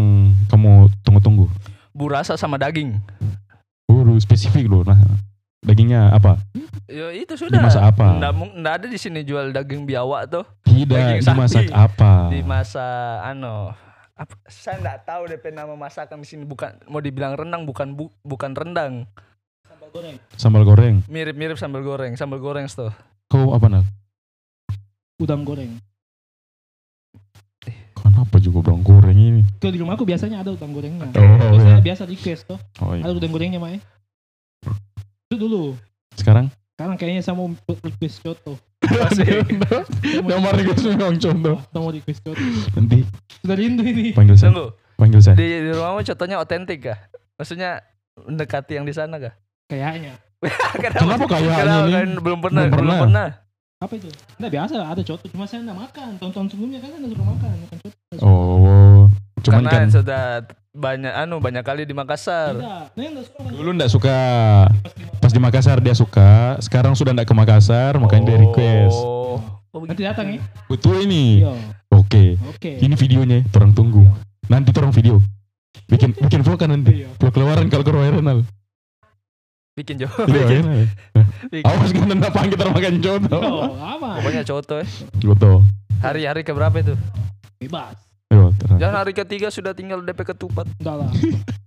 kamu 0.52 0.92
tunggu-tunggu? 1.00 1.48
Burasa 1.96 2.36
sama 2.36 2.60
daging. 2.60 3.00
Buru 3.88 4.20
spesifik 4.20 4.68
loh. 4.68 4.84
Nah, 4.84 5.00
dagingnya 5.64 6.12
apa? 6.12 6.36
Ya 6.88 7.08
itu 7.12 7.32
sudah. 7.36 7.56
Dimasak 7.56 7.80
apa? 7.96 8.20
Nggak, 8.20 8.74
ada 8.76 8.86
di 8.88 9.00
sini 9.00 9.24
jual 9.24 9.48
daging 9.48 9.88
biawak 9.88 10.28
tuh. 10.28 10.44
Tidak, 10.68 10.92
Daging 10.92 11.24
dimasak 11.24 11.64
sapi. 11.68 11.72
apa? 11.72 12.12
Dimasak 12.28 13.16
ano. 13.24 13.72
Apa, 14.12 14.34
saya 14.46 14.76
nggak 14.76 14.98
tahu 15.08 15.22
DP 15.24 15.56
nama 15.56 15.72
masakan 15.72 16.20
di 16.20 16.28
sini 16.28 16.44
bukan 16.44 16.76
mau 16.84 17.00
dibilang 17.00 17.32
rendang 17.32 17.64
bukan 17.64 17.96
bu, 17.96 18.12
bukan 18.20 18.52
rendang. 18.52 19.08
Sambal 19.64 19.88
goreng. 19.88 20.16
Sambal 20.36 20.62
goreng. 20.68 20.94
Mirip-mirip 21.08 21.56
sambal 21.56 21.80
goreng, 21.80 22.12
sambal 22.14 22.40
goreng 22.40 22.68
tuh. 22.68 22.92
Kau 23.28 23.56
apa 23.56 23.72
nak? 23.72 23.84
Udang 25.16 25.48
goreng. 25.48 25.80
Kenapa 28.02 28.36
juga 28.36 28.66
udang 28.66 28.82
goreng 28.82 29.14
ini? 29.14 29.42
Kalau 29.56 29.70
di 29.70 29.78
rumah 29.78 29.94
aku 29.94 30.02
biasanya 30.02 30.42
ada 30.42 30.50
udang 30.50 30.70
gorengnya. 30.70 31.06
Oh, 31.08 31.54
biasanya 31.54 31.78
ya. 31.78 31.84
biasa 31.84 32.02
request 32.04 32.42
tuh. 32.44 32.58
Oh, 32.78 32.92
iya. 32.92 33.06
Ada 33.06 33.14
udang 33.14 33.30
gorengnya 33.30 33.58
Mae. 33.58 33.78
Itu 35.26 35.36
dulu. 35.38 35.78
Sekarang? 36.12 36.50
Sekarang 36.74 36.96
kayaknya 36.98 37.22
saya 37.22 37.38
mau 37.38 37.46
request 37.78 38.16
coto. 38.20 38.58
Nomor 40.22 40.52
request 40.54 40.84
memang 40.88 41.14
contoh. 41.16 41.56
Saya 41.62 41.78
mau 41.78 41.90
request 41.90 42.20
coto. 42.20 42.42
Nanti 42.74 43.06
Sudah 43.38 43.56
rindu 43.56 43.82
ini. 43.82 44.10
panggil 44.12 44.34
saya. 44.34 44.50
Tunggu, 44.50 44.66
Panggil 44.94 45.20
saya. 45.20 45.34
di, 45.34 45.46
di 45.46 45.70
rumahmu 45.70 46.02
contohnya 46.04 46.36
otentik 46.38 46.78
kah? 46.84 46.98
Maksudnya 47.34 47.82
mendekati 48.18 48.72
yang 48.76 48.84
di 48.84 48.92
sana 48.92 49.18
kah? 49.18 49.34
Kayaknya. 49.66 50.18
Kenapa 50.82 51.24
kayaknya 51.24 51.54
Kenapa 51.56 51.86
ini? 51.86 51.94
kan 51.94 52.08
belum 52.18 52.38
pernah, 52.42 52.62
Belum 52.66 52.78
belum 52.82 52.96
pernah. 53.00 53.26
Apa 53.82 53.98
itu? 53.98 54.06
Enggak 54.38 54.52
biasa 54.54 54.74
ada 54.78 55.02
coto. 55.02 55.26
Cuma 55.26 55.44
saya 55.50 55.66
enggak 55.66 55.78
makan. 55.82 56.10
Tahun-tahun 56.22 56.46
sebelumnya 56.54 56.78
kan 56.78 56.88
saya 56.94 57.08
suruh 57.10 57.26
makan. 57.26 57.54
Makan 57.66 57.76
coto. 57.82 57.96
Oh, 58.22 59.02
cuman 59.42 59.62
Karena 59.66 59.70
kan 59.74 59.86
sudah 59.90 60.24
banyak 60.72 61.12
anu 61.12 61.36
banyak 61.42 61.64
kali 61.66 61.82
di 61.82 61.94
Makassar. 61.96 62.54
Tidak. 62.54 62.84
Nah, 62.94 63.02
enggak 63.02 63.26
suka. 63.26 63.40
dulu 63.50 63.70
ndak 63.74 63.90
suka. 63.90 64.18
Pas 65.18 65.32
di 65.34 65.40
Makassar 65.42 65.78
dia 65.82 65.94
suka, 65.98 66.32
sekarang 66.62 66.94
sudah 66.94 67.10
ndak 67.10 67.26
ke 67.26 67.34
Makassar, 67.34 67.98
makanya 67.98 68.34
dia 68.34 68.38
request. 68.46 68.98
Oh. 69.02 69.42
Oh, 69.72 69.80
Nanti 69.88 70.04
datang 70.04 70.28
ya. 70.36 70.40
Betul 70.68 71.08
ini. 71.08 71.40
Iya. 71.42 71.56
Oke. 71.96 72.36
Oke. 72.44 72.76
Ini 72.76 72.92
videonya, 72.92 73.40
orang 73.56 73.72
tunggu. 73.72 74.04
Nanti 74.46 74.68
orang 74.76 74.92
video. 74.92 75.16
Bikin 75.88 76.12
bikin 76.12 76.44
vlog 76.44 76.60
kan 76.60 76.70
nanti. 76.70 77.02
Iya. 77.02 77.08
Vlog 77.16 77.32
keluaran 77.32 77.66
kalau 77.72 77.80
ke 77.80 77.90
viral. 77.90 78.44
Bikin 79.72 80.04
jo. 80.04 80.08
Iya, 80.08 80.26
bikin, 80.28 80.62
enak. 80.62 80.88
bikin. 81.48 81.64
Awas 81.64 81.90
kan 81.90 82.06
ndak 82.12 82.32
panggil 82.32 82.50
kita 82.54 82.64
makan 82.68 82.94
jodoh. 83.00 83.40
Oh, 83.40 83.72
apa? 83.80 84.08
Pokoknya 84.20 84.42
coto 84.44 84.74
ya. 84.80 84.86
Betul. 85.18 85.64
Hari-hari 85.98 86.40
ke 86.44 86.52
berapa 86.52 86.76
itu? 86.76 86.94
Bebas. 87.56 87.96
Terang. 88.32 88.78
Jangan 88.78 88.96
hari 89.00 89.12
ketiga 89.12 89.48
sudah 89.48 89.72
tinggal 89.72 90.00
DP 90.00 90.22
ketupat. 90.24 90.66
Enggak 90.78 90.96
lah. 91.02 91.10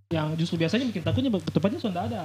Yang 0.09 0.27
justru 0.39 0.55
biasanya 0.61 0.85
bikin 0.87 1.01
takutnya 1.01 1.29
tempatnya 1.33 1.79
sudah 1.81 2.03
ada. 2.05 2.21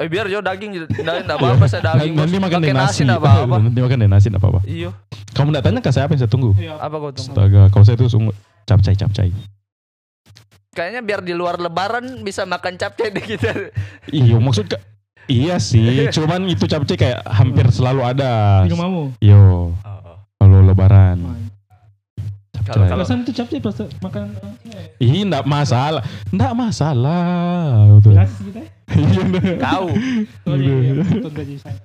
Eh 0.00 0.08
biar 0.08 0.32
jo 0.32 0.40
daging 0.40 0.70
enggak 1.04 1.28
enggak 1.28 1.36
apa-apa 1.36 1.64
saya 1.68 1.82
daging. 1.94 2.16
Nanti 2.16 2.36
makan 2.40 2.58
Pakai 2.60 2.72
deh 2.72 2.76
nasi. 2.76 3.00
enggak 3.04 3.20
apa-apa. 3.20 3.56
Nanti 3.60 3.80
makan 3.84 3.96
deh 4.00 4.10
nasi 4.10 4.26
enggak 4.32 4.42
apa-apa. 4.42 4.60
Iyo. 4.64 4.90
Kamu 5.36 5.48
enggak 5.52 5.64
tanya 5.68 5.80
ke 5.84 5.90
saya 5.92 6.04
apa 6.08 6.12
yang 6.16 6.20
saya 6.24 6.32
tunggu? 6.32 6.50
Iya. 6.56 6.74
Apa 6.80 6.96
kau 6.96 7.12
tunggu? 7.12 7.32
Astaga, 7.36 7.62
kalau 7.68 7.84
saya 7.84 7.96
tuh 8.00 8.08
sungguh 8.08 8.34
capcay 8.64 8.94
capcay. 8.96 9.30
Kayaknya 10.70 11.00
biar 11.02 11.20
di 11.20 11.34
luar 11.34 11.58
lebaran 11.58 12.22
bisa 12.22 12.46
makan 12.46 12.78
capcay 12.78 13.10
deh 13.10 13.24
kita. 13.26 13.50
Iya, 14.08 14.38
maksud 14.38 14.70
Iya 15.30 15.56
sih, 15.62 16.06
cuman 16.18 16.50
itu 16.50 16.66
capcay 16.66 16.98
kayak 16.98 17.22
hampir 17.30 17.70
selalu 17.70 18.02
ada. 18.02 18.66
Di 18.66 18.74
rumahmu. 18.74 19.14
Yo, 19.22 19.70
kalau 20.42 20.58
lebaran. 20.66 21.22
Kalau 22.66 22.86
kalau 22.86 23.02
Alasan 23.02 23.22
itu 23.24 23.32
capcay 23.34 23.58
pas 23.58 23.74
makan 24.04 24.30
orang 24.36 24.54
Cina 24.62 24.78
ya? 24.78 24.86
Ih, 25.00 25.22
enggak 25.26 25.44
masalah. 25.48 26.02
Enggak 26.30 26.52
masalah. 26.54 27.26
Betul. 27.98 28.14
Gratis 28.14 28.38
kita 28.42 28.60
ya. 28.60 28.70
Iya, 28.90 29.24
kau 29.62 29.86
Sorry, 30.44 30.66
Iya. 30.66 31.02
ya, 31.02 31.58
saya. 31.62 31.78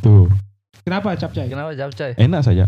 Tuh, 0.00 0.26
Kenapa 0.82 1.14
capcay? 1.14 1.46
kenapa 1.46 1.70
capcay? 1.76 2.10
enak 2.18 2.42
saja. 2.42 2.64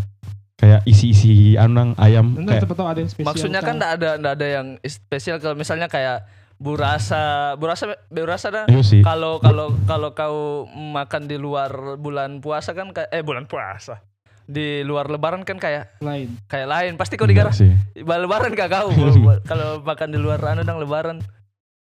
Kayak 0.55 0.81
isi-isi 0.87 1.59
anang 1.59 1.99
ayam 1.99 2.39
Enggak 2.39 2.63
kayak 2.63 2.77
tahu 2.79 2.87
ada 2.87 3.01
yang 3.03 3.11
spesial. 3.11 3.29
Maksudnya 3.33 3.61
kan 3.61 3.75
enggak 3.75 3.93
ada 3.99 4.11
enggak 4.17 4.35
ada 4.39 4.47
yang 4.47 4.67
spesial 4.87 5.37
kalau 5.43 5.57
misalnya 5.59 5.91
kayak 5.91 6.25
burasa, 6.57 7.55
burasa, 7.55 7.85
burasa 8.09 8.49
dah. 8.49 8.65
Iya 8.67 8.83
sih. 8.83 9.01
Kalau 9.01 9.39
kalau 9.39 9.75
kalau 9.85 10.11
kau 10.13 10.39
makan 10.71 11.27
di 11.27 11.37
luar 11.37 11.71
bulan 11.97 12.39
puasa 12.39 12.73
kan 12.73 12.91
kayak 12.91 13.11
eh 13.11 13.23
bulan 13.23 13.45
puasa. 13.45 14.01
Di 14.45 14.85
luar 14.85 15.09
lebaran 15.09 15.41
kan 15.41 15.57
kayak 15.57 15.97
Lain. 15.99 16.37
kayak 16.47 16.69
lain. 16.69 16.93
Pasti 16.95 17.17
kau 17.17 17.25
digarah. 17.25 17.51
sih. 17.51 17.73
Lebaran 17.97 18.53
gak 18.53 18.69
kau 18.69 18.93
kalau- 18.93 19.41
kalau 19.43 19.69
makan 19.81 20.09
di 20.11 20.19
luar 20.19 20.37
anu 20.45 20.63
dang 20.63 20.77
lebaran. 20.77 21.17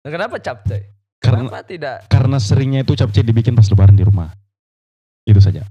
Nah, 0.02 0.10
kenapa 0.10 0.38
capcay? 0.38 0.90
Karena 1.18 1.50
Kenapa 1.50 1.66
tidak? 1.66 1.98
karena 2.08 2.38
seringnya 2.38 2.82
itu 2.82 2.94
capcay 2.94 3.22
dibikin 3.22 3.54
pas 3.54 3.66
lebaran 3.68 3.94
di 3.94 4.06
rumah. 4.06 4.30
Itu 5.24 5.38
saja. 5.38 5.66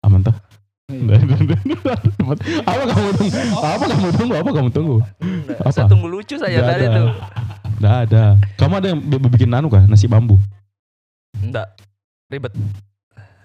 Aman 0.00 0.20
toh? 0.20 0.36
Iya. 0.88 1.16
apa 2.68 2.82
kamu 2.84 3.10
tunggu? 3.16 3.32
Apa 3.56 3.84
kamu 3.88 4.08
tunggu? 4.12 4.34
Apa 4.36 4.50
kamu 4.52 4.68
tunggu? 4.70 4.96
Enggak, 5.18 5.58
Apa? 5.58 5.70
Saya 5.72 5.88
tunggu 5.88 6.06
lucu 6.06 6.36
saya 6.36 6.60
Nggak 6.60 6.68
tadi 6.68 6.84
tuh. 6.86 7.08
Nggak 7.82 7.96
ada. 8.06 8.24
Kamu 8.54 8.72
ada 8.78 8.86
yang 8.88 9.00
bi- 9.02 9.18
bikin 9.28 9.50
anu 9.50 9.66
kah? 9.66 9.82
Nasi 9.84 10.06
bambu? 10.06 10.38
Enggak. 11.34 11.74
Ribet. 12.30 12.54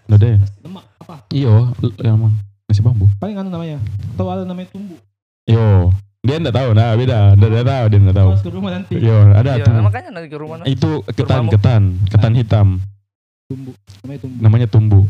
Nggak 0.05 0.13
ada 0.15 0.27
ya? 0.27 0.37
Lemak 0.61 0.83
apa? 0.99 1.15
Iyo, 1.29 1.53
l- 1.75 1.97
emang 1.99 2.37
nasi 2.63 2.79
bambu. 2.79 3.09
Paling 3.17 3.33
anu 3.35 3.49
namanya. 3.49 3.81
Tahu 4.13 4.27
ada 4.29 4.45
namanya 4.45 4.69
tumbuh. 4.69 4.99
Yo, 5.43 5.89
dia 6.21 6.37
enggak 6.37 6.53
tahu. 6.53 6.69
Nah, 6.71 6.93
beda. 6.93 7.33
Dia 7.33 7.47
enggak 7.49 7.65
tahu, 7.65 7.85
dia 7.87 7.99
enggak 7.99 8.13
tahu. 8.15 8.29
Harus 8.29 8.45
ke 8.45 8.51
rumah 8.53 8.71
nanti. 8.71 8.93
Yo, 8.95 9.17
ada 9.33 9.51
Iya, 9.51 9.65
tuh. 9.65 9.73
makanya 9.81 10.09
nanti 10.13 10.29
ke 10.29 10.37
rumah. 10.37 10.55
nah. 10.55 10.65
Itu 10.65 10.89
ketan, 11.07 11.25
Kurmamu. 11.41 11.49
ketan, 11.51 11.81
ketan 12.07 12.33
hitam. 12.35 12.67
Tumbuh. 13.47 13.73
Namanya 13.97 14.19
tumbuh. 14.21 14.39
Namanya 14.39 14.67
tumbu. 14.69 15.01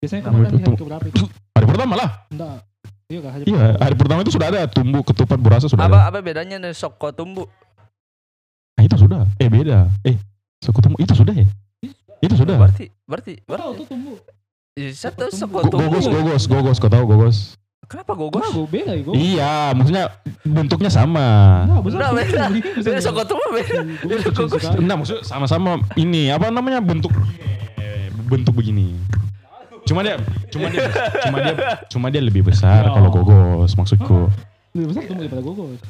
Biasanya 0.00 0.22
Namanya 0.24 0.48
kamu 0.48 0.56
kan 0.56 0.64
hari 0.64 0.80
keberapa 0.80 1.04
itu? 1.06 1.24
Hari 1.54 1.66
pertama 1.68 1.94
lah. 1.94 2.10
Enggak. 2.26 2.58
Iya 3.06 3.18
Iya, 3.20 3.30
pertama. 3.32 3.78
hari 3.80 3.94
pertama 3.94 4.18
itu 4.20 4.32
sudah 4.32 4.48
ada 4.48 4.60
tumbu, 4.66 4.98
ketupat, 5.02 5.36
burasa 5.36 5.66
sudah 5.66 5.84
Apa 5.84 5.98
ada. 6.00 6.08
apa 6.08 6.18
bedanya 6.20 6.56
nih 6.58 6.72
soko 6.72 7.10
tumbuh? 7.10 7.46
Nah, 9.10 9.26
sudah. 9.26 9.42
Eh, 9.42 9.48
beda. 9.50 9.78
Eh, 10.06 10.16
suku 10.58 10.78
tumbu 10.78 10.96
itu 10.96 11.12
sudah 11.12 11.34
ya? 11.34 11.46
Itu 12.20 12.34
sudah. 12.36 12.54
Berarti 12.56 12.86
berarti 13.04 13.32
berarti. 13.42 13.76
tuh 13.76 13.86
tumbuh. 13.88 14.16
Saya 14.94 15.12
tahu 15.12 15.28
Tumbuh. 15.28 15.34
soko 15.34 15.56
Go- 15.58 15.68
tumbuh. 15.68 15.88
Gogos, 15.90 16.06
gogos, 16.06 16.44
gogos. 16.46 16.76
Kau 16.78 16.88
tahu 16.88 17.04
gogos? 17.04 17.38
Kenapa 17.84 18.14
gogos? 18.14 18.46
Gue 18.54 18.70
beda 18.70 18.94
ya 18.94 19.02
gue. 19.02 19.14
Iya, 19.18 19.52
maksudnya 19.74 20.04
bentuknya 20.46 20.88
sama. 20.88 21.26
Enggak 21.66 21.82
beda. 22.14 22.44
Beda 22.78 23.00
tumbuh 23.26 23.50
beda. 23.50 23.78
Beda 24.06 24.28
gogos. 24.30 24.62
Enggak, 24.70 24.96
maksudnya 24.96 25.22
sama-sama 25.26 25.70
ini 25.98 26.30
apa 26.30 26.48
namanya 26.48 26.78
bentuk 26.78 27.10
bentuk 28.30 28.54
begini. 28.54 28.94
Cuma 29.84 30.06
dia 30.06 30.22
cuma 30.54 30.70
dia 30.70 30.86
cuma 31.26 31.36
dia 31.42 31.54
cuma 31.90 32.06
dia 32.08 32.22
lebih 32.22 32.46
besar 32.46 32.86
Oh. 32.86 32.94
kalau 32.94 33.10
gogos 33.10 33.74
maksudku. 33.74 34.30
Lebih 34.70 34.86
besar 34.94 35.02
tumbuh 35.10 35.22
daripada 35.26 35.42
gogos. 35.42 35.80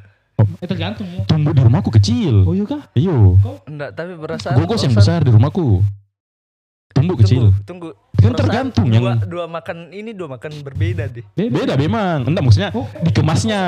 Oh. 0.41 0.47
Eh 0.65 0.69
tergantung 0.69 1.05
ya. 1.05 1.21
Tumbuh 1.29 1.53
di 1.53 1.61
rumahku 1.61 1.91
kecil. 1.93 2.49
Oh 2.49 2.57
iya 2.57 2.65
kah? 2.65 2.83
Iyo. 2.97 3.37
Enggak, 3.69 3.93
tapi 3.93 4.17
berasa 4.17 4.57
Gogos 4.57 4.81
yang 4.81 4.97
besar 4.97 5.21
di 5.21 5.29
rumahku. 5.29 5.85
Tumbuh 6.91 7.15
kecil. 7.21 7.53
Tunggu, 7.63 7.93
tunggu. 7.95 8.19
Kan 8.19 8.33
tergantung 8.35 8.87
dua, 8.91 8.97
yang 9.15 9.23
dua 9.25 9.45
makan 9.47 9.95
ini 9.95 10.11
dua 10.11 10.27
makan 10.27 10.53
berbeda 10.65 11.07
deh. 11.07 11.23
beda 11.37 11.77
memang. 11.79 12.25
Enggak 12.27 12.43
maksudnya 12.43 12.71
Oh. 12.73 12.89
dikemasnya. 13.05 13.63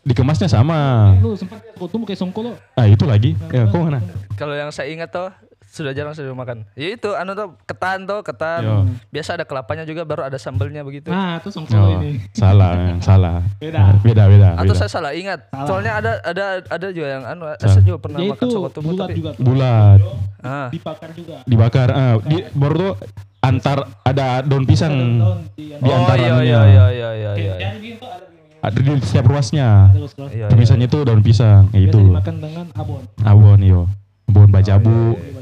Dikemasnya 0.00 0.48
sama. 0.48 1.12
Lu 1.20 1.36
sempat 1.36 1.60
kau 1.76 1.88
tumbuh 1.88 2.08
kayak 2.08 2.20
songkolo. 2.20 2.56
Ah, 2.72 2.88
itu 2.88 3.04
lagi. 3.04 3.36
Ya, 3.52 3.68
kok 3.68 3.80
mana? 3.80 4.00
Kalau 4.36 4.56
yang 4.56 4.72
saya 4.72 4.88
ingat 4.88 5.12
tuh 5.12 5.28
sudah 5.70 5.94
jarang 5.94 6.10
saya 6.10 6.26
makan. 6.28 6.66
Ya 6.74 6.90
itu 6.90 7.14
anu 7.14 7.32
tuh 7.32 7.54
ketan 7.62 8.02
tuh 8.02 8.20
ketan. 8.20 8.60
Yo. 8.60 8.76
Biasa 9.08 9.38
ada 9.38 9.46
kelapanya 9.46 9.86
juga 9.86 10.02
baru 10.02 10.26
ada 10.26 10.34
sambelnya 10.34 10.82
begitu. 10.82 11.08
Nah, 11.08 11.38
itu 11.38 11.48
Oh, 11.70 11.88
ini. 11.96 12.18
salah, 12.32 12.98
salah. 12.98 13.38
Beda. 13.56 13.94
Beda, 14.02 14.26
beda. 14.26 14.48
Atau 14.56 14.74
beda. 14.74 14.74
saya 14.76 14.90
salah 14.90 15.14
ingat. 15.14 15.46
Salah. 15.48 15.64
Soalnya 15.64 15.92
ada 15.94 16.12
ada 16.20 16.46
ada 16.60 16.86
juga 16.90 17.08
yang 17.08 17.22
anu 17.24 17.46
Salah. 17.54 17.70
saya 17.70 17.82
juga 17.84 17.98
pernah 18.00 18.18
Ya 18.18 18.28
makan 18.28 18.42
itu 18.42 18.46
soko 18.50 18.68
tumbuh 18.68 18.92
bulat 18.92 19.06
tapi 19.06 19.14
juga. 19.16 19.30
tuh. 19.30 19.42
Bulat. 19.42 19.98
ah 20.40 20.68
Dibakar 20.68 21.10
juga. 21.12 21.36
dibakar 21.44 21.88
ah, 21.88 22.14
di, 22.18 22.36
baru 22.50 22.74
tuh 22.74 22.92
antar 23.40 23.78
ada 24.02 24.26
daun 24.42 24.64
pisang 24.64 24.92
Daun-daun 24.92 25.38
di 25.54 25.64
Di 25.70 25.86
oh 25.86 25.94
antara 25.94 26.18
iya 26.18 26.30
anunya. 26.30 26.44
iya 26.44 26.60
iya 26.60 26.86
iya 26.90 27.10
iya 27.14 27.32
iya. 27.54 27.70
Di 27.78 27.88
itu 27.94 28.04
ada 28.04 28.26
di 28.74 28.90
ada 28.90 29.00
setiap 29.00 29.24
ruasnya 29.24 29.68
terus 29.94 30.12
terus. 30.12 30.30
Iya, 30.30 30.46
tulisannya 30.48 30.86
itu 30.86 30.98
daun 31.00 31.22
pisang 31.22 31.70
ya 31.70 31.80
itu 31.82 31.96
dimakan 31.96 32.36
dengan 32.36 32.66
abon. 32.74 33.02
abon 33.22 33.60
yo 33.60 33.80
abon 34.26 34.48
bajabu 34.48 35.14
Di 35.14 35.20
bajabu. 35.20 35.39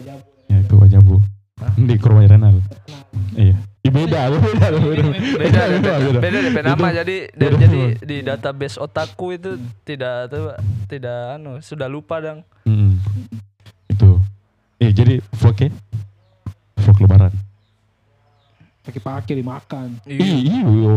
Ya 0.49 0.57
itu 0.59 0.75
bajabu 0.75 1.17
Hah? 1.61 1.73
di 1.77 1.95
kurma 1.97 2.25
renal. 2.25 2.59
Iya. 3.35 3.57
Beda 3.89 4.29
beda 4.29 4.69
beda. 4.69 4.69
beda 4.69 5.01
beda 5.41 5.63
deh, 5.65 5.81
beda, 5.81 6.21
beda 6.21 6.39
deh 6.45 6.53
nama 6.61 6.89
jadi 6.93 7.17
beda. 7.33 7.57
jadi 7.57 7.81
di 8.05 8.17
database 8.21 8.77
otakku 8.77 9.33
itu 9.33 9.57
tidak 9.81 10.29
tuh 10.29 10.53
tidak 10.85 11.41
anu 11.41 11.57
sudah 11.65 11.89
lupa 11.89 12.21
dong 12.21 12.45
Mm-mm. 12.69 13.01
itu. 13.89 14.21
Eh 14.77 14.93
jadi 14.93 15.25
vlog 15.33 15.73
vlog 16.77 16.97
lebaran. 17.01 17.33
Pakai-pakai 18.85 19.35
dimakan. 19.37 19.89
iya. 20.05 20.61
Iya 20.65 20.95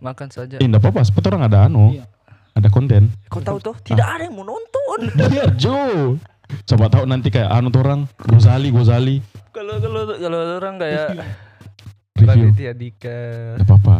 Makan 0.00 0.28
saja. 0.28 0.56
Eh 0.60 0.66
enggak 0.68 0.84
apa-apa 0.84 1.04
sepet 1.04 1.24
orang 1.28 1.48
ada 1.48 1.68
anu 1.68 1.96
Iya. 1.96 2.04
ada 2.52 2.68
konten. 2.68 3.08
Kau 3.28 3.40
tahu 3.40 3.56
tuh? 3.60 3.74
Tidak 3.80 4.04
ada 4.04 4.28
yang 4.28 4.36
mau 4.36 4.44
nonton. 4.44 5.08
Iya 5.32 5.44
Jo 5.56 5.76
coba 6.64 6.84
tahu 6.88 7.04
nanti 7.04 7.28
kayak 7.28 7.48
anu 7.48 7.68
tuh 7.68 7.80
orang 7.80 8.00
Gozali 8.20 8.68
Gozali. 8.68 9.16
Kalau 9.50 9.76
kalau 9.76 10.00
kalau 10.12 10.38
orang 10.56 10.74
kayak 10.76 11.06
review. 12.14 12.48
Raditya 12.48 12.72
Dika 12.72 13.18
enggak 13.54 13.66
apa-apa. 13.66 13.96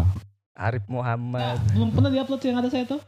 Arif 0.54 0.84
Muhammad. 0.86 1.60
Belum 1.70 1.88
pernah 1.90 2.10
diupload 2.10 2.40
yang 2.42 2.58
ada 2.58 2.68
saya 2.68 2.84
tuh. 2.86 3.00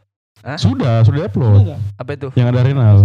sudah 0.55 1.03
sudah 1.03 1.27
Pernah 1.27 1.27
upload 1.27 1.61
enggak? 1.61 1.79
apa 1.97 2.11
itu? 2.13 2.27
Yang 2.33 2.47
ada 2.47 2.61
Renal 2.63 2.97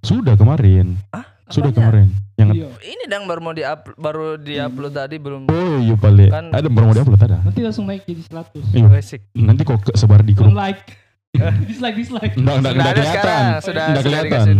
sudah 0.00 0.34
kemarin. 0.34 0.86
Ah 1.08 1.24
sudah 1.46 1.70
kemarin. 1.70 2.08
Yang 2.34 2.48
Iya. 2.56 2.68
ini 2.82 3.04
dang 3.06 3.22
baru 3.22 3.38
mau 3.38 3.52
di 3.52 3.62
baru 3.94 4.34
di 4.34 4.56
upload 4.56 4.90
tadi 4.90 5.16
belum. 5.16 5.46
Oh 5.46 5.78
iya 5.78 5.94
paling 5.94 6.26
Kan- 6.26 6.50
ada 6.50 6.66
baru 6.66 6.84
mau 6.84 6.96
diupload 6.96 7.20
ada. 7.22 7.38
Nanti 7.40 7.60
langsung 7.60 7.84
naik 7.84 8.02
jadi 8.02 8.22
100. 8.24 8.64
iya. 8.72 8.88
Basic 8.88 9.20
nanti 9.32 9.62
kok 9.62 9.78
sebar 9.92 10.20
di 10.20 10.32
grup. 10.32 10.50
like. 10.50 10.82
dislike 11.70 11.96
dislike. 11.96 12.34
enggak 12.36 12.56
enggak 12.60 12.72
sudah 12.72 12.72
enggak 12.76 12.94
kelihatan. 12.94 13.42
sudah 13.64 13.84
enggak 13.88 14.02
sudah 14.04 14.22
kelihatan. 14.22 14.56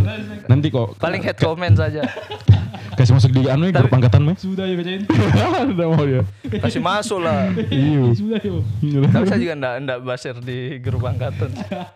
nanti 0.49 0.66
kok. 0.73 0.89
Paling 0.99 1.20
head 1.23 1.39
comment 1.39 1.77
saja 1.77 2.03
kasih 2.99 3.16
masuk 3.16 3.33
di 3.33 3.49
anu 3.49 3.73
ya, 3.73 3.81
grup 3.81 3.93
angkatan 3.97 4.20
meh 4.20 4.37
Sudah 4.37 4.68
ya 4.68 4.77
bacain. 4.77 5.03
udah 5.73 5.87
mau 5.89 6.05
dia. 6.05 6.23
Kasih 6.61 6.81
masuk 6.85 7.25
lah. 7.25 7.49
Iya. 7.73 8.05
Sudah 8.12 8.41
yo. 8.45 8.61
tapi 9.09 9.25
saya 9.33 9.41
juga 9.41 9.55
enggak 9.57 9.75
enggak 9.81 9.99
baser 10.05 10.37
di 10.45 10.59
grup 10.81 11.03
angkatan. 11.09 11.51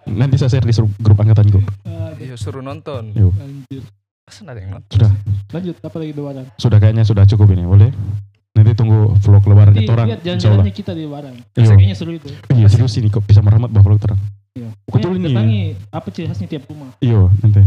Nanti 0.08 0.34
saya 0.40 0.56
share 0.56 0.64
di 0.64 0.72
grup 1.00 1.18
angkatan 1.20 1.52
kok. 1.52 1.64
Iya 2.16 2.34
suruh 2.40 2.64
nonton. 2.64 3.12
Anjir. 3.12 3.84
yang 4.40 4.70
nonton? 4.72 4.92
Sudah. 4.92 5.12
Lanjut 5.52 5.76
apa 5.84 5.96
lagi 6.00 6.12
lebaran? 6.16 6.44
sudah 6.58 6.78
kayaknya 6.82 7.04
sudah 7.06 7.24
cukup 7.28 7.48
ini 7.52 7.64
boleh? 7.68 7.90
Nanti 8.56 8.72
tunggu 8.72 9.12
vlog 9.20 9.44
lebaran 9.52 9.76
itu 9.76 9.92
orang 9.92 10.16
lihat 10.16 10.24
jalan-jalannya 10.24 10.72
kita 10.72 10.96
di 10.96 11.04
lebaran. 11.04 11.34
Kayaknya 11.52 11.96
seru 11.96 12.16
itu. 12.16 12.28
iya 12.56 12.66
serius 12.72 12.96
ini 12.96 13.12
kok 13.12 13.22
bisa 13.28 13.44
merahmat 13.44 13.68
bawa 13.68 13.84
vlog 13.84 14.00
terang 14.00 14.20
Iya. 14.56 14.68
Pokoknya 14.82 15.08
ini. 15.12 15.26
datangi 15.28 15.60
apa 15.90 16.06
ciri 16.08 16.26
khasnya 16.26 16.48
tiap 16.48 16.64
rumah. 16.66 16.88
iyo 16.98 17.28
nanti 17.38 17.60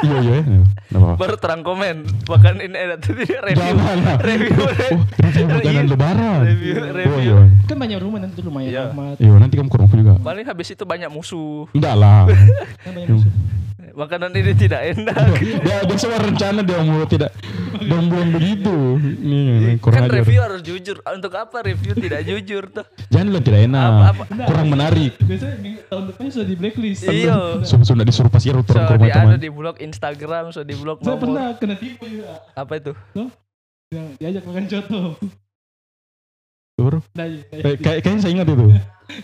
iyo 0.00 0.16
iyo 0.20 0.32
ya 0.32 0.42
Nggak 0.88 0.94
apa-apa 0.94 1.14
baru 1.18 1.34
terang 1.36 1.62
komen 1.62 1.96
bahkan 2.24 2.54
ini 2.56 2.76
ada 2.76 2.94
tadi 2.96 3.26
review 3.26 3.74
Jangan 3.74 3.98
review 4.30 4.54
Oh, 4.54 5.02
review 5.18 5.44
makanan 5.48 5.74
Iya. 5.76 5.90
lebaran. 5.90 6.38
Review, 6.46 6.74
Oh 6.74 6.92
review. 6.94 7.18
iya. 7.18 7.38
Kan 7.66 7.76
banyak 7.76 7.98
rumah 7.98 8.18
nanti 8.20 8.38
lumayan 8.38 8.70
Iya. 8.70 8.84
Iya, 9.18 9.32
nanti 9.36 9.54
kamu 9.54 9.68
rumahku 9.68 9.96
juga. 9.96 10.14
paling 10.20 10.46
habis 10.46 10.68
itu 10.68 10.84
banyak 10.84 11.10
musuh 11.10 11.66
Enggak 11.72 11.94
lah. 11.94 12.30
Kan 12.78 12.90
banyak 12.94 13.02
Iya. 13.04 13.16
musuh. 13.18 13.32
Makanan 13.98 14.30
ini 14.32 14.52
tidak 14.54 14.80
enak 14.88 15.18
dia 15.66 15.82
dia 15.82 15.96
semua 15.96 16.20
rencana 16.20 16.62
dia 16.62 16.78
mau 16.80 17.02
tidak 17.04 17.34
dan 17.78 18.04
belum 18.06 18.28
begitu. 18.30 18.74
Nih, 19.18 19.76
kurang 19.78 20.02
kan 20.02 20.08
ajar. 20.08 20.18
review 20.18 20.40
harus 20.40 20.60
jujur 20.62 20.96
untuk 21.00 21.32
apa 21.32 21.62
review 21.62 21.92
tidak 21.92 22.20
jujur 22.22 22.68
tuh 22.68 22.84
Jangan 23.08 23.26
bilang 23.28 23.44
tidak 23.44 23.60
enak. 23.62 23.88
Apa- 23.88 24.06
apa- 24.24 24.46
Kurang 24.46 24.66
menarik. 24.68 25.12
Biasanya 25.18 25.56
minggu- 25.58 25.84
tahun 25.84 26.02
depannya 26.06 26.30
sudah 26.30 26.46
di 26.46 26.56
blacklist. 26.56 27.02
iya 27.06 27.36
Sudah 27.60 27.84
sudah 27.84 28.04
disuruh 28.04 28.28
pasir 28.28 28.52
so 28.52 28.60
turun 28.62 28.82
ke 28.82 28.88
di 28.88 28.94
rumah 28.94 29.08
ada 29.08 29.20
teman. 29.26 29.38
di 29.38 29.50
blog 29.50 29.76
Instagram 29.78 30.44
so 30.48 30.60
di 30.62 30.74
blog 30.74 30.98
Saya 31.00 31.16
pernah 31.16 31.44
kena 31.54 31.74
tipu 31.74 32.04
juga. 32.06 32.40
apa 32.52 32.72
itu 32.74 32.92
Yang 33.88 34.06
diajak 34.16 34.42
makan 34.44 34.64
coto. 34.66 35.00
Tur. 36.74 36.94
Nah, 37.12 37.26
iya, 37.26 37.42
Eh, 37.52 37.74
kayak 37.76 37.98
kayaknya 38.00 38.20
saya 38.20 38.32
ingat 38.32 38.46
itu. 38.48 38.64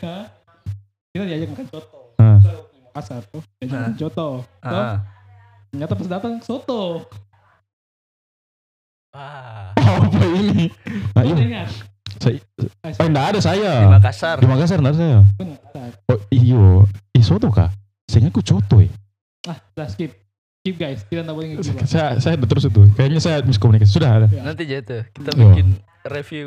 Hah? 0.00 0.24
Kita 1.08 1.24
diajak 1.24 1.48
makan 1.50 1.66
coto. 1.70 1.98
Makassar 2.94 3.26
tuh. 3.26 3.42
Ah. 3.42 3.66
makan 3.66 3.92
coto. 3.98 4.28
Tuh, 4.62 4.70
ah 4.70 4.96
Ternyata 5.74 5.92
pas 5.98 6.06
datang 6.06 6.34
soto. 6.38 7.02
Wah, 9.10 9.74
Apa 9.82 10.22
ini? 10.30 10.70
Nah, 11.10 11.22
Kau 11.26 11.34
iya. 11.34 11.66
Saya, 12.14 12.38
eh, 12.86 12.94
enggak 13.02 13.26
ada 13.34 13.40
saya. 13.42 13.72
di 13.82 13.90
Makassar 13.90 14.36
Di 14.38 14.46
Makassar 14.46 14.78
enggak 14.78 14.94
ada 14.94 15.00
saya. 15.02 15.18
Oh, 16.06 16.18
iyo. 16.30 16.86
Ih, 17.10 17.26
soto 17.26 17.50
kah? 17.50 17.74
Saya 18.06 18.22
ingat 18.22 18.38
ku 18.38 18.46
coto 18.46 18.78
ya. 18.78 18.94
Ah, 19.50 19.58
udah 19.74 19.90
skip. 19.90 20.14
Skip 20.62 20.76
guys, 20.78 21.02
kita 21.02 21.26
nggak 21.26 21.34
boleh 21.34 21.48
ngegibah. 21.50 21.82
Saya 21.90 22.22
saya 22.22 22.38
ada 22.38 22.46
terus 22.46 22.70
itu. 22.70 22.82
Kayaknya 22.94 23.18
saya 23.18 23.36
miskomunikasi. 23.42 23.90
Sudah 23.90 24.22
ada. 24.22 24.26
nanti 24.30 24.62
aja 24.64 24.78
tuh 24.80 25.02
kita 25.10 25.30
Iya. 25.34 25.42
bikin 25.50 25.66
review 26.06 26.46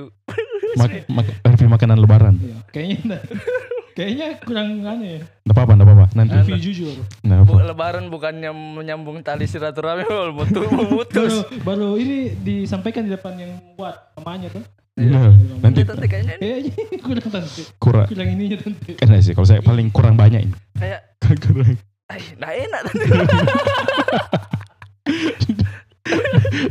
Mak, 0.80 1.10
mak, 1.12 1.28
review 1.44 1.68
makanan 1.68 2.00
lebaran. 2.00 2.40
Iya, 2.40 2.58
kayaknya 2.72 2.96
enggak. 3.04 3.24
Kayaknya 3.98 4.28
kurang 4.40 4.68
aneh 4.86 5.10
ya. 5.10 5.20
Nggak 5.42 5.52
apa-apa, 5.52 5.72
nggak 5.74 5.88
apa-apa. 5.90 6.06
Nanti. 6.14 6.32
Review 6.38 6.58
jujur. 6.62 6.96
Bu, 7.26 7.34
apa. 7.50 7.54
lebaran 7.66 8.06
bukannya 8.08 8.52
menyambung 8.54 9.18
tali 9.20 9.44
silaturahmi 9.44 10.06
malah 10.14 10.30
Baru, 10.30 10.70
memutus. 10.70 11.34
baru 11.66 11.98
ini 11.98 12.38
disampaikan 12.38 13.02
di 13.02 13.10
depan 13.10 13.34
yang 13.36 13.58
buat 13.74 14.14
namanya 14.14 14.54
tuh. 14.54 14.64
Nah, 14.98 15.30
nanti 15.62 15.82
Ini 15.82 15.88
tante 15.88 16.06
kayaknya 16.06 16.34
ini 16.36 16.46
Kayaknya 16.74 16.98
kurang 17.02 17.28
tante. 17.28 17.62
kurang. 17.78 18.06
Kurang 18.06 18.28
ininya 18.32 18.58
tante. 18.60 18.90
Kan 18.98 19.08
sih, 19.18 19.34
kalau 19.34 19.46
saya 19.46 19.62
paling 19.62 19.88
kurang 19.90 20.14
banyak 20.14 20.46
ini. 20.46 20.54
kayak 20.74 21.02
kurang. 21.46 21.74
Ay, 22.08 22.22
nah 22.38 22.50
enak 22.50 22.82
tante. 22.84 23.06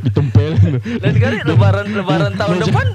Ditempelin. 0.02 0.80
Dan 0.98 1.14
kali 1.16 1.36
lebaran 1.42 1.86
lebaran 1.88 2.32
tahun 2.34 2.56
Meja. 2.56 2.64
depan 2.66 2.86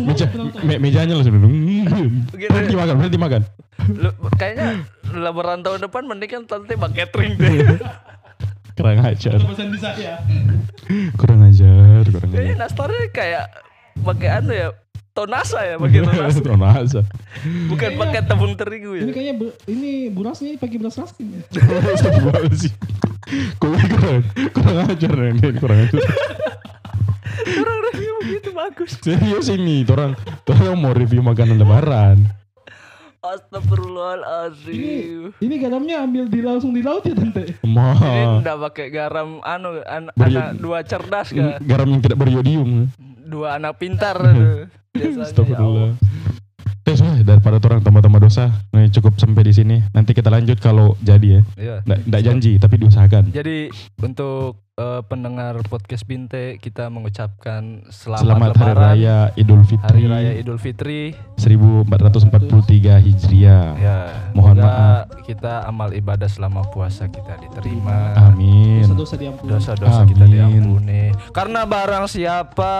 Meja, 0.00 0.26
me 0.60 0.74
mejanya 0.78 1.14
langsung. 1.14 1.34
Begitu. 1.36 2.50
Berhenti 2.50 2.74
makan, 2.74 2.94
berhenti 2.98 3.18
makan. 3.18 3.42
le- 3.90 4.16
kayaknya 4.34 4.86
lebaran 5.10 5.60
tahun 5.60 5.78
depan 5.82 6.02
mending 6.04 6.30
kan 6.30 6.42
tante 6.44 6.74
pakai 6.74 7.04
catering 7.04 7.34
deh. 7.36 7.78
Kurang 8.76 8.98
ajar. 9.00 9.38
Atau 9.38 9.48
pesan 9.48 9.70
di 9.70 9.78
saya. 9.78 10.18
Kurang 11.14 11.46
ajar, 11.46 12.02
kurang 12.04 12.28
Kayaknya 12.28 12.54
ajar. 12.54 12.62
nastarnya 12.66 13.02
kayak 13.08 13.44
pakai 13.96 14.28
anu 14.34 14.50
ya 14.50 14.68
tonasa 15.14 15.62
ya 15.62 15.74
pakai 15.78 16.00
tonasa 16.02 16.38
Tonasa. 16.42 17.00
bukan 17.70 17.90
pakai 17.96 18.20
tepung 18.20 18.52
terigu 18.52 18.92
Ini 18.92 19.00
ya 19.00 19.04
kayaknya 19.08 19.34
bu- 19.36 19.56
ini 19.64 19.90
burasnya 20.10 20.54
pakai 20.54 20.76
beras 20.76 20.94
raskin 20.94 21.26
ya. 21.30 21.40
Kurang, 23.56 23.84
kurang, 23.94 24.20
kurang 24.52 24.76
ajar 24.88 25.10
nih, 25.14 25.52
kurang 25.54 25.78
ajar. 25.86 26.02
orang 27.54 27.78
review 27.84 28.12
begitu 28.20 28.48
bagus 28.50 28.90
Serius 28.98 29.46
ini, 29.48 29.84
orang, 29.86 30.12
orang 30.44 30.76
mau 30.76 30.90
review 30.90 31.20
makanan 31.20 31.56
lebaran. 31.56 32.16
Astagfirullahaladzim 33.24 35.32
Ini 35.38 35.54
garamnya 35.56 36.02
ambil 36.02 36.24
di 36.26 36.38
langsung 36.40 36.70
di 36.70 36.82
laut 36.82 37.02
ya 37.02 37.14
tante. 37.14 37.54
Ini 37.54 37.64
Mah, 37.64 38.38
ndak 38.38 38.56
pakai 38.68 38.86
garam 38.90 39.38
anu 39.40 39.80
an- 39.80 40.10
anak 40.12 40.56
dua 40.56 40.80
cerdas 40.82 41.30
ke 41.30 41.40
garam 41.60 41.86
yang 41.88 42.00
tidak 42.00 42.18
beriodium. 42.18 42.88
Dua 43.24 43.56
anak 43.58 43.80
pintar 43.80 44.16
biasanya 44.94 45.24
ya 45.24 45.26
Astagfirullah. 45.26 45.90
Eh, 46.84 46.92
sudah 47.00 47.16
daripada 47.24 47.56
orang 47.64 47.80
tambah-tambah 47.80 48.20
dosa, 48.20 48.52
nih 48.76 48.92
cukup 48.92 49.16
sampai 49.16 49.40
di 49.48 49.56
sini. 49.56 49.76
Nanti 49.96 50.12
kita 50.12 50.28
lanjut 50.28 50.60
kalau 50.60 50.92
jadi 51.00 51.40
ya. 51.40 51.42
Iya. 51.56 51.76
Nggak 52.04 52.22
janji, 52.22 52.52
tapi 52.60 52.76
diusahakan. 52.76 53.32
Jadi 53.32 53.72
untuk 54.04 54.68
eh, 54.74 55.00
pendengar 55.06 55.54
podcast 55.70 56.02
Binte 56.02 56.58
kita 56.58 56.90
mengucapkan 56.90 57.86
selamat, 57.94 58.22
Selamat 58.26 58.50
Hari 58.58 58.74
Raya 58.74 59.18
Idul 59.38 59.62
Fitri 59.62 59.86
Hari 59.86 60.04
Raya 60.10 60.32
Idul 60.34 60.58
Fitri. 60.58 61.14
1443 61.38 63.04
Hijriah. 63.04 63.66
Ya, 63.78 63.98
Mohon 64.34 64.64
maaf. 64.64 65.06
kita 65.22 65.62
amal 65.68 65.92
ibadah 65.92 66.26
selama 66.26 66.66
puasa 66.72 67.06
kita 67.06 67.38
diterima. 67.38 68.16
Amin. 68.18 68.82
Dosa-dosa 68.82 69.14
diampuni. 69.14 69.48
Dosa-dosa 69.52 70.00
kita 70.08 70.24
Amin. 70.26 70.34
diampuni. 70.34 71.02
Karena 71.30 71.62
barang 71.68 72.06
siapa 72.10 72.74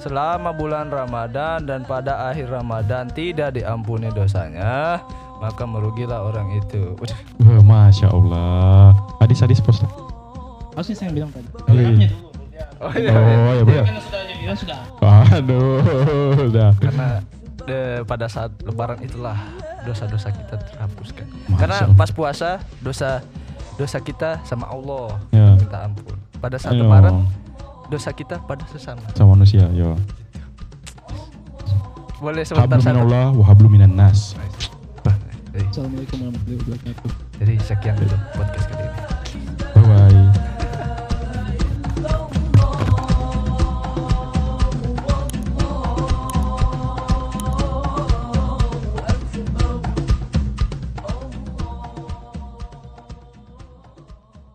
selama 0.00 0.54
bulan 0.54 0.88
Ramadan 0.88 1.66
dan 1.66 1.84
pada 1.84 2.30
akhir 2.30 2.48
Ramadan 2.48 3.10
tidak 3.10 3.58
diampuni 3.58 4.08
dosanya, 4.14 5.02
maka 5.42 5.66
merugilah 5.66 6.24
orang 6.24 6.56
itu. 6.56 6.94
Wah, 6.96 7.60
Masya 7.60 8.08
Allah. 8.08 8.94
Hadis-hadis 9.20 9.58
Harusnya 10.80 10.96
saya 10.96 11.06
yang 11.06 11.16
bilang 11.18 11.30
tadi. 11.30 11.48
Oh, 11.52 11.60
iya. 11.68 11.88
Dulu. 11.92 12.16
Oh 12.80 12.88
Oh, 12.88 12.92
iya. 12.96 13.12
ya 13.52 13.62
benar. 13.62 13.84
Karena 13.84 14.00
sudah 14.00 14.20
sudah. 14.56 14.80
Aduh, 15.36 15.80
udah. 16.48 16.68
Karena 16.74 17.06
eh, 17.66 18.00
pada 18.02 18.26
saat 18.26 18.48
lebaran 18.60 18.96
itulah 18.98 19.36
dosa-dosa 19.82 20.32
kita 20.32 20.56
terhapuskan. 20.58 21.28
Masya 21.46 21.58
Karena 21.60 21.78
Allah. 21.84 21.94
pas 21.94 22.08
puasa 22.08 22.50
dosa 22.80 23.20
dosa 23.76 24.00
kita 24.00 24.40
sama 24.42 24.64
Allah 24.66 25.20
Ya. 25.30 25.52
minta 25.52 25.84
ampun. 25.84 26.16
Pada 26.40 26.56
saat 26.56 26.72
Ayo. 26.72 26.88
lebaran 26.88 27.28
dosa 27.88 28.10
kita 28.10 28.40
pada 28.40 28.64
sesama. 28.66 29.04
sama 29.12 29.36
manusia, 29.36 29.68
yo. 29.70 30.00
Boleh 32.18 32.40
sebentar 32.42 32.64
Hablu 32.70 32.80
satu. 32.80 32.96
minallah 32.96 33.26
wa 33.32 33.44
hablu 33.44 33.68
minan 33.68 33.92
nas. 33.92 34.32
Assalamualaikum 35.52 36.16
warahmatullahi 36.22 36.60
wabarakatuh. 36.64 37.10
Jadi 37.36 37.54
sekian 37.60 37.94
dulu 37.96 38.16
podcast 38.32 38.66
kita. 38.72 39.19